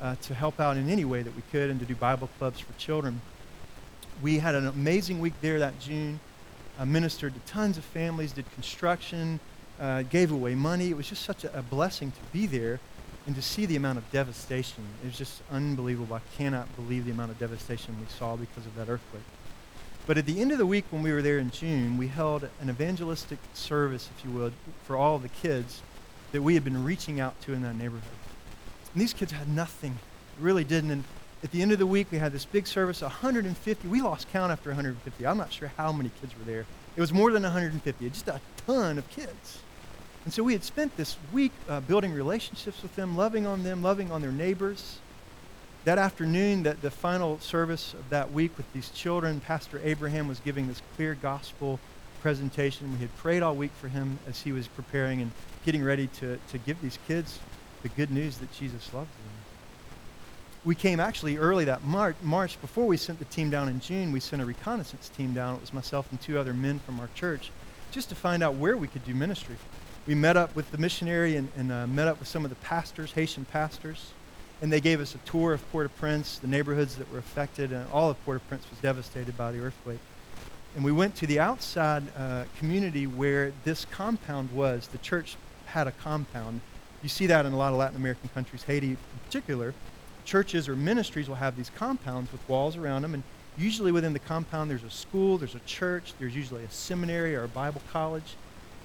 uh, 0.00 0.16
to 0.22 0.34
help 0.34 0.60
out 0.60 0.76
in 0.76 0.88
any 0.88 1.04
way 1.04 1.22
that 1.22 1.34
we 1.34 1.42
could 1.50 1.70
and 1.70 1.80
to 1.80 1.86
do 1.86 1.94
Bible 1.94 2.28
clubs 2.38 2.60
for 2.60 2.72
children. 2.78 3.20
We 4.22 4.38
had 4.38 4.54
an 4.54 4.66
amazing 4.66 5.20
week 5.20 5.34
there 5.40 5.58
that 5.58 5.78
June, 5.80 6.20
uh, 6.78 6.84
ministered 6.84 7.34
to 7.34 7.40
tons 7.52 7.78
of 7.78 7.84
families, 7.84 8.32
did 8.32 8.50
construction, 8.54 9.40
uh, 9.80 10.02
gave 10.02 10.32
away 10.32 10.54
money. 10.54 10.90
It 10.90 10.96
was 10.96 11.08
just 11.08 11.24
such 11.24 11.44
a, 11.44 11.58
a 11.58 11.62
blessing 11.62 12.10
to 12.12 12.20
be 12.32 12.46
there 12.46 12.80
and 13.26 13.36
to 13.36 13.42
see 13.42 13.66
the 13.66 13.76
amount 13.76 13.98
of 13.98 14.10
devastation. 14.10 14.84
It 15.02 15.08
was 15.08 15.18
just 15.18 15.42
unbelievable. 15.50 16.16
I 16.16 16.20
cannot 16.36 16.74
believe 16.76 17.04
the 17.04 17.10
amount 17.10 17.30
of 17.30 17.38
devastation 17.38 17.96
we 18.00 18.06
saw 18.18 18.36
because 18.36 18.66
of 18.66 18.74
that 18.76 18.88
earthquake. 18.88 19.22
But 20.06 20.16
at 20.16 20.24
the 20.24 20.40
end 20.40 20.52
of 20.52 20.58
the 20.58 20.64
week 20.64 20.86
when 20.90 21.02
we 21.02 21.12
were 21.12 21.20
there 21.20 21.38
in 21.38 21.50
June, 21.50 21.98
we 21.98 22.08
held 22.08 22.48
an 22.60 22.70
evangelistic 22.70 23.38
service, 23.52 24.08
if 24.16 24.24
you 24.24 24.30
would, 24.30 24.54
for 24.84 24.96
all 24.96 25.18
the 25.18 25.28
kids 25.28 25.82
that 26.32 26.40
we 26.40 26.54
had 26.54 26.64
been 26.64 26.82
reaching 26.82 27.20
out 27.20 27.38
to 27.42 27.52
in 27.52 27.62
that 27.62 27.76
neighborhood. 27.76 28.02
And 28.92 29.02
these 29.02 29.12
kids 29.12 29.32
had 29.32 29.48
nothing, 29.48 29.98
really 30.40 30.64
didn't. 30.64 30.90
And 30.90 31.04
at 31.42 31.50
the 31.50 31.62
end 31.62 31.72
of 31.72 31.78
the 31.78 31.86
week, 31.86 32.08
we 32.10 32.18
had 32.18 32.32
this 32.32 32.44
big 32.44 32.66
service, 32.66 33.02
150. 33.02 33.88
We 33.88 34.02
lost 34.02 34.30
count 34.32 34.50
after 34.52 34.70
150. 34.70 35.26
I'm 35.26 35.38
not 35.38 35.52
sure 35.52 35.70
how 35.76 35.92
many 35.92 36.10
kids 36.20 36.36
were 36.36 36.44
there. 36.44 36.66
It 36.96 37.00
was 37.00 37.12
more 37.12 37.30
than 37.30 37.42
150, 37.42 38.10
just 38.10 38.28
a 38.28 38.40
ton 38.66 38.98
of 38.98 39.08
kids. 39.10 39.60
And 40.24 40.34
so 40.34 40.42
we 40.42 40.52
had 40.52 40.64
spent 40.64 40.96
this 40.96 41.16
week 41.32 41.52
uh, 41.68 41.80
building 41.80 42.12
relationships 42.12 42.82
with 42.82 42.94
them, 42.96 43.16
loving 43.16 43.46
on 43.46 43.62
them, 43.62 43.82
loving 43.82 44.10
on 44.10 44.20
their 44.20 44.32
neighbors 44.32 44.98
that 45.88 45.96
afternoon, 45.96 46.64
that 46.64 46.82
the 46.82 46.90
final 46.90 47.38
service 47.40 47.94
of 47.94 48.10
that 48.10 48.30
week 48.30 48.54
with 48.58 48.70
these 48.74 48.90
children, 48.90 49.40
Pastor 49.40 49.80
Abraham 49.82 50.28
was 50.28 50.38
giving 50.40 50.68
this 50.68 50.82
clear 50.96 51.14
gospel 51.14 51.80
presentation. 52.20 52.92
We 52.92 52.98
had 52.98 53.16
prayed 53.16 53.42
all 53.42 53.54
week 53.54 53.70
for 53.80 53.88
him 53.88 54.18
as 54.28 54.42
he 54.42 54.52
was 54.52 54.68
preparing 54.68 55.22
and 55.22 55.30
getting 55.64 55.82
ready 55.82 56.08
to, 56.18 56.38
to 56.50 56.58
give 56.58 56.82
these 56.82 56.98
kids 57.08 57.38
the 57.82 57.88
good 57.90 58.10
news 58.10 58.38
that 58.38 58.52
Jesus 58.52 58.92
loves 58.92 59.10
them. 59.10 59.32
We 60.64 60.74
came 60.74 61.00
actually 61.00 61.36
early 61.36 61.64
that 61.66 61.84
March, 61.84 62.16
March. 62.22 62.60
Before 62.60 62.86
we 62.86 62.96
sent 62.96 63.18
the 63.18 63.24
team 63.26 63.48
down 63.48 63.68
in 63.68 63.80
June, 63.80 64.12
we 64.12 64.20
sent 64.20 64.42
a 64.42 64.44
reconnaissance 64.44 65.08
team 65.08 65.32
down. 65.32 65.56
It 65.56 65.60
was 65.60 65.72
myself 65.72 66.08
and 66.10 66.20
two 66.20 66.38
other 66.38 66.52
men 66.52 66.80
from 66.80 67.00
our 67.00 67.08
church 67.14 67.50
just 67.90 68.08
to 68.10 68.14
find 68.14 68.42
out 68.42 68.54
where 68.54 68.76
we 68.76 68.88
could 68.88 69.04
do 69.04 69.14
ministry. 69.14 69.56
We 70.06 70.14
met 70.14 70.36
up 70.36 70.54
with 70.54 70.70
the 70.70 70.78
missionary 70.78 71.36
and, 71.36 71.48
and 71.56 71.72
uh, 71.72 71.86
met 71.86 72.08
up 72.08 72.18
with 72.18 72.28
some 72.28 72.44
of 72.44 72.50
the 72.50 72.56
pastors, 72.56 73.12
Haitian 73.12 73.44
pastors 73.46 74.12
and 74.60 74.72
they 74.72 74.80
gave 74.80 75.00
us 75.00 75.14
a 75.14 75.18
tour 75.18 75.52
of 75.52 75.70
Port-au-Prince, 75.70 76.38
the 76.38 76.48
neighborhoods 76.48 76.96
that 76.96 77.10
were 77.12 77.18
affected, 77.18 77.72
and 77.72 77.86
all 77.92 78.10
of 78.10 78.24
Port-au-Prince 78.24 78.68
was 78.70 78.78
devastated 78.80 79.36
by 79.36 79.52
the 79.52 79.60
earthquake. 79.60 80.00
And 80.74 80.84
we 80.84 80.92
went 80.92 81.14
to 81.16 81.26
the 81.26 81.40
outside 81.40 82.02
uh, 82.16 82.44
community 82.58 83.06
where 83.06 83.52
this 83.64 83.84
compound 83.84 84.50
was. 84.52 84.88
The 84.88 84.98
church 84.98 85.36
had 85.66 85.86
a 85.86 85.92
compound. 85.92 86.60
You 87.02 87.08
see 87.08 87.26
that 87.26 87.46
in 87.46 87.52
a 87.52 87.56
lot 87.56 87.72
of 87.72 87.78
Latin 87.78 87.96
American 87.96 88.28
countries, 88.30 88.64
Haiti 88.64 88.90
in 88.90 88.98
particular. 89.24 89.74
Churches 90.24 90.68
or 90.68 90.76
ministries 90.76 91.28
will 91.28 91.36
have 91.36 91.56
these 91.56 91.70
compounds 91.70 92.30
with 92.32 92.46
walls 92.48 92.76
around 92.76 93.02
them, 93.02 93.14
and 93.14 93.22
usually 93.56 93.92
within 93.92 94.12
the 94.12 94.18
compound 94.18 94.70
there's 94.70 94.82
a 94.82 94.90
school, 94.90 95.38
there's 95.38 95.54
a 95.54 95.60
church, 95.60 96.12
there's 96.18 96.34
usually 96.34 96.64
a 96.64 96.70
seminary 96.70 97.34
or 97.34 97.44
a 97.44 97.48
Bible 97.48 97.80
college. 97.92 98.36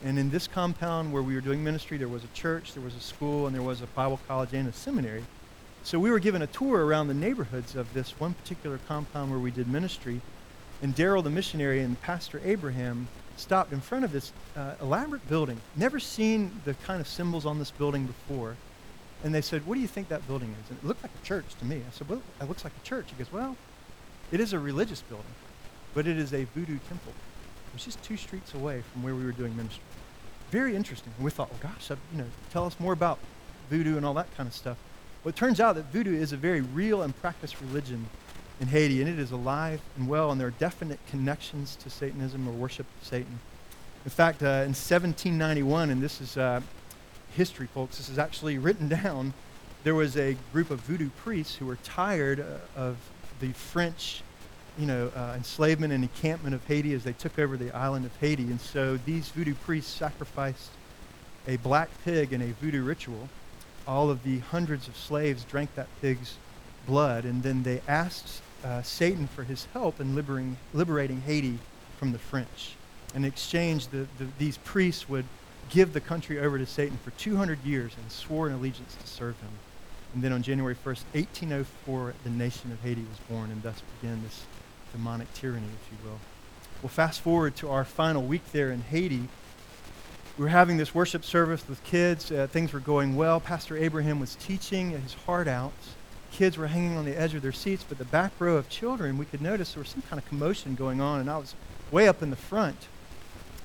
And 0.06 0.19
in 0.19 0.30
this 0.30 0.47
compound 0.47 1.12
where 1.12 1.23
we 1.23 1.34
were 1.34 1.41
doing 1.41 1.63
ministry, 1.63 1.97
there 1.97 2.08
was 2.08 2.23
a 2.23 2.28
church, 2.34 2.73
there 2.73 2.84
was 2.84 2.95
a 2.95 2.99
school, 2.99 3.47
and 3.47 3.56
there 3.56 3.63
was 3.63 3.82
a 3.82 3.88
Bible 3.88 4.19
college 4.28 4.54
and 4.54 4.67
a 4.67 4.73
seminary. 4.73 5.23
So 5.84 5.99
we 5.99 6.12
were 6.12 6.19
given 6.19 6.41
a 6.41 6.47
tour 6.47 6.86
around 6.86 7.08
the 7.08 7.13
neighborhoods 7.13 7.76
of 7.76 7.93
this 7.93 8.19
one 8.19 8.34
particular 8.34 8.80
compound 8.88 9.32
where 9.32 9.39
we 9.39 9.52
did 9.52 9.67
ministry. 9.67 10.21
And 10.82 10.95
Daryl, 10.95 11.23
the 11.23 11.30
missionary, 11.30 11.82
and 11.82 12.02
Pastor 12.02 12.41
Abraham 12.43 13.08
stopped 13.38 13.74
in 13.74 13.82
front 13.82 14.06
of 14.06 14.12
this 14.12 14.32
uh, 14.56 14.76
elaborate 14.82 15.28
building. 15.28 15.60
Never 15.76 16.00
seen 16.00 16.62
the 16.65 16.74
kind 16.74 17.02
of 17.02 17.08
symbols 17.08 17.46
on 17.46 17.60
this 17.60 17.72
building 17.72 18.06
before. 18.06 18.56
And 19.24 19.34
they 19.34 19.41
said, 19.41 19.65
What 19.65 19.76
do 19.76 19.82
you 19.82 19.88
think 19.88 20.10
that 20.10 20.26
building 20.28 20.54
is? 20.63 20.69
And 20.69 20.80
it 20.80 20.86
looked 20.86 21.04
like 21.04 21.12
a 21.22 21.26
church 21.26 21.46
to 21.60 21.65
me. 21.65 21.78
I 21.78 21.91
said, 21.91 22.10
Well, 22.10 22.22
it 22.41 22.48
looks 22.48 22.63
like 22.63 22.74
a 22.82 22.86
church. 22.86 23.06
He 23.10 23.15
goes, 23.15 23.32
Well, 23.32 23.56
it 24.32 24.39
is 24.39 24.54
a 24.54 24.60
religious 24.60 25.02
building, 25.02 25.26
but 25.93 26.08
it 26.08 26.17
is 26.17 26.34
a 26.34 26.43
voodoo 26.46 26.78
temple. 26.89 27.13
It 27.67 27.74
was 27.74 27.86
just 27.86 28.04
two 28.04 28.17
streets 28.17 28.54
away 28.54 28.84
from 28.91 29.04
where 29.04 29.15
we 29.15 29.26
were 29.26 29.32
doing 29.32 29.56
ministry. 29.56 29.84
Very 30.52 30.76
interesting. 30.76 31.13
And 31.17 31.26
we 31.26 31.32
thought, 31.32 31.50
Well, 31.52 31.72
gosh, 31.74 31.89
you 31.89 32.17
know, 32.17 32.26
tell 32.52 32.65
us 32.65 32.80
more 32.80 32.93
about 32.93 33.19
voodoo 33.69 33.98
and 33.98 34.06
all 34.06 34.13
that 34.15 34.36
kind 34.36 34.48
of 34.48 34.54
stuff. 34.54 34.78
Well, 35.24 35.30
it 35.30 35.38
turns 35.38 35.62
out 35.62 35.76
that 35.76 35.86
voodoo 35.86 36.13
is 36.13 36.34
a 36.34 36.38
very 36.38 36.60
real 36.60 37.02
and 37.02 37.15
practiced 37.22 37.62
religion 37.62 38.10
in 38.63 38.69
Haiti, 38.69 39.02
and 39.02 39.10
it 39.10 39.19
is 39.19 39.32
alive 39.32 39.82
and 39.97 40.08
well, 40.08 40.32
and 40.32 40.39
there 40.39 40.47
are 40.47 40.52
definite 40.52 40.99
connections 41.10 41.76
to 41.76 41.89
Satanism 41.89 42.47
or 42.47 42.52
worship 42.52 42.88
of 43.02 43.08
Satan. 43.08 43.39
In 44.06 44.10
fact, 44.10 44.41
uh, 44.41 44.65
in 44.65 44.73
1791, 44.73 45.89
and 45.89 46.02
this 46.02 46.21
is 46.21 46.38
uh, 46.38 46.62
history, 47.36 47.67
folks, 47.67 47.97
this 47.97 48.10
is 48.10 48.17
actually 48.17 48.58
written 48.58 48.88
down, 49.04 49.34
there 49.84 49.95
was 49.95 50.15
a 50.17 50.38
group 50.54 50.71
of 50.71 50.80
voodoo 50.80 51.10
priests 51.10 51.56
who 51.56 51.65
were 51.65 51.78
tired 51.84 52.39
uh, 52.39 52.80
of 52.80 52.97
the 53.39 53.52
French 53.52 54.23
you 54.78 54.88
know, 54.88 55.12
uh, 55.15 55.34
enslavement 55.36 55.93
and 55.93 56.04
encampment 56.04 56.56
of 56.56 56.65
Haiti 56.65 56.93
as 56.93 57.04
they 57.04 57.13
took 57.13 57.38
over 57.38 57.58
the 57.58 57.69
island 57.76 58.06
of 58.06 58.15
Haiti. 58.17 58.43
And 58.43 58.60
so 58.60 58.97
these 59.06 59.28
voodoo 59.30 59.54
priests 59.54 59.93
sacrificed 59.93 60.69
a 61.47 61.58
black 61.58 61.89
pig 62.04 62.34
in 62.34 62.41
a 62.41 62.54
voodoo 62.54 62.82
ritual 62.82 63.30
all 63.88 64.10
of 64.10 64.23
the 64.23 64.39
hundreds 64.39 64.88
of 64.88 64.95
slaves 64.95 65.43
drank 65.43 65.76
that 65.76 65.88
pig's 66.02 66.36
blood, 66.86 67.26
and 67.26 67.43
then 67.43 67.63
they 67.63 67.82
asked 67.88 68.41
uh, 68.63 68.82
Satan 68.82 69.28
for 69.28 69.43
his 69.43 69.65
help 69.73 69.99
in 69.99 70.15
liberating, 70.15 70.58
liberating 70.73 71.21
Haiti 71.21 71.60
from 71.97 72.12
the 72.12 72.19
French. 72.19 72.76
In 73.15 73.26
exchange, 73.26 73.88
the, 73.88 74.08
the, 74.17 74.28
these 74.38 74.58
priests 74.58 75.08
would 75.10 75.26
give 75.69 75.93
the 75.93 76.02
country 76.02 76.39
over 76.39 76.58
to 76.58 76.65
Satan 76.65 76.97
for 77.04 77.12
200 77.12 77.63
years 77.63 77.93
and 78.02 78.12
swore 78.12 78.47
an 78.47 78.54
allegiance 78.54 78.95
to 78.95 79.08
serve 79.08 79.39
him. 79.39 79.52
And 80.13 80.23
then 80.23 80.32
on 80.32 80.43
January 80.43 80.76
1st, 80.76 81.04
1804, 81.13 82.13
the 82.23 82.30
nation 82.30 82.71
of 82.71 82.82
Haiti 82.82 83.02
was 83.02 83.19
born, 83.30 83.49
and 83.49 83.63
thus 83.63 83.82
began 83.99 84.21
this 84.23 84.43
demonic 84.91 85.34
tyranny, 85.34 85.67
if 85.67 85.91
you 85.91 86.10
will. 86.10 86.19
Well, 86.82 86.89
fast 86.89 87.21
forward 87.21 87.56
to 87.58 87.69
our 87.69 87.86
final 87.86 88.21
week 88.21 88.52
there 88.52 88.71
in 88.71 88.82
Haiti 88.82 89.28
we 90.38 90.43
were 90.43 90.49
having 90.49 90.78
this 90.78 90.95
worship 90.95 91.23
service 91.23 91.67
with 91.69 91.84
kids. 91.84 92.32
Uh, 92.32 92.47
things 92.47 92.73
were 92.73 92.80
going 92.80 93.15
well. 93.15 93.39
Pastor 93.39 93.78
Abraham 93.78 94.19
was 94.19 94.36
teaching 94.36 94.89
his 94.89 95.13
heart 95.13 95.47
out. 95.47 95.73
Kids 96.34 96.58
were 96.58 96.65
hanging 96.67 96.98
on 96.98 97.06
the 97.06 97.15
edge 97.15 97.36
of 97.36 97.43
their 97.43 97.52
seats, 97.52 97.86
but 97.88 98.00
the 98.00 98.06
back 98.06 98.32
row 98.39 98.58
of 98.58 98.67
children, 98.67 99.19
we 99.19 99.26
could 99.26 99.41
notice 99.41 99.74
there 99.74 99.82
was 99.82 99.89
some 99.89 100.02
kind 100.02 100.19
of 100.19 100.28
commotion 100.28 100.74
going 100.74 101.00
on, 101.00 101.19
and 101.19 101.30
I 101.30 101.38
was 101.38 101.54
way 101.91 102.08
up 102.08 102.24
in 102.24 102.32
the 102.32 102.36
front. 102.36 102.88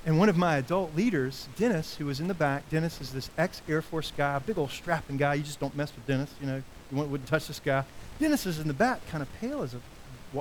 And 0.05 0.19
one 0.19 0.29
of 0.29 0.37
my 0.37 0.57
adult 0.57 0.95
leaders, 0.95 1.47
Dennis, 1.57 1.95
who 1.95 2.05
was 2.05 2.19
in 2.19 2.27
the 2.27 2.33
back, 2.35 2.69
Dennis 2.69 3.01
is 3.01 3.11
this 3.11 3.31
ex 3.39 3.63
Air 3.67 3.81
Force 3.81 4.13
guy, 4.15 4.37
big 4.39 4.57
old 4.57 4.69
strapping 4.69 5.17
guy. 5.17 5.33
You 5.33 5.43
just 5.43 5.59
don't 5.59 5.75
mess 5.75 5.91
with 5.95 6.05
Dennis, 6.05 6.31
you 6.39 6.45
know, 6.45 6.61
you 6.91 6.97
wouldn't 6.97 7.27
touch 7.27 7.47
this 7.47 7.59
guy. 7.59 7.83
Dennis 8.19 8.45
is 8.45 8.59
in 8.59 8.67
the 8.67 8.73
back, 8.73 9.05
kind 9.07 9.23
of 9.23 9.29
pale 9.41 9.63
as 9.63 9.73
a, 9.73 9.79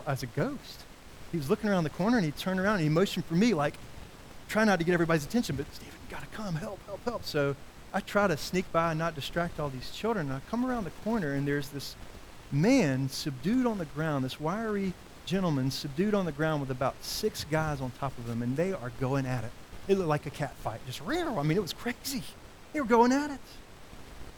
as 0.07 0.23
a 0.23 0.27
ghost. 0.27 0.85
He 1.33 1.38
was 1.38 1.49
looking 1.49 1.71
around 1.71 1.85
the 1.85 1.91
corner 1.91 2.19
and 2.19 2.27
he 2.27 2.33
turned 2.33 2.61
around 2.61 2.75
and 2.75 2.85
he 2.85 2.88
motioned 2.91 3.25
for 3.25 3.35
me, 3.35 3.55
like, 3.55 3.75
try 4.49 4.64
not 4.64 4.79
to 4.79 4.85
get 4.85 4.93
everybody's 4.93 5.25
attention, 5.25 5.57
but 5.57 5.67
Stephen, 5.75 5.95
you 6.09 6.14
got 6.14 6.21
to 6.21 6.37
come, 6.37 6.57
help, 6.57 6.79
help, 6.87 7.03
help. 7.05 7.25
So 7.25 7.57
I 7.93 8.01
try 8.01 8.27
to 8.27 8.37
sneak 8.37 8.71
by 8.71 8.91
and 8.91 8.99
not 8.99 9.14
distract 9.14 9.59
all 9.59 9.71
these 9.71 9.91
children. 9.93 10.27
And 10.27 10.37
I 10.37 10.41
come 10.51 10.64
around 10.64 10.85
the 10.85 10.91
corner 11.05 11.33
and 11.33 11.49
there's 11.49 11.69
this 11.71 11.97
man 12.53 13.09
subdued 13.09 13.67
on 13.67 13.79
the 13.79 13.85
ground, 13.87 14.25
this 14.25 14.41
wiry 14.41 14.93
gentleman 15.27 15.71
subdued 15.71 16.15
on 16.15 16.25
the 16.25 16.33
ground 16.33 16.61
with 16.61 16.71
about 16.71 16.95
six 17.03 17.45
guys 17.45 17.81
on 17.81 17.93
top 17.99 18.17
of 18.19 18.29
him, 18.29 18.43
and 18.43 18.57
they 18.57 18.73
are 18.73 18.91
going 18.99 19.27
at 19.27 19.45
it. 19.45 19.51
It 19.87 19.99
looked 19.99 20.09
like 20.09 20.27
a 20.27 20.31
cat 20.31 20.55
fight. 20.57 20.81
Just 20.87 21.01
real. 21.03 21.39
I 21.39 21.43
mean, 21.43 21.57
it 21.57 21.63
was 21.63 21.73
crazy. 21.73 22.23
They 22.73 22.81
were 22.81 22.87
going 22.87 23.13
at 23.13 23.31
it. 23.31 23.41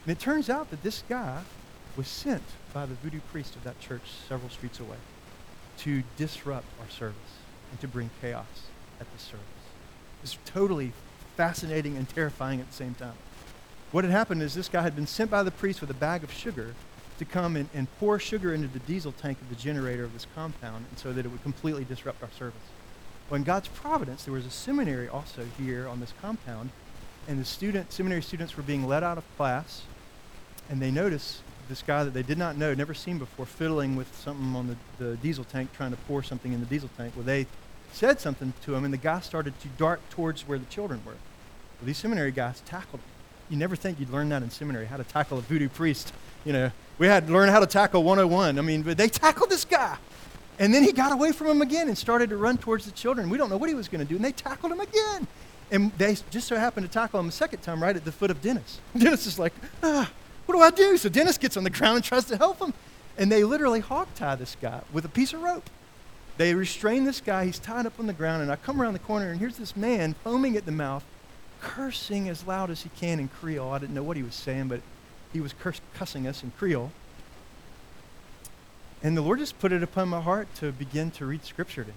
And 0.04 0.12
it 0.12 0.18
turns 0.18 0.50
out 0.50 0.70
that 0.70 0.82
this 0.82 1.02
guy 1.08 1.42
was 1.96 2.08
sent 2.08 2.42
by 2.72 2.86
the 2.86 2.94
voodoo 2.94 3.20
priest 3.32 3.56
of 3.56 3.64
that 3.64 3.78
church 3.80 4.02
several 4.28 4.50
streets 4.50 4.80
away 4.80 4.96
to 5.78 6.02
disrupt 6.16 6.66
our 6.80 6.88
service 6.88 7.16
and 7.70 7.80
to 7.80 7.88
bring 7.88 8.10
chaos 8.20 8.46
at 9.00 9.12
the 9.12 9.18
service. 9.18 9.44
It's 10.22 10.38
totally 10.44 10.92
fascinating 11.36 11.96
and 11.96 12.08
terrifying 12.08 12.60
at 12.60 12.68
the 12.68 12.76
same 12.76 12.94
time. 12.94 13.14
What 13.92 14.04
had 14.04 14.12
happened 14.12 14.42
is 14.42 14.54
this 14.54 14.68
guy 14.68 14.82
had 14.82 14.94
been 14.94 15.06
sent 15.06 15.30
by 15.30 15.42
the 15.42 15.50
priest 15.50 15.80
with 15.80 15.90
a 15.90 15.94
bag 15.94 16.22
of 16.22 16.32
sugar 16.32 16.74
to 17.20 17.24
come 17.26 17.54
and, 17.54 17.68
and 17.74 17.86
pour 17.98 18.18
sugar 18.18 18.54
into 18.54 18.66
the 18.66 18.78
diesel 18.80 19.12
tank 19.12 19.38
of 19.42 19.50
the 19.50 19.54
generator 19.54 20.04
of 20.04 20.14
this 20.14 20.26
compound 20.34 20.86
and 20.88 20.98
so 20.98 21.12
that 21.12 21.26
it 21.26 21.28
would 21.28 21.42
completely 21.42 21.84
disrupt 21.84 22.22
our 22.22 22.30
service. 22.30 22.56
Well, 23.28 23.36
in 23.36 23.44
God's 23.44 23.68
providence, 23.68 24.24
there 24.24 24.32
was 24.32 24.46
a 24.46 24.50
seminary 24.50 25.06
also 25.06 25.44
here 25.58 25.86
on 25.86 26.00
this 26.00 26.14
compound, 26.22 26.70
and 27.28 27.38
the 27.38 27.44
student, 27.44 27.92
seminary 27.92 28.22
students 28.22 28.56
were 28.56 28.62
being 28.62 28.88
let 28.88 29.02
out 29.02 29.18
of 29.18 29.36
class, 29.36 29.82
and 30.70 30.80
they 30.80 30.90
noticed 30.90 31.42
this 31.68 31.82
guy 31.82 32.04
that 32.04 32.14
they 32.14 32.22
did 32.22 32.38
not 32.38 32.56
know, 32.56 32.72
never 32.72 32.94
seen 32.94 33.18
before, 33.18 33.44
fiddling 33.44 33.96
with 33.96 34.12
something 34.16 34.56
on 34.56 34.68
the, 34.68 35.04
the 35.04 35.16
diesel 35.18 35.44
tank, 35.44 35.74
trying 35.74 35.90
to 35.90 35.98
pour 36.08 36.22
something 36.22 36.54
in 36.54 36.60
the 36.60 36.66
diesel 36.66 36.88
tank. 36.96 37.12
Well, 37.14 37.26
they 37.26 37.46
said 37.92 38.18
something 38.18 38.54
to 38.64 38.74
him, 38.74 38.82
and 38.82 38.94
the 38.94 38.98
guy 38.98 39.20
started 39.20 39.60
to 39.60 39.68
dart 39.76 40.00
towards 40.08 40.48
where 40.48 40.58
the 40.58 40.64
children 40.64 41.02
were. 41.04 41.12
Well, 41.12 41.86
these 41.86 41.98
seminary 41.98 42.32
guys 42.32 42.62
tackled 42.62 43.02
him. 43.02 43.08
You 43.50 43.58
never 43.58 43.76
think 43.76 44.00
you'd 44.00 44.10
learn 44.10 44.30
that 44.30 44.42
in 44.42 44.48
seminary, 44.48 44.86
how 44.86 44.96
to 44.96 45.04
tackle 45.04 45.36
a 45.36 45.42
voodoo 45.42 45.68
priest, 45.68 46.14
you 46.46 46.54
know, 46.54 46.72
we 47.00 47.06
had 47.06 47.26
to 47.28 47.32
learn 47.32 47.48
how 47.48 47.60
to 47.60 47.66
tackle 47.66 48.02
101. 48.02 48.58
I 48.58 48.62
mean, 48.62 48.82
but 48.82 48.98
they 48.98 49.08
tackled 49.08 49.48
this 49.48 49.64
guy. 49.64 49.96
And 50.58 50.72
then 50.72 50.82
he 50.82 50.92
got 50.92 51.12
away 51.12 51.32
from 51.32 51.46
him 51.46 51.62
again 51.62 51.88
and 51.88 51.96
started 51.96 52.28
to 52.28 52.36
run 52.36 52.58
towards 52.58 52.84
the 52.84 52.90
children. 52.90 53.30
We 53.30 53.38
don't 53.38 53.48
know 53.48 53.56
what 53.56 53.70
he 53.70 53.74
was 53.74 53.88
going 53.88 54.02
to 54.02 54.04
do. 54.06 54.16
And 54.16 54.24
they 54.24 54.32
tackled 54.32 54.70
him 54.70 54.80
again. 54.80 55.26
And 55.70 55.92
they 55.96 56.18
just 56.28 56.46
so 56.46 56.56
happened 56.56 56.86
to 56.86 56.92
tackle 56.92 57.18
him 57.18 57.28
a 57.30 57.32
second 57.32 57.62
time 57.62 57.82
right 57.82 57.96
at 57.96 58.04
the 58.04 58.12
foot 58.12 58.30
of 58.30 58.42
Dennis. 58.42 58.80
Dennis 58.98 59.26
is 59.26 59.38
like, 59.38 59.54
ah, 59.82 60.12
what 60.44 60.54
do 60.54 60.60
I 60.60 60.70
do? 60.70 60.98
So 60.98 61.08
Dennis 61.08 61.38
gets 61.38 61.56
on 61.56 61.64
the 61.64 61.70
ground 61.70 61.96
and 61.96 62.04
tries 62.04 62.26
to 62.26 62.36
help 62.36 62.60
him. 62.60 62.74
And 63.16 63.32
they 63.32 63.44
literally 63.44 63.80
hog 63.80 64.08
tie 64.14 64.34
this 64.34 64.54
guy 64.60 64.82
with 64.92 65.06
a 65.06 65.08
piece 65.08 65.32
of 65.32 65.40
rope. 65.40 65.70
They 66.36 66.54
restrain 66.54 67.04
this 67.04 67.22
guy. 67.22 67.46
He's 67.46 67.58
tied 67.58 67.86
up 67.86 67.98
on 67.98 68.08
the 68.08 68.12
ground. 68.12 68.42
And 68.42 68.52
I 68.52 68.56
come 68.56 68.80
around 68.80 68.92
the 68.92 68.98
corner, 68.98 69.30
and 69.30 69.40
here's 69.40 69.56
this 69.56 69.74
man 69.74 70.14
foaming 70.22 70.54
at 70.54 70.66
the 70.66 70.72
mouth, 70.72 71.04
cursing 71.62 72.28
as 72.28 72.46
loud 72.46 72.68
as 72.68 72.82
he 72.82 72.90
can 72.90 73.20
in 73.20 73.28
Creole. 73.28 73.72
I 73.72 73.78
didn't 73.78 73.94
know 73.94 74.02
what 74.02 74.18
he 74.18 74.22
was 74.22 74.34
saying, 74.34 74.68
but 74.68 74.82
he 75.32 75.40
was 75.40 75.52
curse, 75.52 75.80
cussing 75.94 76.26
us 76.26 76.42
in 76.42 76.52
Creole. 76.52 76.92
And 79.02 79.16
the 79.16 79.22
Lord 79.22 79.38
just 79.38 79.58
put 79.58 79.72
it 79.72 79.82
upon 79.82 80.08
my 80.08 80.20
heart 80.20 80.48
to 80.56 80.72
begin 80.72 81.10
to 81.12 81.26
read 81.26 81.44
Scripture 81.44 81.84
to 81.84 81.90
him. 81.90 81.96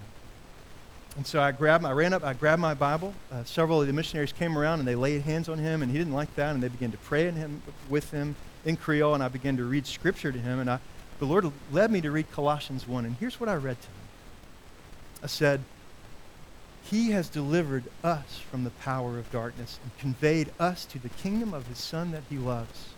And 1.16 1.28
so 1.28 1.42
I 1.42 1.52
grabbed, 1.52 1.86
I 1.86 1.92
ran 1.92 2.14
up, 2.14 2.24
I 2.24 2.34
grabbed 2.34 2.62
my 2.62 2.74
Bible. 2.74 3.14
Uh, 3.32 3.44
several 3.44 3.82
of 3.82 3.88
the 3.88 3.94
missionaries 3.94 4.32
came 4.32 4.58
around 4.58 4.80
and 4.80 4.88
they 4.88 4.96
laid 4.96 5.22
hands 5.24 5.48
on 5.48 5.60
him, 5.60 5.82
and 5.82 5.92
he 5.92 5.98
didn't 5.98 6.14
like 6.14 6.34
that, 6.36 6.54
and 6.54 6.64
they 6.64 6.70
began 6.70 6.92
to 6.92 6.98
pray 6.98 7.28
in 7.28 7.36
him, 7.36 7.62
with 7.90 8.10
him 8.12 8.36
in 8.66 8.78
Creole, 8.78 9.14
and 9.14 9.22
I 9.22 9.28
began 9.28 9.58
to 9.58 9.66
read 9.66 9.86
Scripture 9.86 10.32
to 10.32 10.40
him. 10.40 10.60
And 10.60 10.70
I, 10.70 10.80
the 11.20 11.26
Lord 11.26 11.52
led 11.72 11.92
me 11.92 12.02
to 12.02 12.10
read 12.10 12.32
Colossians 12.32 12.88
1, 12.88 13.06
and 13.06 13.16
here's 13.18 13.40
what 13.40 13.50
I 13.50 13.56
read 13.56 13.80
to 13.80 13.88
him. 13.88 14.04
I 15.22 15.28
said, 15.28 15.62
He 16.84 17.12
has 17.12 17.30
delivered 17.30 17.84
us 18.04 18.40
from 18.50 18.64
the 18.64 18.72
power 18.72 19.20
of 19.20 19.32
darkness 19.32 19.80
and 19.84 19.98
conveyed 20.00 20.52
us 20.60 20.86
to 20.86 21.00
the 21.00 21.10
kingdom 21.10 21.54
of 21.54 21.68
His 21.68 21.78
Son 21.78 22.12
that 22.12 22.24
He 22.30 22.38
loves 22.38 22.93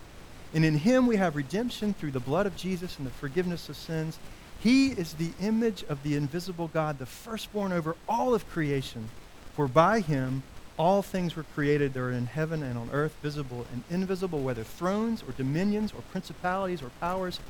and 0.56 0.64
in 0.64 0.78
him 0.78 1.06
we 1.06 1.18
have 1.18 1.36
redemption 1.36 1.94
through 1.94 2.12
the 2.12 2.20
blood 2.22 2.46
of 2.46 2.56
Jesus 2.56 2.98
and 2.98 3.06
the 3.06 3.12
forgiveness 3.12 3.68
of 3.68 3.76
sins. 3.76 4.18
He 4.62 4.88
is 4.88 5.14
the 5.14 5.32
image 5.42 5.84
of 5.90 6.02
the 6.02 6.16
invisible 6.16 6.70
God, 6.70 6.98
the 6.98 7.06
firstborn 7.06 7.74
over 7.74 7.98
all 8.08 8.34
of 8.34 8.50
creation. 8.50 9.10
For 9.54 9.68
by 9.68 10.00
him 10.00 10.44
all 10.78 11.02
things 11.02 11.36
were 11.36 11.44
created 11.44 11.94
that 11.94 12.00
are 12.00 12.12
in 12.12 12.28
heaven 12.28 12.64
and 12.64 12.78
on 12.78 12.90
earth, 12.94 13.18
visible 13.22 13.66
and 13.74 13.84
invisible, 13.90 14.40
whether 14.40 14.64
thrones 14.64 15.22
or 15.28 15.34
dominions 15.34 15.92
or 15.92 16.02
principalities 16.14 16.82
or 16.82 16.90
powers. 17.02 17.42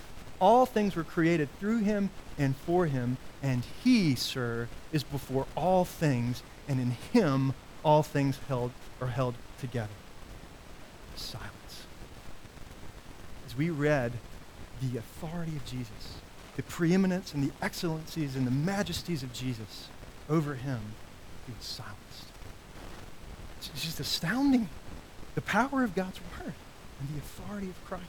All 0.41 0.65
things 0.65 0.95
were 0.95 1.03
created 1.03 1.47
through 1.59 1.81
him 1.81 2.09
and 2.39 2.55
for 2.55 2.87
him. 2.87 3.17
And 3.43 3.63
he, 3.83 4.15
sir, 4.15 4.67
is 4.91 5.03
before 5.03 5.45
all 5.55 5.85
things, 5.85 6.41
and 6.67 6.79
in 6.79 6.91
him 7.13 7.53
all 7.83 8.01
things 8.01 8.39
held 8.47 8.71
are 8.99 9.07
held 9.07 9.35
together. 9.59 9.93
Silence 11.15 11.54
we 13.57 13.69
read 13.69 14.13
the 14.81 14.97
authority 14.97 15.55
of 15.55 15.65
Jesus, 15.65 16.19
the 16.55 16.63
preeminence 16.63 17.33
and 17.33 17.43
the 17.43 17.51
excellencies 17.61 18.35
and 18.35 18.45
the 18.45 18.51
majesties 18.51 19.23
of 19.23 19.33
Jesus 19.33 19.87
over 20.29 20.55
him, 20.55 20.79
he 21.45 21.53
was 21.57 21.65
silenced. 21.65 22.25
It's 23.57 23.83
just 23.83 23.99
astounding. 23.99 24.69
The 25.35 25.41
power 25.41 25.83
of 25.83 25.95
God's 25.95 26.19
word 26.37 26.53
and 26.99 27.09
the 27.09 27.19
authority 27.19 27.67
of 27.67 27.85
Christ. 27.85 28.03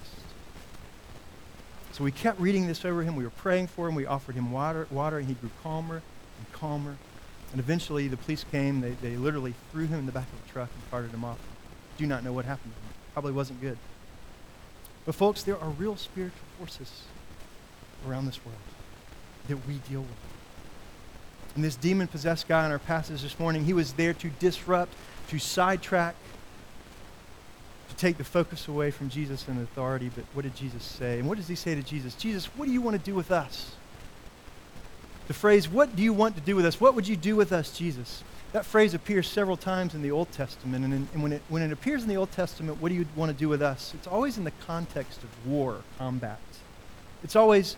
So 1.93 2.05
we 2.05 2.13
kept 2.13 2.39
reading 2.39 2.67
this 2.67 2.85
over 2.85 3.03
him. 3.03 3.17
We 3.17 3.25
were 3.25 3.31
praying 3.31 3.69
for 3.69 3.89
him. 3.89 3.95
We 3.95 4.07
offered 4.07 4.35
him 4.35 4.53
water, 4.53 4.87
water 4.91 5.19
and 5.19 5.27
he 5.27 5.35
grew 5.35 5.51
calmer 5.63 6.03
and 6.39 6.53
calmer. 6.53 6.97
And 7.53 7.61
eventually 7.61 8.07
the 8.09 8.19
police 8.19 8.45
came. 8.51 8.81
They, 8.81 8.91
they 8.91 9.17
literally 9.17 9.55
threw 9.73 9.87
him 9.87 10.01
in 10.01 10.07
the 10.07 10.13
back 10.13 10.27
of 10.31 10.47
the 10.47 10.53
truck 10.53 10.69
and 10.75 10.91
carted 10.91 11.11
him 11.11 11.25
off. 11.25 11.39
Do 11.97 12.07
not 12.07 12.23
know 12.23 12.33
what 12.33 12.45
happened 12.45 12.75
to 12.75 12.81
him. 12.81 12.95
Probably 13.15 13.33
wasn't 13.33 13.61
good. 13.61 13.79
But, 15.07 15.15
folks, 15.15 15.45
there 15.45 15.59
are 15.59 15.71
real 15.71 15.97
spiritual 15.97 16.39
forces 16.59 17.03
around 18.07 18.27
this 18.27 18.45
world 18.45 18.59
that 19.49 19.57
we 19.67 19.75
deal 19.89 20.01
with. 20.01 20.11
And 21.55 21.65
this 21.65 21.77
demon 21.77 22.09
possessed 22.09 22.49
guy 22.49 22.67
in 22.67 22.73
our 22.73 22.79
passage 22.79 23.23
this 23.23 23.39
morning, 23.39 23.65
he 23.65 23.73
was 23.73 23.95
there 23.95 24.13
to 24.13 24.29
disrupt, 24.29 24.93
to 25.29 25.39
sidetrack, 25.39 26.15
to 27.89 27.97
take 27.97 28.19
the 28.19 28.25
focus 28.25 28.69
away 28.69 28.91
from 28.91 29.09
Jesus 29.09 29.47
and 29.49 29.63
authority. 29.63 30.11
But 30.15 30.25
what 30.35 30.43
did 30.43 30.55
Jesus 30.55 30.83
say? 30.83 31.19
And 31.19 31.29
what 31.29 31.39
does 31.39 31.49
he 31.49 31.55
say 31.55 31.75
to 31.75 31.83
Jesus? 31.83 32.15
Jesus, 32.15 32.47
what 32.57 32.67
do 32.67 32.73
you 32.73 32.83
want 32.83 32.99
to 32.99 33.03
do 33.03 33.15
with 33.15 33.31
us? 33.31 33.73
The 35.29 35.35
phrase, 35.35 35.69
what 35.69 35.97
do 35.97 36.03
you 36.03 36.13
want 36.13 36.35
to 36.35 36.43
do 36.43 36.57
with 36.57 36.67
us? 36.67 36.81
What 36.81 36.95
would 36.95 37.09
you 37.09 37.17
do 37.17 37.37
with 37.37 37.53
us, 37.53 37.71
Jesus? 37.77 38.23
That 38.53 38.65
phrase 38.65 38.95
appears 38.95 39.29
several 39.29 39.57
times 39.57 39.95
in 39.95 40.03
the 40.03 40.11
Old 40.11 40.31
Testament. 40.33 40.85
And, 40.85 40.95
in, 40.95 41.09
and 41.13 41.23
when, 41.23 41.33
it, 41.33 41.43
when 41.49 41.63
it 41.63 41.73
appears 41.73 42.03
in 42.03 42.09
the 42.09 42.17
Old 42.17 42.33
Testament, 42.33 42.81
what 42.81 42.89
do 42.89 42.95
you 42.95 43.07
want 43.15 43.31
to 43.31 43.37
do 43.37 43.49
with 43.49 43.61
us? 43.61 43.93
It's 43.95 44.07
always 44.07 44.39
in 44.39 44.45
the 44.45 44.53
context 44.67 45.23
of 45.23 45.47
war, 45.47 45.83
combat. 45.99 46.39
It's 47.23 47.37
always 47.37 47.77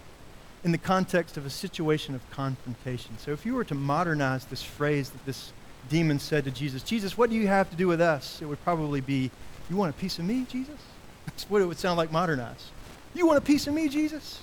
in 0.64 0.72
the 0.72 0.78
context 0.78 1.36
of 1.36 1.46
a 1.46 1.50
situation 1.50 2.14
of 2.14 2.30
confrontation. 2.30 3.16
So 3.18 3.32
if 3.32 3.46
you 3.46 3.54
were 3.54 3.64
to 3.64 3.74
modernize 3.74 4.44
this 4.44 4.62
phrase 4.62 5.10
that 5.10 5.24
this 5.24 5.52
demon 5.88 6.18
said 6.18 6.44
to 6.44 6.50
Jesus, 6.50 6.82
Jesus, 6.82 7.16
what 7.16 7.30
do 7.30 7.36
you 7.36 7.46
have 7.46 7.70
to 7.70 7.76
do 7.76 7.88
with 7.88 8.00
us? 8.00 8.42
It 8.42 8.46
would 8.46 8.62
probably 8.64 9.00
be, 9.00 9.30
You 9.70 9.76
want 9.76 9.94
a 9.94 9.98
piece 9.98 10.18
of 10.18 10.24
me, 10.24 10.46
Jesus? 10.48 10.80
That's 11.26 11.48
what 11.48 11.62
it 11.62 11.66
would 11.66 11.78
sound 11.78 11.96
like 11.96 12.12
modernized. 12.12 12.66
You 13.14 13.26
want 13.26 13.38
a 13.38 13.42
piece 13.42 13.66
of 13.66 13.74
me, 13.74 13.88
Jesus? 13.88 14.40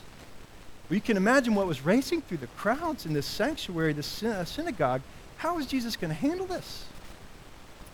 Well, 0.89 0.95
you 0.95 1.01
can 1.01 1.17
imagine 1.17 1.55
what 1.55 1.67
was 1.67 1.83
racing 1.83 2.21
through 2.21 2.37
the 2.37 2.47
crowds 2.47 3.05
in 3.05 3.13
this 3.13 3.25
sanctuary, 3.25 3.93
this 3.93 4.23
uh, 4.23 4.45
synagogue. 4.45 5.01
How 5.37 5.59
is 5.59 5.67
Jesus 5.67 5.95
going 5.95 6.09
to 6.09 6.19
handle 6.19 6.45
this? 6.45 6.85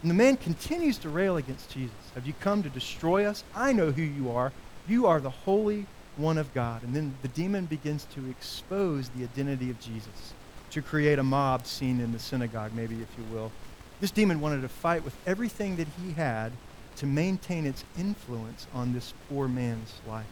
And 0.02 0.10
the 0.10 0.16
man 0.16 0.38
continues 0.38 0.98
to 1.00 1.10
rail 1.10 1.38
against 1.38 1.70
Jesus. 1.70 1.96
Have 2.16 2.26
you 2.26 2.34
come 2.40 2.64
to 2.64 2.70
destroy 2.70 3.26
us? 3.26 3.44
I 3.56 3.72
know 3.72 3.92
who 3.92 4.02
you 4.02 4.32
are. 4.32 4.52
You 4.88 5.06
are 5.08 5.20
the 5.20 5.30
Holy 5.30 5.86
One 6.18 6.38
of 6.38 6.54
God. 6.54 6.84
And 6.84 6.96
then 6.96 7.16
the 7.22 7.28
demon 7.28 7.66
begins 7.66 8.06
to 8.16 8.30
expose 8.30 9.10
the 9.10 9.24
identity 9.24 9.70
of 9.70 9.80
Jesus, 9.80 10.34
to 10.72 10.82
create 10.82 11.20
a 11.20 11.24
mob 11.24 11.68
scene 11.68 12.00
in 12.00 12.12
the 12.12 12.20
synagogue, 12.20 12.72
maybe, 12.74 12.96
if 12.96 13.10
you 13.18 13.24
will. 13.34 13.52
This 14.00 14.12
demon 14.12 14.42
wanted 14.42 14.62
to 14.62 14.70
fight 14.70 15.04
with 15.04 15.16
everything 15.28 15.76
that 15.76 15.88
he 16.04 16.14
had 16.14 16.52
to 16.98 17.06
maintain 17.06 17.66
its 17.66 17.84
influence 17.98 18.68
on 18.74 18.94
this 18.94 19.14
poor 19.30 19.48
man's 19.48 19.94
life. 20.08 20.26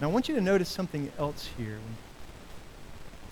Now, 0.00 0.08
I 0.08 0.12
want 0.12 0.28
you 0.28 0.34
to 0.36 0.40
notice 0.40 0.68
something 0.68 1.10
else 1.18 1.48
here 1.58 1.74
when 1.74 1.96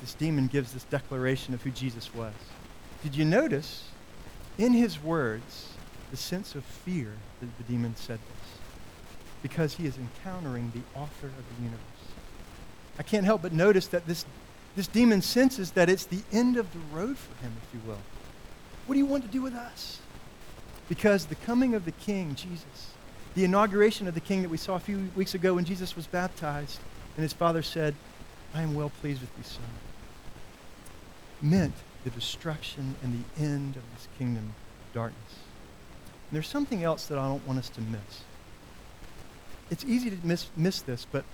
this 0.00 0.14
demon 0.14 0.46
gives 0.46 0.72
this 0.72 0.84
declaration 0.84 1.54
of 1.54 1.62
who 1.62 1.70
Jesus 1.70 2.14
was. 2.14 2.34
Did 3.02 3.14
you 3.14 3.24
notice 3.24 3.84
in 4.58 4.72
his 4.72 5.02
words 5.02 5.68
the 6.10 6.16
sense 6.16 6.54
of 6.54 6.64
fear 6.64 7.12
that 7.40 7.58
the 7.58 7.64
demon 7.64 7.96
said 7.96 8.18
this? 8.18 8.60
Because 9.42 9.74
he 9.74 9.86
is 9.86 9.96
encountering 9.98 10.72
the 10.74 10.98
author 10.98 11.26
of 11.26 11.56
the 11.56 11.62
universe. 11.62 11.80
I 12.98 13.02
can't 13.02 13.24
help 13.24 13.42
but 13.42 13.52
notice 13.52 13.86
that 13.88 14.06
this, 14.06 14.24
this 14.74 14.86
demon 14.86 15.22
senses 15.22 15.72
that 15.72 15.88
it's 15.88 16.06
the 16.06 16.22
end 16.32 16.56
of 16.56 16.72
the 16.72 16.78
road 16.96 17.18
for 17.18 17.36
him, 17.44 17.52
if 17.62 17.74
you 17.74 17.80
will. 17.86 18.00
What 18.86 18.94
do 18.94 18.98
you 18.98 19.06
want 19.06 19.24
to 19.24 19.30
do 19.30 19.42
with 19.42 19.54
us? 19.54 20.00
Because 20.88 21.26
the 21.26 21.34
coming 21.34 21.74
of 21.74 21.84
the 21.84 21.92
King, 21.92 22.34
Jesus, 22.34 22.92
the 23.34 23.44
inauguration 23.44 24.08
of 24.08 24.14
the 24.14 24.20
King 24.20 24.42
that 24.42 24.48
we 24.48 24.56
saw 24.56 24.76
a 24.76 24.80
few 24.80 25.10
weeks 25.14 25.34
ago 25.34 25.54
when 25.54 25.64
Jesus 25.64 25.96
was 25.96 26.06
baptized, 26.06 26.80
And 27.16 27.22
his 27.22 27.32
father 27.32 27.62
said, 27.62 27.94
I 28.54 28.62
am 28.62 28.74
well 28.74 28.90
pleased 29.00 29.20
with 29.20 29.30
you, 29.36 29.44
son. 29.44 29.64
Meant 31.42 31.74
the 32.04 32.10
destruction 32.10 32.94
and 33.02 33.12
the 33.12 33.42
end 33.42 33.76
of 33.76 33.82
this 33.94 34.08
kingdom 34.18 34.54
of 34.80 34.94
darkness. 34.94 35.34
And 36.28 36.36
there's 36.36 36.48
something 36.48 36.82
else 36.82 37.06
that 37.06 37.18
I 37.18 37.26
don't 37.26 37.46
want 37.46 37.58
us 37.58 37.68
to 37.70 37.80
miss. 37.80 38.22
It's 39.70 39.84
easy 39.84 40.10
to 40.10 40.16
miss, 40.24 40.46
miss 40.56 40.80
this, 40.80 41.06
but 41.10 41.24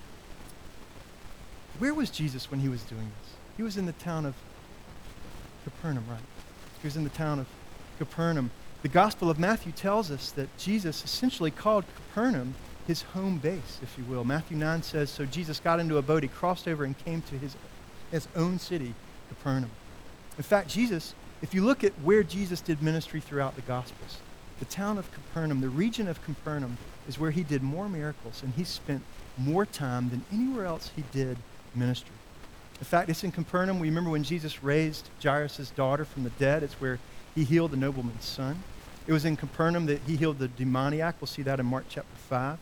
where 1.78 1.94
was 1.94 2.10
Jesus 2.10 2.50
when 2.50 2.60
he 2.60 2.68
was 2.68 2.82
doing 2.84 3.10
this? 3.20 3.32
He 3.56 3.62
was 3.62 3.76
in 3.76 3.86
the 3.86 3.92
town 3.92 4.26
of 4.26 4.34
Capernaum, 5.64 6.04
right? 6.08 6.20
He 6.80 6.86
was 6.86 6.96
in 6.96 7.04
the 7.04 7.10
town 7.10 7.38
of 7.38 7.46
Capernaum. 7.98 8.50
The 8.82 8.88
Gospel 8.88 9.30
of 9.30 9.38
Matthew 9.38 9.72
tells 9.72 10.10
us 10.10 10.30
that 10.32 10.56
Jesus 10.58 11.04
essentially 11.04 11.50
called 11.50 11.84
Capernaum 11.94 12.54
his 12.86 13.02
home 13.02 13.38
base, 13.38 13.78
if 13.82 13.96
you 13.96 14.04
will. 14.04 14.24
Matthew 14.24 14.56
9 14.56 14.82
says, 14.82 15.10
So 15.10 15.24
Jesus 15.24 15.60
got 15.60 15.78
into 15.78 15.98
a 15.98 16.02
boat, 16.02 16.22
he 16.22 16.28
crossed 16.28 16.66
over 16.66 16.84
and 16.84 16.98
came 16.98 17.22
to 17.22 17.38
his, 17.38 17.56
his 18.10 18.26
own 18.34 18.58
city, 18.58 18.94
Capernaum. 19.28 19.70
In 20.42 20.44
fact, 20.44 20.70
Jesus, 20.70 21.14
if 21.40 21.54
you 21.54 21.64
look 21.64 21.84
at 21.84 21.92
where 22.02 22.24
Jesus 22.24 22.60
did 22.60 22.82
ministry 22.82 23.20
throughout 23.20 23.54
the 23.54 23.62
Gospels, 23.62 24.18
the 24.58 24.64
town 24.64 24.98
of 24.98 25.08
Capernaum, 25.12 25.60
the 25.60 25.68
region 25.68 26.08
of 26.08 26.20
Capernaum, 26.24 26.78
is 27.06 27.16
where 27.16 27.30
he 27.30 27.44
did 27.44 27.62
more 27.62 27.88
miracles 27.88 28.42
and 28.42 28.52
he 28.54 28.64
spent 28.64 29.04
more 29.38 29.64
time 29.64 30.10
than 30.10 30.24
anywhere 30.32 30.66
else 30.66 30.90
he 30.96 31.04
did 31.12 31.36
ministry. 31.76 32.16
In 32.80 32.84
fact, 32.84 33.08
it's 33.08 33.22
in 33.22 33.30
Capernaum. 33.30 33.78
We 33.78 33.88
remember 33.88 34.10
when 34.10 34.24
Jesus 34.24 34.64
raised 34.64 35.10
Jairus' 35.22 35.70
daughter 35.70 36.04
from 36.04 36.24
the 36.24 36.30
dead. 36.30 36.64
It's 36.64 36.74
where 36.80 36.98
he 37.36 37.44
healed 37.44 37.70
the 37.70 37.76
nobleman's 37.76 38.24
son. 38.24 38.64
It 39.06 39.12
was 39.12 39.24
in 39.24 39.36
Capernaum 39.36 39.86
that 39.86 40.00
he 40.08 40.16
healed 40.16 40.40
the 40.40 40.48
demoniac. 40.48 41.14
We'll 41.20 41.28
see 41.28 41.42
that 41.42 41.60
in 41.60 41.66
Mark 41.66 41.84
chapter 41.88 42.16
5. 42.16 42.58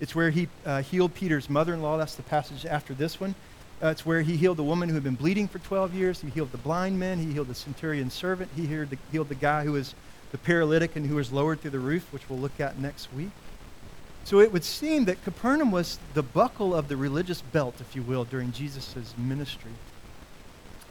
It's 0.00 0.14
where 0.14 0.30
he 0.30 0.48
uh, 0.64 0.80
healed 0.80 1.12
Peter's 1.12 1.50
mother 1.50 1.74
in 1.74 1.82
law. 1.82 1.98
That's 1.98 2.14
the 2.14 2.22
passage 2.22 2.64
after 2.64 2.94
this 2.94 3.20
one. 3.20 3.34
Uh, 3.82 3.88
it's 3.88 4.04
where 4.04 4.20
he 4.20 4.36
healed 4.36 4.58
the 4.58 4.62
woman 4.62 4.88
who 4.88 4.94
had 4.94 5.04
been 5.04 5.14
bleeding 5.14 5.48
for 5.48 5.58
12 5.58 5.94
years. 5.94 6.20
He 6.20 6.28
healed 6.28 6.52
the 6.52 6.58
blind 6.58 6.98
man. 6.98 7.18
He 7.18 7.32
healed 7.32 7.48
the 7.48 7.54
centurion's 7.54 8.12
servant. 8.12 8.50
He 8.54 8.66
healed 8.66 8.90
the, 8.90 8.98
healed 9.10 9.28
the 9.30 9.34
guy 9.34 9.64
who 9.64 9.72
was 9.72 9.94
the 10.32 10.38
paralytic 10.38 10.96
and 10.96 11.06
who 11.06 11.16
was 11.16 11.32
lowered 11.32 11.60
through 11.60 11.70
the 11.70 11.78
roof, 11.78 12.12
which 12.12 12.28
we'll 12.28 12.38
look 12.38 12.60
at 12.60 12.78
next 12.78 13.12
week. 13.14 13.30
So 14.24 14.40
it 14.40 14.52
would 14.52 14.64
seem 14.64 15.06
that 15.06 15.24
Capernaum 15.24 15.70
was 15.70 15.98
the 16.12 16.22
buckle 16.22 16.74
of 16.74 16.88
the 16.88 16.96
religious 16.96 17.40
belt, 17.40 17.76
if 17.80 17.96
you 17.96 18.02
will, 18.02 18.24
during 18.24 18.52
Jesus' 18.52 19.14
ministry. 19.16 19.72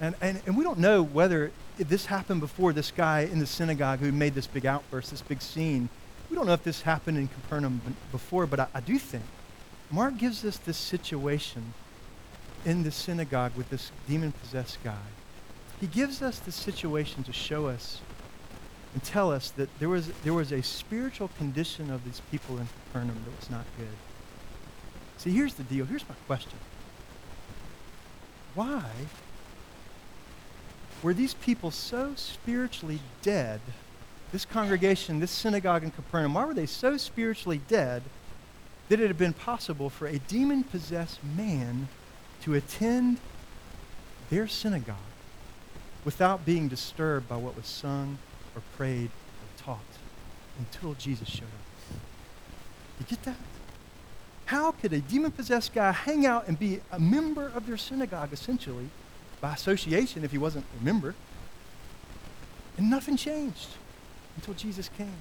And, 0.02 0.16
and, 0.20 0.42
and 0.48 0.58
we 0.58 0.64
don't 0.64 0.80
know 0.80 1.04
whether 1.04 1.52
this 1.78 2.08
happened 2.08 2.42
before 2.42 2.74
this 2.74 2.90
guy 2.90 3.22
in 3.22 3.40
the 3.40 3.46
synagogue 3.46 4.00
who 4.00 4.12
made 4.12 4.34
this 4.34 4.48
big 4.48 4.66
outburst, 4.66 5.12
this 5.12 5.22
big 5.22 5.42
scene. 5.42 5.90
We 6.30 6.36
don't 6.36 6.48
know 6.48 6.54
if 6.54 6.64
this 6.64 6.82
happened 6.82 7.18
in 7.18 7.28
Capernaum 7.28 7.82
before, 8.12 8.48
but 8.48 8.60
I, 8.62 8.68
I 8.74 8.80
do 8.80 8.98
think 8.98 9.24
Mark 9.92 10.18
gives 10.18 10.44
us 10.44 10.58
this 10.58 10.78
situation 10.78 11.74
in 12.66 12.84
the 12.84 12.92
synagogue 12.92 13.56
with 13.56 13.70
this 13.70 13.92
demon 14.08 14.32
possessed 14.32 14.78
guy. 14.84 14.98
He 15.80 15.88
gives 15.88 16.22
us 16.22 16.40
the 16.40 16.52
situation 16.52 17.24
to 17.24 17.34
show 17.34 17.68
us 17.68 18.02
and 18.94 19.04
tell 19.04 19.32
us 19.32 19.52
that 19.52 19.70
there 19.80 19.90
was, 19.90 20.08
there 20.24 20.34
was 20.34 20.52
a 20.52 20.62
spiritual 20.62 21.30
condition 21.38 21.90
of 21.90 22.04
these 22.04 22.22
people 22.32 22.58
in 22.58 22.68
Capernaum 22.86 23.18
that 23.26 23.40
was 23.40 23.50
not 23.50 23.66
good. 23.78 23.88
See, 25.18 25.32
here's 25.32 25.54
the 25.54 25.64
deal. 25.64 25.86
Here's 25.86 26.08
my 26.08 26.16
question. 26.28 26.58
Why 28.56 28.84
were 31.02 31.14
these 31.14 31.34
people 31.36 31.72
so 31.72 32.14
spiritually 32.16 33.00
dead, 33.22 33.62
this 34.32 34.46
congregation, 34.46 35.20
this 35.20 35.32
synagogue 35.32 35.84
in 35.84 35.92
Capernaum, 35.92 36.34
why 36.34 36.46
were 36.46 36.54
they 36.54 36.66
so 36.66 36.98
spiritually 36.98 37.62
dead 37.68 38.04
that 38.90 39.00
it 39.00 39.08
had 39.08 39.18
been 39.18 39.34
possible 39.34 39.90
for 39.90 40.08
a 40.08 40.20
demon 40.20 40.64
possessed 40.64 41.20
man 41.24 41.88
to 42.44 42.54
attend 42.54 43.18
their 44.30 44.48
synagogue 44.48 44.96
without 46.06 46.46
being 46.46 46.68
disturbed 46.68 47.28
by 47.28 47.36
what 47.36 47.56
was 47.56 47.66
sung 47.66 48.18
or 48.56 48.62
prayed 48.78 49.10
or 49.10 49.64
taught 49.64 49.80
until 50.58 50.94
Jesus 50.94 51.28
showed 51.28 51.44
up? 51.44 51.98
You 53.00 53.06
get 53.08 53.24
that? 53.24 53.38
How 54.46 54.72
could 54.72 54.94
a 54.94 55.00
demon 55.00 55.32
possessed 55.32 55.74
guy 55.74 55.92
hang 55.92 56.26
out 56.26 56.48
and 56.48 56.58
be 56.58 56.82
a 56.92 57.00
member 57.00 57.52
of 57.54 57.68
their 57.68 57.78
synagogue, 57.78 58.34
essentially, 58.34 58.90
by 59.42 59.54
association 59.54 60.24
if 60.24 60.32
he 60.32 60.38
wasn't 60.38 60.66
a 60.80 60.84
member. 60.84 61.16
And 62.78 62.90
nothing 62.90 63.18
changed 63.18 63.70
until 64.36 64.54
Jesus 64.54 64.90
came. 64.98 65.18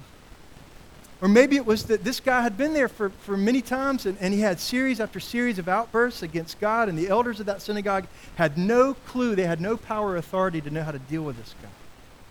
Or 1.21 1.27
maybe 1.27 1.57
it 1.57 1.65
was 1.65 1.83
that 1.85 2.03
this 2.03 2.19
guy 2.19 2.41
had 2.41 2.57
been 2.57 2.73
there 2.73 2.87
for, 2.87 3.09
for 3.09 3.35
many 3.35 3.61
times 3.61 4.05
and, 4.05 4.17
and 4.21 4.33
he 4.33 4.39
had 4.39 4.59
series 4.59 5.01
after 5.01 5.19
series 5.19 5.59
of 5.59 5.67
outbursts 5.67 6.23
against 6.23 6.59
God, 6.61 6.87
and 6.87 6.97
the 6.97 7.09
elders 7.09 7.41
of 7.41 7.45
that 7.47 7.61
synagogue 7.61 8.07
had 8.35 8.57
no 8.57 8.93
clue, 8.93 9.35
they 9.35 9.45
had 9.45 9.59
no 9.59 9.75
power 9.75 10.11
or 10.11 10.17
authority 10.17 10.61
to 10.61 10.69
know 10.69 10.83
how 10.83 10.91
to 10.91 10.99
deal 10.99 11.23
with 11.23 11.37
this 11.37 11.53
guy. 11.61 11.69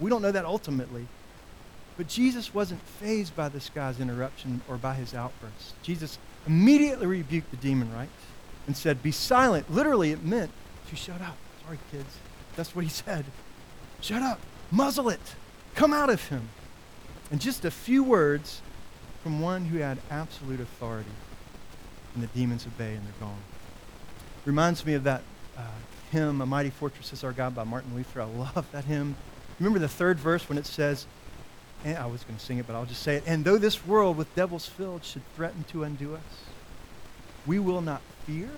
We 0.01 0.09
don't 0.09 0.22
know 0.22 0.33
that 0.33 0.46
ultimately. 0.46 1.07
But 1.98 2.09
Jesus 2.09 2.55
wasn't 2.55 2.81
fazed 2.81 3.35
by 3.35 3.48
this 3.48 3.70
guy's 3.70 4.01
interruption 4.01 4.62
or 4.68 4.77
by 4.77 4.94
his 4.94 5.14
outbursts. 5.14 5.74
Jesus 5.83 6.16
immediately 6.46 7.07
rebuked 7.07 7.51
the 7.51 7.57
demon, 7.57 7.92
right? 7.92 8.09
And 8.66 8.77
said, 8.77 9.03
Be 9.03 9.11
silent. 9.11 9.70
Literally, 9.70 10.12
it 10.12 10.24
meant 10.24 10.53
to 10.90 10.96
shut 10.96 11.20
up. 11.20 11.37
Sorry, 11.64 11.79
kids. 11.90 12.16
That's 12.55 12.74
what 12.74 12.85
he 12.85 12.90
said. 12.90 13.24
Shut 14.01 14.22
up. 14.22 14.38
Muzzle 14.70 15.09
it. 15.09 15.35
Come 15.74 15.92
out 15.92 16.09
of 16.09 16.29
him. 16.29 16.51
And 17.33 17.40
just 17.40 17.64
a 17.64 17.70
few 17.70 18.05
words 18.05 18.62
from 19.29 19.41
one 19.41 19.67
who 19.67 19.77
had 19.77 19.99
absolute 20.11 20.59
authority. 20.59 21.11
And 22.14 22.23
the 22.23 22.29
demons 22.29 22.67
obey 22.67 22.95
and 22.95 23.05
they're 23.05 23.12
gone. 23.21 23.37
Reminds 24.47 24.87
me 24.87 24.95
of 24.95 25.05
that 25.05 25.21
uh, 25.55 25.64
hymn, 26.11 26.41
A 26.41 26.47
Mighty 26.47 26.71
Fortress 26.71 27.12
is 27.12 27.23
Our 27.23 27.33
God 27.33 27.55
by 27.55 27.64
Martin 27.64 27.95
Luther. 27.95 28.23
I 28.23 28.25
love 28.25 28.67
that 28.73 28.87
hymn. 28.87 29.17
Remember 29.61 29.79
the 29.79 29.87
third 29.87 30.19
verse 30.19 30.49
when 30.49 30.57
it 30.57 30.64
says, 30.64 31.05
and 31.85 31.99
I 31.99 32.07
was 32.07 32.25
going 32.25 32.38
to 32.38 32.43
sing 32.43 32.57
it, 32.57 32.67
but 32.67 32.75
I'll 32.75 32.87
just 32.87 33.03
say 33.03 33.17
it. 33.17 33.25
And 33.27 33.45
though 33.45 33.59
this 33.59 33.87
world 33.87 34.17
with 34.17 34.35
devils 34.35 34.64
filled 34.64 35.05
should 35.05 35.31
threaten 35.37 35.62
to 35.73 35.83
undo 35.83 36.14
us, 36.14 36.23
we 37.47 37.59
will 37.59 37.83
not 37.83 38.01
fear 38.25 38.49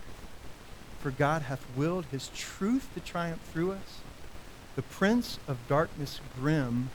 for 1.01 1.11
God 1.11 1.43
hath 1.43 1.67
willed 1.75 2.05
his 2.13 2.31
truth 2.33 2.87
to 2.95 3.01
triumph 3.01 3.43
through 3.53 3.73
us. 3.73 4.03
The 4.77 4.83
prince 4.83 5.41
of 5.49 5.59
darkness 5.67 6.21
grim, 6.39 6.91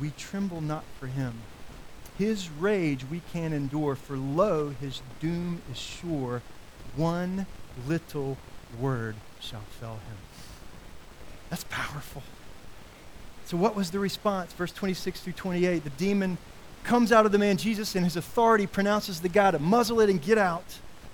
we 0.00 0.10
tremble 0.10 0.60
not 0.60 0.84
for 1.00 1.08
him. 1.08 1.34
His 2.18 2.48
rage 2.50 3.04
we 3.10 3.22
can 3.32 3.52
endure, 3.52 3.94
for 3.94 4.16
lo, 4.16 4.74
his 4.80 5.00
doom 5.20 5.62
is 5.70 5.78
sure. 5.78 6.42
One 6.96 7.46
little 7.86 8.36
word 8.78 9.16
shall 9.40 9.62
fell 9.80 9.94
him. 9.94 10.16
That's 11.50 11.64
powerful. 11.64 12.22
So, 13.44 13.56
what 13.56 13.74
was 13.74 13.90
the 13.90 13.98
response? 13.98 14.52
Verse 14.52 14.72
26 14.72 15.20
through 15.20 15.32
28. 15.34 15.84
The 15.84 15.90
demon 15.90 16.38
comes 16.84 17.12
out 17.12 17.26
of 17.26 17.32
the 17.32 17.38
man 17.38 17.56
Jesus, 17.56 17.94
and 17.94 18.04
his 18.04 18.16
authority 18.16 18.66
pronounces 18.66 19.20
the 19.20 19.28
guy 19.28 19.50
to 19.50 19.58
muzzle 19.58 20.00
it 20.00 20.10
and 20.10 20.20
get 20.20 20.38
out. 20.38 20.64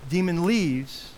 The 0.05 0.09
demon 0.09 0.45
leaves. 0.45 1.11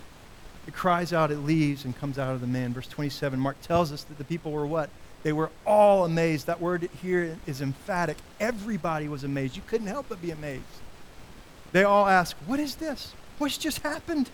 It 0.68 0.74
cries 0.74 1.12
out, 1.12 1.32
it 1.32 1.40
leaves, 1.40 1.86
and 1.86 1.98
comes 1.98 2.20
out 2.20 2.34
of 2.34 2.42
the 2.42 2.48
man. 2.48 2.74
Verse 2.74 2.88
27, 2.88 3.40
Mark 3.40 3.60
tells 3.62 3.92
us 3.92 4.04
that 4.04 4.18
the 4.18 4.24
people 4.24 4.52
were 4.52 4.66
what? 4.66 4.90
They 5.24 5.34
were 5.34 5.52
all 5.66 6.06
amazed. 6.06 6.48
That 6.48 6.62
word 6.62 6.90
here 7.02 7.38
is 7.46 7.62
emphatic. 7.62 8.18
Everybody 8.40 9.08
was 9.08 9.24
amazed. 9.24 9.56
You 9.56 9.62
couldn't 9.68 9.88
help 9.88 10.08
but 10.10 10.22
be 10.22 10.32
amazed. 10.32 10.64
They 11.72 11.84
all 11.84 12.08
asked, 12.08 12.36
What 12.48 12.60
is 12.60 12.76
this? 12.76 13.14
What's 13.38 13.58
just 13.58 13.80
happened? 13.80 14.30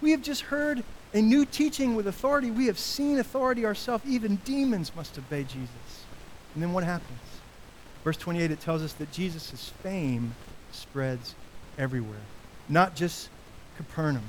We 0.00 0.10
have 0.10 0.22
just 0.22 0.42
heard 0.42 0.82
a 1.14 1.22
new 1.22 1.44
teaching 1.44 1.94
with 1.94 2.06
authority. 2.06 2.50
We 2.50 2.66
have 2.66 2.78
seen 2.78 3.18
authority 3.18 3.64
ourselves. 3.64 4.04
Even 4.06 4.36
demons 4.44 4.94
must 4.96 5.16
obey 5.16 5.44
Jesus. 5.44 6.04
And 6.54 6.62
then 6.62 6.72
what 6.72 6.84
happens? 6.84 7.18
Verse 8.04 8.16
28, 8.16 8.50
it 8.50 8.60
tells 8.60 8.82
us 8.82 8.92
that 8.94 9.12
Jesus' 9.12 9.72
fame 9.82 10.34
spreads 10.72 11.34
everywhere, 11.78 12.20
not 12.68 12.96
just 12.96 13.28
Capernaum 13.76 14.24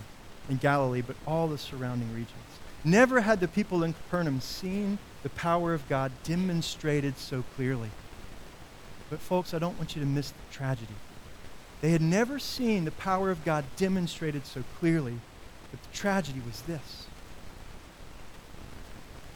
in 0.50 0.58
Galilee, 0.58 1.02
but 1.02 1.16
all 1.26 1.48
the 1.48 1.58
surrounding 1.58 2.10
regions. 2.10 2.30
Never 2.84 3.22
had 3.22 3.40
the 3.40 3.48
people 3.48 3.84
in 3.84 3.94
Capernaum 3.94 4.42
seen 4.42 5.00
the 5.24 5.30
power 5.30 5.74
of 5.74 5.88
God 5.88 6.12
demonstrated 6.24 7.18
so 7.18 7.44
clearly. 7.56 7.90
But, 9.10 9.20
folks, 9.20 9.54
I 9.54 9.60
don't 9.60 9.78
want 9.78 9.96
you 9.96 10.02
to 10.02 10.08
miss 10.08 10.32
the 10.32 10.54
tragedy. 10.54 10.94
They 11.82 11.92
had 11.92 12.02
never 12.02 12.40
seen 12.40 12.86
the 12.86 12.92
power 12.92 13.32
of 13.32 13.44
God 13.46 13.66
demonstrated 13.78 14.46
so 14.46 14.64
clearly, 14.80 15.20
but 15.72 15.82
the 15.82 15.98
tragedy 15.98 16.42
was 16.46 16.62
this. 16.64 17.08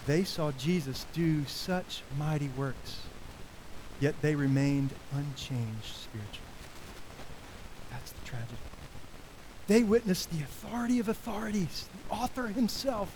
They 0.05 0.23
saw 0.23 0.51
Jesus 0.51 1.05
do 1.13 1.45
such 1.45 2.01
mighty 2.17 2.49
works, 2.49 2.99
yet 3.99 4.15
they 4.21 4.35
remained 4.35 4.91
unchanged 5.13 5.83
spiritually. 5.83 6.47
That's 7.91 8.11
the 8.11 8.25
tragedy. 8.25 8.57
They 9.67 9.83
witnessed 9.83 10.31
the 10.31 10.43
authority 10.43 10.99
of 10.99 11.09
authorities, 11.09 11.89
the 12.07 12.15
author 12.15 12.47
himself, 12.47 13.11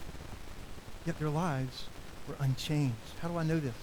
yet 1.06 1.18
their 1.18 1.30
lives 1.30 1.86
were 2.28 2.36
unchanged. 2.40 2.96
How 3.22 3.28
do 3.28 3.38
I 3.38 3.44
know 3.44 3.60
this? 3.60 3.74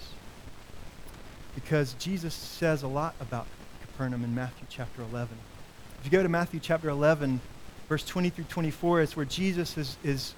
Because 1.55 1.95
Jesus 1.95 2.35
says 2.35 2.83
a 2.83 2.89
lot 2.89 3.15
about 3.21 3.47
Capernaum 3.81 4.25
in 4.25 4.35
Matthew 4.35 4.67
chapter 4.69 5.03
11. 5.03 5.37
If 5.99 6.05
you 6.05 6.11
go 6.11 6.23
to 6.23 6.29
Matthew 6.29 6.61
chapter 6.61 6.89
11, 6.89 7.41
Verse 7.89 8.05
20 8.05 8.29
through 8.31 8.45
24 8.45 9.01
is 9.01 9.17
where 9.17 9.25
Jesus 9.25 9.79
is, 9.79 9.97
is 10.05 10.35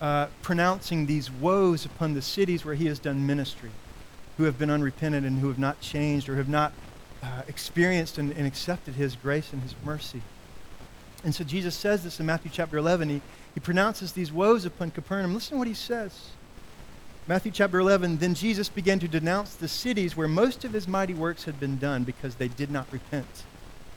uh, 0.00 0.26
pronouncing 0.40 1.04
these 1.04 1.30
woes 1.30 1.84
upon 1.84 2.14
the 2.14 2.22
cities 2.22 2.64
where 2.64 2.74
he 2.74 2.86
has 2.86 2.98
done 2.98 3.26
ministry, 3.26 3.70
who 4.38 4.44
have 4.44 4.58
been 4.58 4.70
unrepentant 4.70 5.26
and 5.26 5.38
who 5.38 5.48
have 5.48 5.58
not 5.58 5.80
changed 5.82 6.30
or 6.30 6.36
have 6.36 6.48
not 6.48 6.72
uh, 7.22 7.42
experienced 7.46 8.16
and, 8.16 8.32
and 8.32 8.46
accepted 8.46 8.94
his 8.94 9.16
grace 9.16 9.52
and 9.52 9.62
his 9.62 9.74
mercy. 9.84 10.22
And 11.24 11.34
so 11.34 11.44
Jesus 11.44 11.74
says 11.74 12.04
this 12.04 12.20
in 12.20 12.26
Matthew 12.26 12.50
chapter 12.52 12.78
11. 12.78 13.08
He, 13.10 13.20
he 13.52 13.60
pronounces 13.60 14.12
these 14.12 14.32
woes 14.32 14.64
upon 14.64 14.90
Capernaum. 14.90 15.34
Listen 15.34 15.52
to 15.52 15.58
what 15.58 15.68
he 15.68 15.74
says. 15.74 16.30
Matthew 17.26 17.52
chapter 17.52 17.78
11 17.78 18.18
Then 18.18 18.34
Jesus 18.34 18.68
began 18.68 18.98
to 18.98 19.08
denounce 19.08 19.54
the 19.54 19.66
cities 19.66 20.14
where 20.14 20.28
most 20.28 20.62
of 20.64 20.74
his 20.74 20.86
mighty 20.86 21.14
works 21.14 21.44
had 21.44 21.58
been 21.58 21.78
done 21.78 22.04
because 22.04 22.34
they 22.34 22.48
did 22.48 22.70
not 22.70 22.86
repent. 22.90 23.44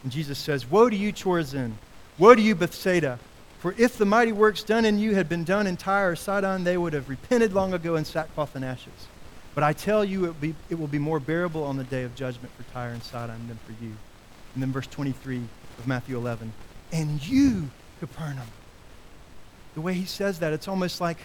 And 0.04 0.12
Jesus 0.14 0.38
says, 0.38 0.70
Woe 0.70 0.90
to 0.90 0.96
you, 0.96 1.12
Chorazin! 1.12 1.74
Woe 2.18 2.36
to 2.36 2.42
you, 2.42 2.56
Bethsaida! 2.56 3.20
For 3.60 3.76
if 3.78 3.98
the 3.98 4.06
mighty 4.06 4.32
works 4.32 4.64
done 4.64 4.86
in 4.86 4.98
you 4.98 5.16
had 5.16 5.28
been 5.28 5.44
done 5.44 5.68
in 5.68 5.76
Tyre 5.76 6.12
or 6.12 6.16
Sidon, 6.16 6.64
they 6.64 6.78
would 6.78 6.94
have 6.94 7.10
repented 7.10 7.52
long 7.52 7.74
ago 7.74 7.98
in 7.98 8.06
sackcloth 8.06 8.56
and 8.56 8.64
ashes. 8.64 9.08
But 9.54 9.66
I 9.66 9.74
tell 9.74 10.06
you, 10.06 10.24
it 10.24 10.28
will, 10.28 10.34
be, 10.36 10.56
it 10.70 10.80
will 10.80 10.88
be 10.88 11.00
more 11.00 11.20
bearable 11.20 11.64
on 11.66 11.76
the 11.76 11.84
day 11.84 12.04
of 12.04 12.16
judgment 12.16 12.54
for 12.56 12.64
Tyre 12.72 12.92
and 12.92 13.04
Sidon 13.04 13.48
than 13.50 13.60
for 13.66 13.84
you. 13.84 13.92
And 14.54 14.64
then 14.64 14.72
verse 14.72 14.88
23 14.88 15.42
of 15.80 15.86
Matthew 15.88 16.16
11. 16.16 16.54
And 16.94 17.28
you, 17.28 17.72
Capernaum. 18.00 18.48
The 19.74 19.82
way 19.82 19.96
he 19.96 20.06
says 20.06 20.40
that, 20.40 20.54
it's 20.54 20.70
almost 20.70 21.02
like 21.02 21.18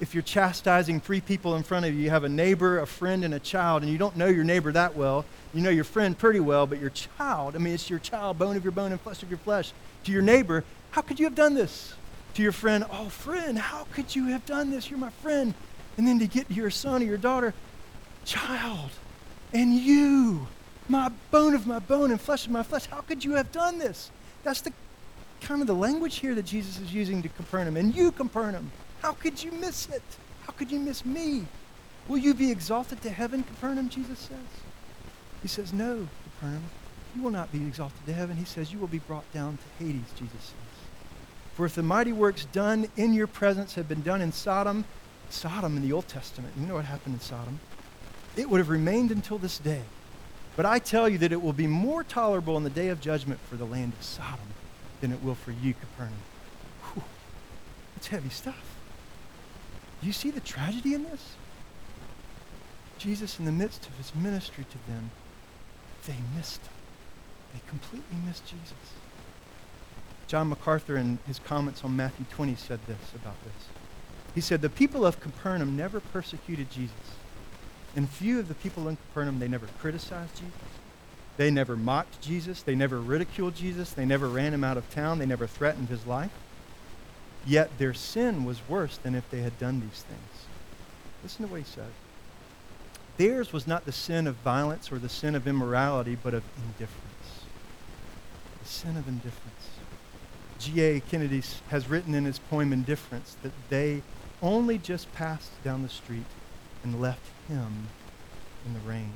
if 0.00 0.14
you're 0.14 0.22
chastising 0.22 1.00
three 1.00 1.20
people 1.20 1.56
in 1.56 1.62
front 1.62 1.86
of 1.86 1.94
you, 1.94 2.00
you 2.00 2.10
have 2.10 2.24
a 2.24 2.28
neighbor, 2.28 2.80
a 2.80 2.86
friend, 2.86 3.24
and 3.24 3.32
a 3.32 3.38
child, 3.38 3.82
and 3.82 3.90
you 3.90 3.96
don't 3.96 4.16
know 4.16 4.26
your 4.26 4.44
neighbor 4.44 4.70
that 4.72 4.94
well. 4.94 5.24
You 5.54 5.62
know 5.62 5.70
your 5.70 5.84
friend 5.84 6.16
pretty 6.16 6.40
well, 6.40 6.66
but 6.66 6.80
your 6.80 6.90
child, 6.90 7.56
I 7.56 7.58
mean, 7.58 7.72
it's 7.72 7.88
your 7.88 7.98
child, 7.98 8.38
bone 8.38 8.56
of 8.56 8.64
your 8.64 8.72
bone 8.72 8.92
and 8.92 9.00
flesh 9.00 9.22
of 9.22 9.30
your 9.30 9.38
flesh. 9.38 9.72
To 10.04 10.12
your 10.12 10.22
neighbor, 10.22 10.64
how 10.90 11.00
could 11.00 11.18
you 11.18 11.24
have 11.24 11.34
done 11.34 11.54
this? 11.54 11.94
To 12.34 12.42
your 12.42 12.52
friend, 12.52 12.84
oh, 12.90 13.08
friend, 13.08 13.58
how 13.58 13.86
could 13.92 14.14
you 14.14 14.26
have 14.26 14.44
done 14.44 14.70
this? 14.70 14.90
You're 14.90 14.98
my 14.98 15.10
friend. 15.10 15.54
And 15.96 16.06
then 16.06 16.18
to 16.18 16.26
get 16.26 16.48
to 16.48 16.54
your 16.54 16.70
son 16.70 17.02
or 17.02 17.06
your 17.06 17.16
daughter, 17.16 17.54
child, 18.26 18.90
and 19.54 19.72
you, 19.72 20.46
my 20.88 21.10
bone 21.30 21.54
of 21.54 21.66
my 21.66 21.78
bone 21.78 22.10
and 22.10 22.20
flesh 22.20 22.44
of 22.44 22.52
my 22.52 22.62
flesh, 22.62 22.84
how 22.86 23.00
could 23.00 23.24
you 23.24 23.32
have 23.32 23.50
done 23.50 23.78
this? 23.78 24.10
That's 24.42 24.60
the 24.60 24.72
kind 25.40 25.62
of 25.62 25.66
the 25.66 25.74
language 25.74 26.16
here 26.16 26.34
that 26.34 26.44
Jesus 26.44 26.78
is 26.78 26.92
using 26.92 27.22
to 27.22 27.30
Capernaum. 27.30 27.78
And 27.78 27.94
you, 27.94 28.12
Capernaum, 28.12 28.70
how 29.02 29.12
could 29.12 29.42
you 29.42 29.52
miss 29.52 29.88
it? 29.88 30.02
How 30.46 30.52
could 30.52 30.70
you 30.70 30.78
miss 30.78 31.04
me? 31.04 31.46
Will 32.08 32.18
you 32.18 32.34
be 32.34 32.50
exalted 32.50 33.02
to 33.02 33.10
heaven, 33.10 33.42
Capernaum? 33.42 33.88
Jesus 33.88 34.18
says. 34.18 34.38
He 35.42 35.48
says, 35.48 35.72
No, 35.72 36.08
Capernaum, 36.24 36.64
you 37.14 37.22
will 37.22 37.30
not 37.30 37.52
be 37.52 37.66
exalted 37.66 38.04
to 38.06 38.12
heaven. 38.12 38.36
He 38.36 38.44
says, 38.44 38.72
You 38.72 38.78
will 38.78 38.86
be 38.86 38.98
brought 38.98 39.30
down 39.32 39.58
to 39.58 39.84
Hades, 39.84 40.12
Jesus 40.16 40.32
says. 40.40 40.76
For 41.54 41.66
if 41.66 41.74
the 41.74 41.82
mighty 41.82 42.12
works 42.12 42.46
done 42.52 42.88
in 42.96 43.14
your 43.14 43.26
presence 43.26 43.74
had 43.74 43.88
been 43.88 44.02
done 44.02 44.20
in 44.20 44.30
Sodom, 44.30 44.84
Sodom 45.30 45.76
in 45.76 45.82
the 45.82 45.92
Old 45.92 46.06
Testament, 46.06 46.52
you 46.58 46.66
know 46.66 46.74
what 46.74 46.84
happened 46.84 47.14
in 47.14 47.20
Sodom? 47.20 47.60
It 48.36 48.50
would 48.50 48.58
have 48.58 48.68
remained 48.68 49.10
until 49.10 49.38
this 49.38 49.58
day. 49.58 49.82
But 50.54 50.66
I 50.66 50.78
tell 50.78 51.08
you 51.08 51.18
that 51.18 51.32
it 51.32 51.42
will 51.42 51.52
be 51.52 51.66
more 51.66 52.04
tolerable 52.04 52.56
in 52.56 52.64
the 52.64 52.70
day 52.70 52.88
of 52.88 53.00
judgment 53.00 53.40
for 53.48 53.56
the 53.56 53.64
land 53.64 53.94
of 53.94 54.02
Sodom 54.02 54.48
than 55.00 55.12
it 55.12 55.22
will 55.22 55.34
for 55.34 55.50
you, 55.50 55.74
Capernaum. 55.74 56.14
Whew. 56.92 57.04
It's 57.96 58.08
heavy 58.08 58.30
stuff. 58.30 58.75
Do 60.06 60.08
you 60.08 60.14
see 60.14 60.30
the 60.30 60.38
tragedy 60.38 60.94
in 60.94 61.02
this? 61.02 61.34
Jesus, 62.96 63.40
in 63.40 63.44
the 63.44 63.50
midst 63.50 63.88
of 63.88 63.96
his 63.96 64.14
ministry 64.14 64.64
to 64.70 64.78
them, 64.88 65.10
they 66.06 66.14
missed 66.36 66.60
him. 66.60 66.72
They 67.52 67.60
completely 67.68 68.16
missed 68.24 68.46
Jesus. 68.46 68.92
John 70.28 70.48
MacArthur, 70.48 70.96
in 70.96 71.18
his 71.26 71.40
comments 71.40 71.82
on 71.82 71.96
Matthew 71.96 72.24
20, 72.30 72.54
said 72.54 72.78
this 72.86 73.16
about 73.16 73.34
this. 73.42 73.66
He 74.32 74.40
said, 74.40 74.62
The 74.62 74.68
people 74.68 75.04
of 75.04 75.18
Capernaum 75.18 75.76
never 75.76 75.98
persecuted 75.98 76.70
Jesus. 76.70 76.94
And 77.96 78.08
few 78.08 78.38
of 78.38 78.46
the 78.46 78.54
people 78.54 78.86
in 78.86 78.98
Capernaum, 79.08 79.40
they 79.40 79.48
never 79.48 79.66
criticized 79.80 80.36
Jesus. 80.36 80.52
They 81.36 81.50
never 81.50 81.74
mocked 81.74 82.20
Jesus. 82.20 82.62
They 82.62 82.76
never 82.76 83.00
ridiculed 83.00 83.56
Jesus. 83.56 83.92
They 83.92 84.04
never 84.04 84.28
ran 84.28 84.54
him 84.54 84.62
out 84.62 84.76
of 84.76 84.88
town. 84.88 85.18
They 85.18 85.26
never 85.26 85.48
threatened 85.48 85.88
his 85.88 86.06
life. 86.06 86.30
Yet 87.46 87.78
their 87.78 87.94
sin 87.94 88.44
was 88.44 88.68
worse 88.68 88.96
than 88.98 89.14
if 89.14 89.30
they 89.30 89.40
had 89.40 89.58
done 89.58 89.80
these 89.80 90.02
things. 90.02 90.46
Listen 91.22 91.46
to 91.46 91.50
what 91.50 91.60
he 91.60 91.64
says. 91.64 91.92
Theirs 93.16 93.52
was 93.52 93.66
not 93.66 93.86
the 93.86 93.92
sin 93.92 94.26
of 94.26 94.34
violence 94.36 94.92
or 94.92 94.98
the 94.98 95.08
sin 95.08 95.34
of 95.34 95.46
immorality, 95.46 96.18
but 96.22 96.34
of 96.34 96.42
indifference. 96.56 97.44
The 98.62 98.68
sin 98.68 98.96
of 98.96 99.08
indifference. 99.08 99.70
G.A. 100.58 101.00
Kennedy 101.00 101.42
has 101.68 101.88
written 101.88 102.14
in 102.14 102.24
his 102.24 102.38
poem 102.38 102.72
Indifference 102.72 103.36
that 103.42 103.52
they 103.68 104.02
only 104.42 104.78
just 104.78 105.12
passed 105.14 105.50
down 105.62 105.82
the 105.82 105.88
street 105.88 106.26
and 106.82 107.00
left 107.00 107.20
him 107.48 107.88
in 108.64 108.74
the 108.74 108.80
rain. 108.80 109.12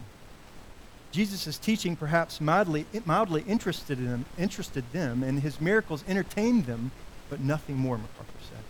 Jesus' 1.13 1.59
teaching 1.59 1.97
perhaps 1.97 2.41
mildly, 2.41 2.87
mildly 3.05 3.43
interested, 3.47 3.99
in 3.99 4.07
them, 4.07 4.25
interested 4.39 4.85
them, 4.93 5.23
and 5.23 5.41
his 5.41 5.61
miracles 5.61 6.05
entertained 6.07 6.67
them, 6.67 6.93
but 7.31 7.41
nothing 7.41 7.77
more, 7.77 7.97
MacArthur 7.97 8.33
says. 8.41 8.65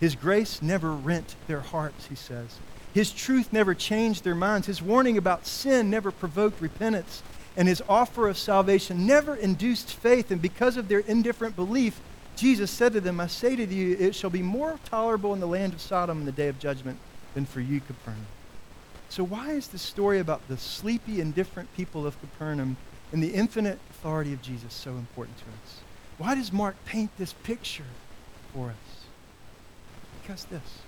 His 0.00 0.14
grace 0.14 0.62
never 0.62 0.92
rent 0.92 1.34
their 1.46 1.60
hearts, 1.60 2.06
he 2.06 2.14
says. 2.14 2.58
His 2.94 3.10
truth 3.12 3.52
never 3.52 3.74
changed 3.74 4.24
their 4.24 4.34
minds. 4.34 4.66
His 4.66 4.80
warning 4.80 5.18
about 5.18 5.46
sin 5.46 5.90
never 5.90 6.10
provoked 6.10 6.60
repentance. 6.60 7.22
And 7.56 7.66
his 7.66 7.82
offer 7.88 8.28
of 8.28 8.38
salvation 8.38 9.06
never 9.06 9.34
induced 9.34 9.94
faith. 9.94 10.30
And 10.30 10.40
because 10.40 10.76
of 10.76 10.88
their 10.88 11.00
indifferent 11.00 11.56
belief, 11.56 12.00
Jesus 12.36 12.70
said 12.70 12.92
to 12.92 13.00
them, 13.00 13.18
I 13.18 13.26
say 13.26 13.56
to 13.56 13.64
you, 13.64 13.96
it 13.98 14.14
shall 14.14 14.30
be 14.30 14.42
more 14.42 14.78
tolerable 14.84 15.32
in 15.32 15.40
the 15.40 15.46
land 15.46 15.72
of 15.72 15.80
Sodom 15.80 16.20
in 16.20 16.26
the 16.26 16.32
day 16.32 16.48
of 16.48 16.58
judgment 16.58 16.98
than 17.34 17.46
for 17.46 17.60
you, 17.60 17.80
Capernaum. 17.80 18.26
So, 19.08 19.24
why 19.24 19.52
is 19.52 19.68
this 19.68 19.82
story 19.82 20.18
about 20.18 20.46
the 20.48 20.58
sleepy, 20.58 21.20
indifferent 21.20 21.74
people 21.76 22.06
of 22.06 22.20
Capernaum 22.20 22.76
and 23.12 23.22
the 23.22 23.32
infinite 23.34 23.78
authority 23.90 24.32
of 24.32 24.42
Jesus 24.42 24.74
so 24.74 24.90
important 24.90 25.38
to 25.38 25.44
us? 25.44 25.85
Why 26.18 26.34
does 26.34 26.52
Mark 26.52 26.76
paint 26.86 27.10
this 27.18 27.32
picture 27.32 27.84
for 28.54 28.68
us? 28.70 29.04
Because 30.22 30.44
this. 30.46 30.78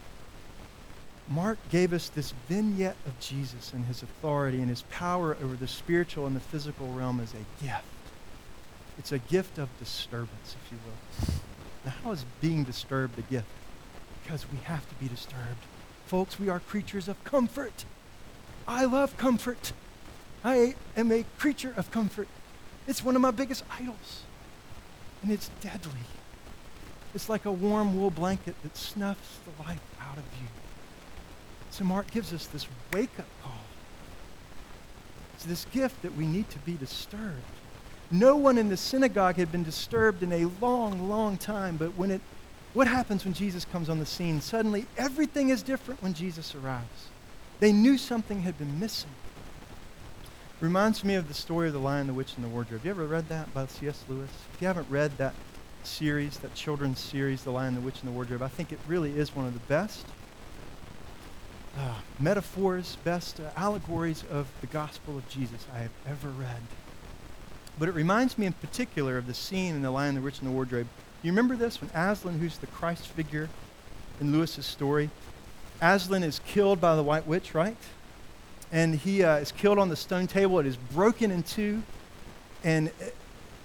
Mark 1.29 1.59
gave 1.71 1.93
us 1.93 2.09
this 2.09 2.33
vignette 2.49 2.97
of 3.07 3.19
Jesus 3.21 3.75
and 3.75 3.85
his 3.85 4.03
authority 4.03 4.61
and 4.61 4.71
his 4.71 4.83
power 4.91 5.37
over 5.43 5.55
the 5.55 5.69
spiritual 5.69 6.27
and 6.27 6.35
the 6.35 6.41
physical 6.41 6.91
realm 6.93 7.21
as 7.21 7.35
a 7.35 7.65
gift. 7.65 7.85
It's 8.99 9.13
a 9.13 9.19
gift 9.19 9.59
of 9.59 9.69
disturbance, 9.79 10.57
if 10.65 10.73
you 10.73 10.79
will. 10.87 11.35
Now, 11.85 11.93
how 12.03 12.13
is 12.13 12.25
being 12.41 12.65
disturbed 12.65 13.19
a 13.19 13.23
gift? 13.23 13.47
Because 14.23 14.51
we 14.51 14.59
have 14.65 14.89
to 14.89 14.95
be 14.95 15.09
disturbed. 15.09 15.65
Folks, 16.07 16.41
we 16.41 16.49
are 16.49 16.61
creatures 16.61 17.07
of 17.07 17.23
comfort. 17.25 17.85
I 18.67 18.87
love 18.87 19.17
comfort. 19.19 19.73
I 20.43 20.75
am 20.97 21.13
a 21.13 21.27
creature 21.39 21.75
of 21.77 21.91
comfort. 21.91 22.29
It's 22.87 23.05
one 23.05 23.15
of 23.15 23.23
my 23.23 23.31
biggest 23.31 23.65
idols 23.79 24.23
and 25.23 25.33
it's 25.33 25.51
deadly. 25.61 26.07
It's 27.15 27.29
like 27.29 27.45
a 27.45 27.53
warm 27.53 27.99
wool 27.99 28.11
blanket 28.11 28.55
that 28.63 28.77
snuffs 28.77 29.39
the 29.45 29.63
life 29.63 29.81
out 30.01 30.17
of 30.17 30.25
you. 30.41 30.49
So 31.71 31.85
Mark 31.85 32.11
gives 32.11 32.33
us 32.33 32.47
this 32.47 32.67
wake-up 32.93 33.27
call. 33.43 33.53
It's 35.35 35.45
this 35.45 35.67
gift 35.67 36.03
that 36.03 36.17
we 36.17 36.27
need 36.27 36.51
to 36.51 36.59
be 36.61 36.75
disturbed. 36.75 37.43
No 38.11 38.37
one 38.37 38.59
in 38.59 38.69
the 38.69 38.77
synagogue 38.77 39.37
had 39.37 39.53
been 39.53 39.65
disturbed 39.65 40.23
in 40.23 40.33
a 40.33 40.47
long, 40.61 41.09
long 41.09 41.37
time, 41.37 41.77
but 41.77 41.97
when 41.97 42.11
it 42.11 42.21
what 42.75 42.87
happens 42.87 43.25
when 43.25 43.35
Jesus 43.35 43.65
comes 43.65 43.89
on 43.89 43.99
the 43.99 44.07
scene? 44.07 44.41
Suddenly 44.41 44.87
everything 44.97 45.49
is 45.49 45.63
different 45.63 46.03
when 46.03 46.15
Jesus 46.15 46.55
arrives. 46.55 47.09
They 47.61 47.73
knew 47.73 47.99
something 47.99 48.43
had 48.43 48.59
been 48.59 48.79
missing. 48.79 49.11
Reminds 50.61 51.05
me 51.05 51.15
of 51.15 51.29
the 51.29 51.35
story 51.35 51.69
of 51.69 51.73
the 51.73 51.79
Lion, 51.79 52.09
the 52.09 52.13
Witch, 52.13 52.35
and 52.35 52.45
the 52.45 52.49
Wardrobe. 52.49 52.81
You 52.85 52.91
ever 52.91 53.07
read 53.07 53.29
that 53.29 53.55
by 53.55 53.67
C.S. 53.67 54.05
Lewis? 54.09 54.29
If 54.53 54.61
you 54.61 54.67
haven't 54.67 54.91
read 54.91 55.17
that 55.17 55.35
series, 55.85 56.37
that 56.39 56.53
children's 56.57 56.99
series, 56.99 57.45
The 57.45 57.53
Lion, 57.53 57.77
the 57.77 57.81
Witch, 57.81 58.01
and 58.01 58.09
the 58.09 58.13
Wardrobe, 58.13 58.43
I 58.43 58.49
think 58.49 58.73
it 58.73 58.81
really 58.89 59.17
is 59.17 59.37
one 59.37 59.47
of 59.47 59.55
the 59.55 59.61
best 59.61 60.05
uh, 61.79 61.95
metaphors, 62.19 62.97
best 63.05 63.39
uh, 63.39 63.51
allegories 63.57 64.25
of 64.33 64.49
the 64.61 64.67
gospel 64.67 65.17
of 65.17 65.29
Jesus 65.29 65.65
I 65.73 65.79
have 65.79 65.93
ever 66.09 66.29
read. 66.29 66.63
But 67.79 67.89
it 67.89 67.95
reminds 67.95 68.37
me 68.37 68.47
in 68.47 68.53
particular 68.55 69.17
of 69.17 69.29
the 69.29 69.35
scene 69.35 69.77
in 69.77 69.83
The 69.83 69.93
Lion, 69.93 70.17
the 70.17 70.21
Witch, 70.21 70.41
and 70.41 70.49
the 70.49 70.53
Wardrobe. 70.53 70.89
You 71.23 71.31
remember 71.31 71.55
this? 71.55 71.81
When 71.81 71.91
Aslan, 71.95 72.41
who's 72.41 72.59
the 72.59 72.67
Christ 72.67 73.07
figure 73.07 73.49
in 74.21 74.33
Lewis's 74.33 74.67
story, 74.67 75.11
Aslan 75.81 76.25
is 76.25 76.41
killed 76.41 76.81
by 76.81 76.97
the 76.97 77.05
White 77.05 77.29
Witch, 77.29 77.55
right? 77.55 77.77
And 78.73 78.95
he 78.95 79.25
uh, 79.25 79.37
is 79.37 79.53
killed 79.53 79.79
on 79.79 79.89
the 79.89 79.97
stone 79.97 80.27
table. 80.27 80.59
It 80.59 80.67
is 80.67 80.77
broken 80.77 81.31
in 81.31 81.43
two. 81.43 81.83
And 82.65 82.89
uh, 82.89 83.07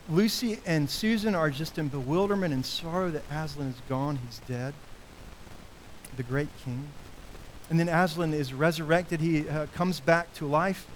Lucy 0.09 0.59
and 0.65 0.89
Susan 0.89 1.35
are 1.35 1.49
just 1.49 1.77
in 1.77 1.87
bewilderment 1.87 2.53
and 2.53 2.65
sorrow 2.65 3.09
that 3.11 3.23
Aslan 3.31 3.67
is 3.67 3.81
gone. 3.89 4.19
He's 4.25 4.39
dead, 4.47 4.73
the 6.17 6.23
great 6.23 6.49
king. 6.63 6.87
And 7.69 7.79
then 7.79 7.89
Aslan 7.89 8.33
is 8.33 8.53
resurrected. 8.53 9.21
He 9.21 9.47
uh, 9.47 9.67
comes 9.73 9.99
back 9.99 10.33
to 10.35 10.45
life. 10.45 10.87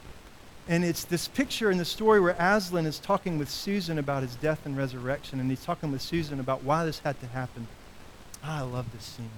And 0.69 0.83
it's 0.83 1.05
this 1.05 1.29
picture 1.29 1.71
in 1.71 1.77
the 1.77 1.85
story 1.85 2.19
where 2.19 2.35
Aslan 2.37 2.85
is 2.85 2.99
talking 2.99 3.37
with 3.37 3.49
Susan 3.49 3.97
about 3.97 4.21
his 4.21 4.35
death 4.35 4.65
and 4.65 4.75
resurrection, 4.75 5.39
and 5.39 5.49
he's 5.49 5.63
talking 5.63 5.93
with 5.93 6.01
Susan 6.01 6.41
about 6.41 6.63
why 6.63 6.83
this 6.83 6.99
had 6.99 7.19
to 7.21 7.27
happen. 7.27 7.67
I 8.43 8.61
love 8.61 8.91
this 8.91 9.03
scene. 9.03 9.29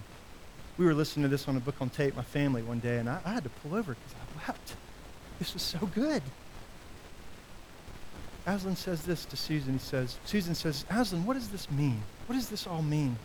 We 0.80 0.86
were 0.86 0.94
listening 0.94 1.24
to 1.24 1.28
this 1.28 1.46
on 1.50 1.58
a 1.58 1.60
book 1.60 1.76
on 1.82 1.90
tape, 1.90 2.16
my 2.16 2.24
family, 2.24 2.64
one 2.64 2.80
day, 2.80 3.00
and 3.00 3.10
I, 3.10 3.20
I 3.26 3.34
had 3.34 3.44
to 3.44 3.50
pull 3.50 3.76
over 3.76 3.96
because 3.96 4.14
I 4.14 4.48
wept. 4.48 4.76
This 5.38 5.54
was 5.54 5.62
so 5.62 5.80
good. 5.94 6.24
Aslan 8.48 8.78
says 8.78 9.02
this 9.02 9.26
to 9.26 9.36
Susan. 9.36 9.74
He 9.74 9.80
says, 9.80 10.18
Susan 10.24 10.56
says, 10.56 10.86
Aslan, 10.90 11.26
what 11.26 11.34
does 11.34 11.50
this 11.50 11.70
mean? 11.70 12.02
What 12.28 12.36
does 12.36 12.48
this 12.48 12.66
all 12.66 12.82
mean? 12.82 13.18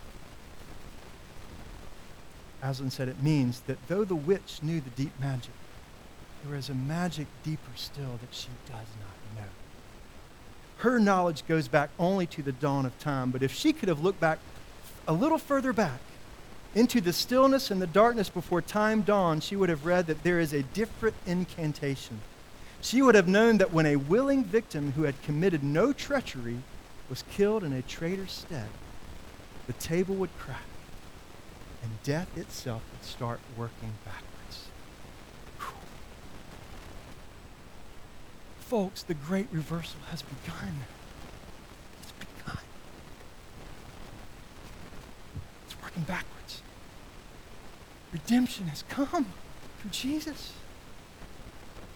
Aslan 2.61 2.91
said, 2.91 3.07
It 3.07 3.23
means 3.23 3.61
that 3.61 3.77
though 3.87 4.03
the 4.03 4.15
witch 4.15 4.59
knew 4.61 4.81
the 4.81 4.89
deep 4.89 5.17
magic, 5.21 5.53
there 6.43 6.57
is 6.57 6.67
a 6.67 6.75
magic 6.75 7.27
deeper 7.43 7.71
still 7.75 8.19
that 8.19 8.33
she 8.33 8.49
does 8.65 8.87
not 8.99 9.41
know. 9.41 9.49
Her 10.79 10.99
knowledge 10.99 11.47
goes 11.47 11.69
back 11.69 11.89
only 11.97 12.27
to 12.27 12.43
the 12.43 12.51
dawn 12.51 12.85
of 12.85 12.99
time, 12.99 13.31
but 13.31 13.41
if 13.41 13.53
she 13.53 13.71
could 13.71 13.87
have 13.87 14.01
looked 14.01 14.19
back 14.19 14.39
a 15.07 15.13
little 15.13 15.37
further 15.37 15.71
back 15.71 16.01
into 16.75 16.99
the 16.99 17.13
stillness 17.13 17.71
and 17.71 17.81
the 17.81 17.87
darkness 17.87 18.29
before 18.29 18.61
time 18.61 19.01
dawned, 19.01 19.43
she 19.43 19.55
would 19.55 19.69
have 19.69 19.85
read 19.85 20.07
that 20.07 20.23
there 20.23 20.41
is 20.41 20.53
a 20.53 20.61
different 20.61 21.15
incantation. 21.25 22.19
She 22.81 23.01
would 23.01 23.15
have 23.15 23.29
known 23.29 23.57
that 23.57 23.73
when 23.73 23.85
a 23.85 23.95
willing 23.95 24.43
victim 24.43 24.91
who 24.91 25.03
had 25.03 25.21
committed 25.23 25.63
no 25.63 25.93
treachery 25.93 26.57
was 27.09 27.23
killed 27.31 27.63
in 27.63 27.71
a 27.73 27.81
traitor's 27.81 28.31
stead, 28.31 28.67
the 29.67 29.73
table 29.73 30.15
would 30.15 30.37
crack 30.37 30.67
and 31.81 31.91
death 32.03 32.37
itself 32.37 32.83
would 32.91 33.03
start 33.03 33.39
working 33.57 33.93
backwards. 34.03 34.67
Whew. 35.59 35.75
Folks, 38.59 39.01
the 39.03 39.13
great 39.13 39.47
reversal 39.51 39.99
has 40.11 40.21
begun. 40.21 40.81
It's 42.01 42.11
begun. 42.11 42.57
Backwards. 45.97 46.61
Redemption 48.11 48.67
has 48.67 48.83
come 48.89 49.27
through 49.79 49.91
Jesus. 49.91 50.53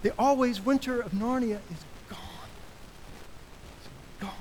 The 0.02 0.14
always 0.18 0.62
winter 0.62 1.02
of 1.02 1.12
Narnia 1.12 1.60
is 1.72 1.84
gone. 2.10 2.20
It's 3.78 3.90
gone. 4.20 4.32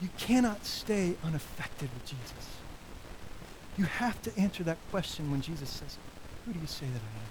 You 0.00 0.08
cannot 0.18 0.64
stay 0.64 1.16
unaffected 1.24 1.90
with 1.92 2.06
Jesus. 2.06 2.48
You 3.76 3.84
have 3.84 4.20
to 4.22 4.38
answer 4.38 4.62
that 4.64 4.78
question 4.90 5.30
when 5.30 5.40
Jesus 5.40 5.68
says, 5.68 5.96
Who 6.44 6.52
do 6.52 6.58
you 6.58 6.66
say 6.66 6.86
that 6.86 7.00
I 7.00 7.16
am? 7.16 7.30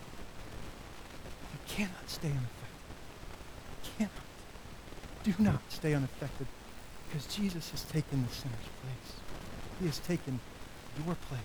You 1.53 1.75
cannot 1.75 2.09
stay 2.09 2.29
unaffected. 2.29 2.59
You 3.83 3.89
cannot. 3.97 4.11
Do 5.23 5.43
not 5.43 5.61
stay 5.69 5.93
unaffected 5.93 6.47
because 7.07 7.27
Jesus 7.35 7.71
has 7.71 7.83
taken 7.83 8.25
the 8.25 8.33
sinner's 8.33 8.57
place. 8.81 9.28
He 9.79 9.85
has 9.85 9.99
taken 9.99 10.39
your 11.05 11.15
place. 11.15 11.39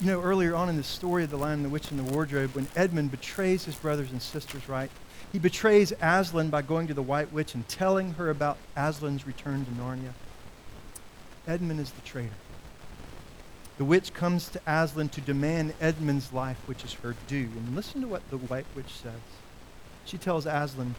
You 0.00 0.06
know, 0.06 0.22
earlier 0.22 0.54
on 0.54 0.68
in 0.68 0.76
the 0.76 0.82
story 0.82 1.24
of 1.24 1.30
The 1.30 1.36
Lion, 1.36 1.62
the 1.62 1.68
Witch, 1.68 1.90
and 1.90 1.98
the 1.98 2.12
Wardrobe, 2.12 2.54
when 2.54 2.66
Edmund 2.74 3.10
betrays 3.10 3.64
his 3.64 3.74
brothers 3.74 4.10
and 4.10 4.20
sisters, 4.20 4.68
right? 4.68 4.90
He 5.32 5.38
betrays 5.38 5.92
Aslan 6.00 6.50
by 6.50 6.62
going 6.62 6.86
to 6.88 6.94
the 6.94 7.02
White 7.02 7.32
Witch 7.32 7.54
and 7.54 7.68
telling 7.68 8.14
her 8.14 8.30
about 8.30 8.56
Aslan's 8.76 9.26
return 9.26 9.64
to 9.64 9.70
Narnia. 9.72 10.12
Edmund 11.46 11.80
is 11.80 11.90
the 11.90 12.00
traitor. 12.02 12.30
The 13.78 13.84
witch 13.84 14.12
comes 14.12 14.48
to 14.50 14.60
Aslan 14.66 15.08
to 15.10 15.20
demand 15.22 15.72
Edmund's 15.80 16.32
life, 16.32 16.58
which 16.66 16.84
is 16.84 16.92
her 16.94 17.14
due. 17.28 17.48
And 17.56 17.74
listen 17.74 18.02
to 18.02 18.08
what 18.08 18.28
the 18.28 18.36
White 18.36 18.66
Witch 18.76 18.92
says. 18.92 19.20
She 20.04 20.18
tells 20.18 20.44
Aslan, 20.44 20.94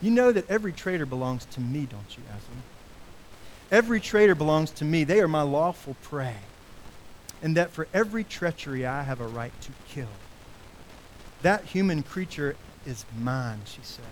You 0.00 0.10
know 0.10 0.30
that 0.30 0.50
every 0.50 0.72
traitor 0.72 1.06
belongs 1.06 1.46
to 1.46 1.60
me, 1.60 1.86
don't 1.86 2.16
you, 2.16 2.22
Aslan? 2.28 2.62
Every 3.72 4.00
traitor 4.00 4.34
belongs 4.34 4.70
to 4.72 4.84
me. 4.84 5.02
They 5.02 5.20
are 5.20 5.28
my 5.28 5.40
lawful 5.40 5.96
prey. 6.02 6.36
And 7.42 7.56
that 7.56 7.70
for 7.70 7.88
every 7.94 8.22
treachery 8.22 8.86
I 8.86 9.02
have 9.02 9.20
a 9.20 9.26
right 9.26 9.58
to 9.62 9.72
kill. 9.88 10.08
That 11.40 11.64
human 11.64 12.02
creature 12.02 12.54
is 12.86 13.06
mine, 13.18 13.62
she 13.64 13.80
says. 13.82 14.04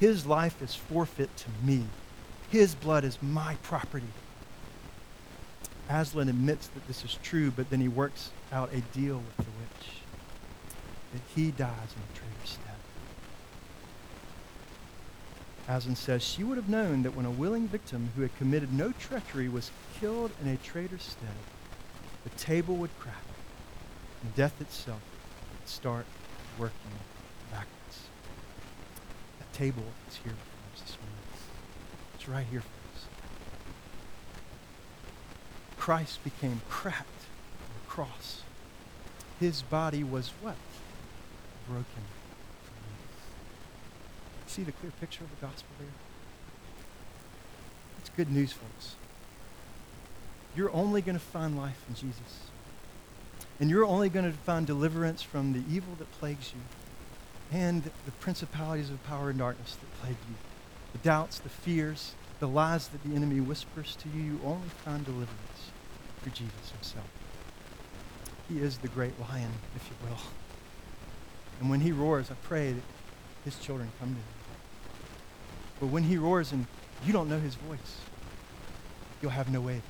His 0.00 0.26
life 0.26 0.62
is 0.62 0.74
forfeit 0.74 1.36
to 1.36 1.48
me. 1.62 1.84
His 2.50 2.74
blood 2.74 3.04
is 3.04 3.18
my 3.22 3.56
property. 3.62 4.06
Aslan 5.90 6.28
admits 6.28 6.68
that 6.68 6.86
this 6.88 7.04
is 7.04 7.18
true, 7.22 7.50
but 7.50 7.68
then 7.68 7.80
he 7.80 7.88
works 7.88 8.30
out 8.50 8.72
a 8.72 8.80
deal 8.80 9.16
with 9.18 9.36
the 9.36 9.52
witch 9.60 9.90
that 11.12 11.22
he 11.34 11.50
dies 11.50 11.68
in 11.94 12.02
the 12.12 12.18
traitor's 12.18 12.50
stead. 12.50 12.87
Aslan 15.68 15.96
says 15.96 16.22
she 16.22 16.42
would 16.42 16.56
have 16.56 16.70
known 16.70 17.02
that 17.02 17.14
when 17.14 17.26
a 17.26 17.30
willing 17.30 17.68
victim 17.68 18.10
who 18.16 18.22
had 18.22 18.34
committed 18.38 18.72
no 18.72 18.92
treachery 18.92 19.50
was 19.50 19.70
killed 20.00 20.30
in 20.42 20.48
a 20.48 20.56
traitor's 20.56 21.02
stead, 21.02 21.28
the 22.24 22.30
table 22.30 22.76
would 22.76 22.98
crack 22.98 23.22
and 24.22 24.34
death 24.34 24.58
itself 24.62 25.02
would 25.52 25.68
start 25.68 26.06
working 26.58 26.90
backwards. 27.50 28.08
That 29.38 29.52
table 29.52 29.84
is 30.08 30.16
here 30.16 30.32
for 30.32 30.74
us 30.74 30.80
this 30.80 30.96
morning. 30.96 31.18
It's 32.14 32.28
right 32.28 32.46
here 32.50 32.62
for 32.62 32.66
us. 32.96 33.06
Christ 35.76 36.24
became 36.24 36.62
cracked 36.70 37.00
on 37.06 37.74
the 37.82 37.90
cross. 37.90 38.42
His 39.38 39.60
body 39.62 40.02
was 40.02 40.30
what? 40.40 40.56
Broken. 41.68 42.17
See 44.48 44.62
the 44.62 44.72
clear 44.72 44.90
picture 44.98 45.22
of 45.22 45.30
the 45.30 45.46
gospel 45.46 45.68
there? 45.78 45.88
It's 48.00 48.08
good 48.16 48.32
news, 48.32 48.50
folks. 48.50 48.94
You're 50.56 50.72
only 50.72 51.02
going 51.02 51.18
to 51.18 51.24
find 51.24 51.56
life 51.56 51.84
in 51.86 51.94
Jesus. 51.94 52.48
And 53.60 53.68
you're 53.68 53.84
only 53.84 54.08
going 54.08 54.24
to 54.24 54.36
find 54.38 54.66
deliverance 54.66 55.20
from 55.20 55.52
the 55.52 55.62
evil 55.70 55.94
that 55.98 56.10
plagues 56.12 56.52
you 56.54 56.60
and 57.56 57.82
the 57.82 58.10
principalities 58.20 58.88
of 58.88 59.04
power 59.04 59.28
and 59.28 59.38
darkness 59.38 59.76
that 59.76 60.00
plague 60.00 60.16
you. 60.28 60.34
The 60.92 60.98
doubts, 60.98 61.38
the 61.38 61.50
fears, 61.50 62.14
the 62.40 62.48
lies 62.48 62.88
that 62.88 63.04
the 63.04 63.14
enemy 63.14 63.40
whispers 63.40 63.96
to 63.96 64.08
you, 64.08 64.22
you 64.22 64.40
only 64.44 64.68
find 64.82 65.04
deliverance 65.04 65.70
through 66.22 66.32
Jesus 66.32 66.70
himself. 66.72 67.06
He 68.48 68.60
is 68.60 68.78
the 68.78 68.88
great 68.88 69.20
lion, 69.20 69.52
if 69.76 69.88
you 69.90 70.08
will. 70.08 70.18
And 71.60 71.68
when 71.68 71.80
he 71.80 71.92
roars, 71.92 72.30
I 72.30 72.34
pray 72.42 72.72
that 72.72 72.82
his 73.44 73.58
children 73.58 73.90
come 74.00 74.08
to 74.08 74.14
him. 74.14 74.37
But 75.80 75.86
when 75.86 76.04
he 76.04 76.16
roars 76.16 76.52
and 76.52 76.66
you 77.04 77.12
don't 77.12 77.28
know 77.28 77.38
his 77.38 77.54
voice, 77.54 78.00
you'll 79.22 79.30
have 79.32 79.50
no 79.50 79.60
way 79.60 79.82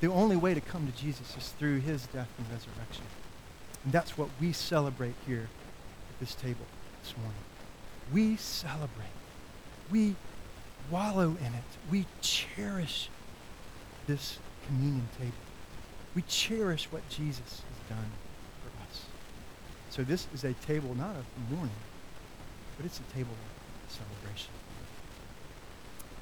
The 0.00 0.08
only 0.08 0.34
way 0.36 0.52
to 0.52 0.60
come 0.60 0.86
to 0.90 0.98
Jesus 0.98 1.36
is 1.36 1.50
through 1.50 1.78
his 1.78 2.06
death 2.08 2.28
and 2.36 2.46
resurrection. 2.50 3.04
And 3.84 3.92
that's 3.92 4.18
what 4.18 4.28
we 4.40 4.52
celebrate 4.52 5.14
here 5.26 5.48
at 6.10 6.20
this 6.20 6.34
table 6.34 6.66
this 7.02 7.14
morning. 7.16 7.38
We 8.12 8.36
celebrate. 8.36 9.14
We 9.92 10.16
wallow 10.90 11.36
in 11.40 11.46
it. 11.46 11.90
We 11.90 12.06
cherish 12.20 13.10
this 14.08 14.38
communion 14.66 15.08
table. 15.18 15.32
We 16.16 16.22
cherish 16.22 16.88
what 16.90 17.08
Jesus 17.08 17.38
has 17.38 17.96
done 17.96 18.10
for 18.62 18.82
us. 18.88 19.04
So 19.90 20.02
this 20.02 20.26
is 20.34 20.42
a 20.42 20.52
table 20.54 20.96
not 20.96 21.14
of 21.14 21.26
mourning, 21.48 21.70
but 22.76 22.86
it's 22.86 22.98
a 22.98 23.14
table 23.14 23.30
of 23.30 23.51
celebration. 23.92 24.52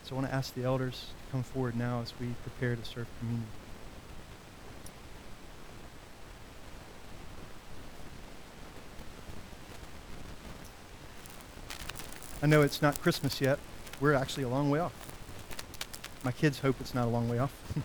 So 0.03 0.13
I 0.13 0.19
want 0.19 0.29
to 0.29 0.35
ask 0.35 0.55
the 0.55 0.65
elders 0.65 1.07
to 1.27 1.33
come 1.33 1.43
forward 1.43 1.77
now 1.77 2.01
as 2.03 2.13
we 2.21 2.29
prepare 2.43 2.77
to 2.77 2.85
serve 2.85 3.07
communion. 3.19 3.47
I 12.43 12.47
know 12.47 12.63
it's 12.63 12.81
not 12.81 13.01
Christmas 13.01 13.41
yet. 13.41 13.59
We're 14.01 14.15
actually 14.15 14.45
a 14.45 14.49
long 14.49 14.71
way 14.71 14.79
off. 14.79 14.95
My 16.25 16.33
kids 16.33 16.61
hope 16.61 16.77
it's 16.81 16.95
not 16.95 17.07
a 17.07 17.11
long 17.11 17.29
way 17.29 17.39
off. 17.39 17.53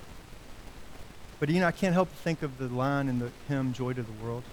But 1.39 1.49
you 1.49 1.59
know, 1.59 1.67
I 1.67 1.71
can't 1.71 1.93
help 1.93 2.09
but 2.09 2.17
think 2.19 2.41
of 2.41 2.57
the 2.57 2.67
line 2.67 3.09
in 3.09 3.19
the 3.19 3.29
hymn 3.47 3.73
Joy 3.73 3.93
to 3.93 4.01
the 4.01 4.11
World, 4.23 4.43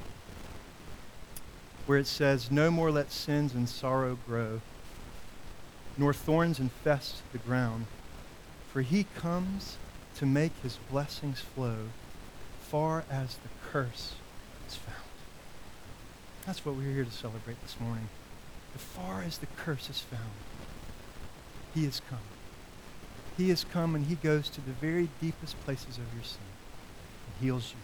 where 1.86 1.98
it 1.98 2.06
says, 2.06 2.50
No 2.50 2.70
more 2.70 2.90
let 2.90 3.12
sins 3.12 3.54
and 3.54 3.68
sorrow 3.68 4.18
grow, 4.26 4.60
nor 5.96 6.12
thorns 6.12 6.58
infest 6.58 7.22
the 7.32 7.38
ground, 7.38 7.86
for 8.72 8.82
he 8.82 9.06
comes 9.16 9.76
to 10.16 10.26
make 10.26 10.52
his 10.62 10.78
blessings 10.90 11.40
flow 11.40 11.88
far 12.60 13.04
as 13.10 13.36
the 13.36 13.48
curse 13.70 14.14
is 14.68 14.76
found. 14.76 14.96
That's 16.46 16.64
what 16.64 16.74
we're 16.74 16.92
here 16.92 17.04
to 17.04 17.10
celebrate 17.10 17.60
this 17.62 17.78
morning. 17.78 18.08
As 18.74 18.82
far 18.82 19.22
as 19.22 19.38
the 19.38 19.46
curse 19.46 19.90
is 19.90 20.00
found, 20.00 20.32
he 21.74 21.84
has 21.84 22.00
come. 22.08 22.18
He 23.36 23.48
has 23.50 23.64
come 23.64 23.94
and 23.94 24.06
he 24.06 24.14
goes 24.14 24.48
to 24.50 24.60
the 24.60 24.72
very 24.72 25.08
deepest 25.20 25.58
places 25.64 25.98
of 25.98 26.12
your 26.14 26.24
sin 26.24 26.40
and 27.26 27.44
heals 27.44 27.72
you. 27.72 27.78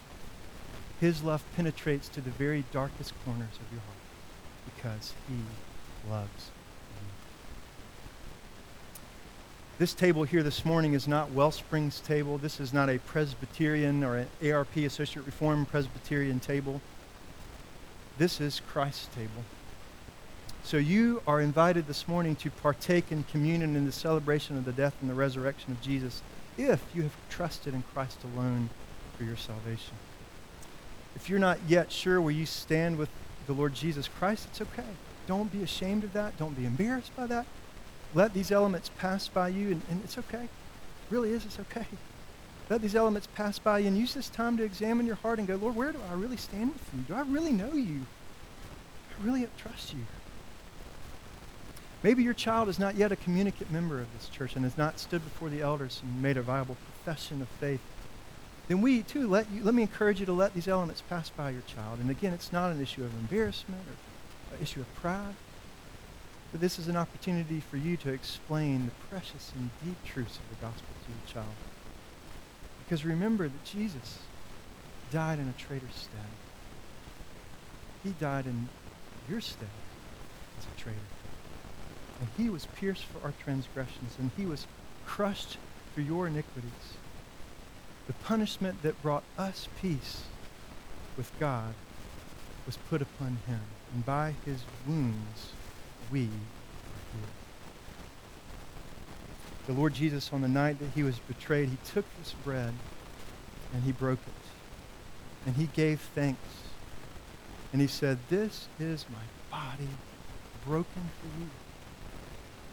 His 0.99 1.23
love 1.23 1.43
penetrates 1.55 2.09
to 2.09 2.21
the 2.21 2.29
very 2.29 2.65
darkest 2.73 3.13
corners 3.23 3.55
of 3.55 3.71
your 3.71 3.81
heart 3.81 3.99
because 4.65 5.13
He 5.27 6.09
loves 6.09 6.47
you. 6.47 6.58
This 9.79 9.93
table 9.93 10.25
here 10.25 10.43
this 10.43 10.65
morning 10.65 10.91
is 10.91 11.07
not 11.07 11.31
Wellspring's 11.31 12.01
table. 12.01 12.37
This 12.37 12.59
is 12.59 12.73
not 12.73 12.89
a 12.89 12.99
Presbyterian 12.99 14.03
or 14.03 14.17
an 14.17 14.27
ARP, 14.51 14.75
Associate 14.75 15.25
Reform 15.25 15.65
Presbyterian 15.65 16.41
table. 16.41 16.81
This 18.17 18.41
is 18.41 18.61
Christ's 18.69 19.07
table. 19.15 19.45
So 20.65 20.75
you 20.75 21.21
are 21.25 21.39
invited 21.39 21.87
this 21.87 22.09
morning 22.09 22.35
to 22.35 22.51
partake 22.51 23.09
in 23.09 23.23
communion 23.23 23.77
in 23.77 23.85
the 23.85 23.93
celebration 23.93 24.57
of 24.57 24.65
the 24.65 24.73
death 24.73 24.95
and 24.99 25.09
the 25.09 25.13
resurrection 25.13 25.71
of 25.71 25.79
Jesus 25.79 26.23
if 26.57 26.83
you 26.93 27.03
have 27.03 27.15
trusted 27.29 27.73
in 27.73 27.83
Christ 27.93 28.17
alone 28.35 28.71
for 29.17 29.23
your 29.23 29.37
salvation. 29.37 29.93
If 31.15 31.29
you're 31.29 31.39
not 31.39 31.57
yet 31.69 31.89
sure 31.89 32.19
where 32.19 32.33
you 32.33 32.45
stand 32.45 32.97
with 32.97 33.09
the 33.47 33.53
Lord 33.53 33.75
Jesus 33.75 34.09
Christ, 34.09 34.45
it's 34.51 34.59
okay. 34.59 34.91
Don't 35.25 35.53
be 35.53 35.63
ashamed 35.63 36.03
of 36.03 36.11
that. 36.11 36.37
Don't 36.37 36.57
be 36.57 36.65
embarrassed 36.65 37.15
by 37.15 37.27
that. 37.27 37.45
Let 38.13 38.33
these 38.33 38.51
elements 38.51 38.89
pass 38.97 39.27
by 39.27 39.49
you, 39.49 39.67
and, 39.67 39.81
and 39.89 40.01
it's 40.03 40.17
okay. 40.17 40.43
It 40.43 40.49
really 41.09 41.31
is, 41.31 41.45
it's 41.45 41.59
okay. 41.59 41.85
Let 42.69 42.81
these 42.81 42.95
elements 42.95 43.27
pass 43.35 43.57
by 43.57 43.79
you 43.79 43.87
and 43.87 43.97
use 43.97 44.13
this 44.13 44.29
time 44.29 44.57
to 44.57 44.63
examine 44.63 45.05
your 45.05 45.15
heart 45.15 45.39
and 45.39 45.47
go, 45.47 45.55
Lord, 45.55 45.75
where 45.75 45.91
do 45.91 45.99
I 46.09 46.13
really 46.13 46.37
stand 46.37 46.73
with 46.73 46.83
you? 46.93 47.01
Do 47.07 47.15
I 47.15 47.21
really 47.21 47.51
know 47.51 47.73
you? 47.73 48.01
I 49.11 49.25
really 49.25 49.47
trust 49.57 49.93
you. 49.93 50.01
Maybe 52.03 52.23
your 52.23 52.33
child 52.33 52.69
is 52.69 52.79
not 52.79 52.95
yet 52.95 53.11
a 53.11 53.15
communicant 53.15 53.71
member 53.71 53.99
of 53.99 54.07
this 54.13 54.29
church 54.29 54.55
and 54.55 54.63
has 54.63 54.77
not 54.77 54.99
stood 54.99 55.23
before 55.23 55.49
the 55.49 55.61
elders 55.61 56.01
and 56.03 56.21
made 56.21 56.37
a 56.37 56.41
viable 56.41 56.77
profession 57.03 57.41
of 57.41 57.49
faith. 57.49 57.81
Then 58.69 58.81
we 58.81 59.01
too 59.01 59.27
let 59.27 59.49
you 59.51 59.63
let 59.63 59.73
me 59.73 59.81
encourage 59.81 60.19
you 60.19 60.25
to 60.27 60.31
let 60.31 60.53
these 60.53 60.67
elements 60.67 61.01
pass 61.09 61.29
by 61.29 61.49
your 61.49 61.63
child. 61.63 61.99
And 61.99 62.09
again, 62.09 62.33
it's 62.33 62.53
not 62.53 62.71
an 62.71 62.79
issue 62.79 63.03
of 63.03 63.13
embarrassment 63.15 63.81
or 63.81 64.55
an 64.55 64.61
issue 64.61 64.79
of 64.79 64.95
pride. 64.95 65.33
But 66.51 66.61
this 66.61 66.79
is 66.79 66.87
an 66.87 66.95
opportunity 66.95 67.59
for 67.59 67.77
you 67.77 67.95
to 67.97 68.11
explain 68.11 68.85
the 68.85 69.07
precious 69.09 69.51
and 69.55 69.69
deep 69.85 70.03
truths 70.03 70.37
of 70.37 70.49
the 70.49 70.65
gospel 70.65 70.87
to 71.05 71.11
your 71.11 71.43
child. 71.43 71.55
Because 72.83 73.05
remember 73.05 73.47
that 73.47 73.63
Jesus 73.63 74.19
died 75.11 75.37
in 75.37 75.47
a 75.47 75.53
traitor's 75.53 75.93
stead. 75.93 76.31
He 78.03 78.11
died 78.19 78.45
in 78.47 78.69
your 79.29 79.41
stead 79.41 79.69
as 80.57 80.65
a 80.65 80.79
traitor. 80.79 80.99
And 82.19 82.29
he 82.37 82.49
was 82.49 82.65
pierced 82.65 83.05
for 83.05 83.23
our 83.23 83.33
transgressions, 83.43 84.15
and 84.17 84.31
he 84.35 84.45
was 84.45 84.65
crushed 85.05 85.57
for 85.93 86.01
your 86.01 86.27
iniquities. 86.27 86.97
The 88.07 88.13
punishment 88.13 88.81
that 88.81 89.01
brought 89.03 89.23
us 89.37 89.67
peace 89.79 90.23
with 91.15 91.31
God 91.39 91.75
was 92.65 92.77
put 92.89 93.01
upon 93.01 93.37
him, 93.47 93.61
and 93.93 94.05
by 94.05 94.33
his 94.45 94.63
wounds 94.87 95.51
we 96.11 96.21
healed. 96.21 96.31
The 99.67 99.73
Lord 99.73 99.93
Jesus, 99.93 100.31
on 100.33 100.41
the 100.41 100.47
night 100.47 100.79
that 100.79 100.89
he 100.95 101.03
was 101.03 101.19
betrayed, 101.19 101.69
he 101.69 101.77
took 101.85 102.05
this 102.17 102.33
bread 102.43 102.73
and 103.73 103.83
he 103.83 103.91
broke 103.91 104.19
it. 104.25 104.33
And 105.45 105.55
he 105.55 105.67
gave 105.67 106.01
thanks. 106.01 106.39
And 107.71 107.81
he 107.81 107.87
said, 107.87 108.17
This 108.29 108.67
is 108.79 109.05
my 109.09 109.57
body 109.57 109.87
broken 110.65 111.09
for 111.21 111.39
you. 111.39 111.49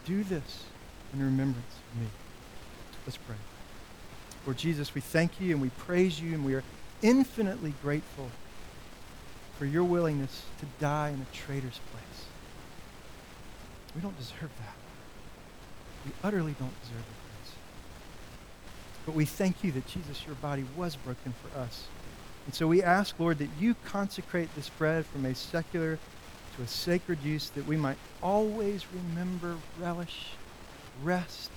Do 0.04 0.24
this 0.24 0.64
in 1.12 1.22
remembrance 1.22 1.74
of 1.92 2.00
me. 2.00 2.08
Let's 3.06 3.18
pray. 3.18 3.36
Lord 4.46 4.56
Jesus, 4.56 4.94
we 4.94 5.00
thank 5.00 5.40
you 5.40 5.52
and 5.52 5.60
we 5.60 5.70
praise 5.70 6.20
you 6.20 6.34
and 6.34 6.44
we 6.44 6.54
are 6.54 6.62
infinitely 7.02 7.74
grateful 7.82 8.30
for 9.58 9.66
your 9.66 9.84
willingness 9.84 10.42
to 10.60 10.66
die 10.80 11.10
in 11.10 11.20
a 11.20 11.36
traitor's 11.36 11.80
place. 11.90 12.26
We 13.96 14.02
don't 14.02 14.16
deserve 14.18 14.50
that. 14.58 14.76
We 16.04 16.12
utterly 16.22 16.54
don't 16.58 16.80
deserve 16.82 17.00
it. 17.00 17.16
But 19.06 19.14
we 19.14 19.24
thank 19.24 19.62
you 19.62 19.70
that 19.72 19.86
Jesus, 19.86 20.26
your 20.26 20.34
body 20.34 20.64
was 20.76 20.96
broken 20.96 21.32
for 21.32 21.58
us. 21.60 21.84
And 22.44 22.54
so 22.54 22.66
we 22.66 22.82
ask, 22.82 23.18
Lord, 23.18 23.38
that 23.38 23.48
you 23.58 23.76
consecrate 23.84 24.52
this 24.56 24.68
bread 24.68 25.06
from 25.06 25.24
a 25.24 25.34
secular 25.34 25.98
to 26.56 26.62
a 26.62 26.66
sacred 26.66 27.22
use 27.22 27.50
that 27.50 27.66
we 27.66 27.76
might 27.76 27.98
always 28.22 28.84
remember, 28.92 29.56
relish, 29.80 30.32
rest 31.04 31.50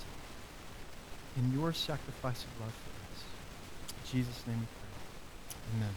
in 1.36 1.52
your 1.52 1.72
sacrifice 1.72 2.44
of 2.44 2.60
love 2.60 2.72
for 2.72 3.12
us. 3.12 3.24
In 3.90 4.18
Jesus' 4.18 4.46
name 4.46 4.60
we 4.60 4.66
pray. 4.66 5.76
Amen. 5.76 5.94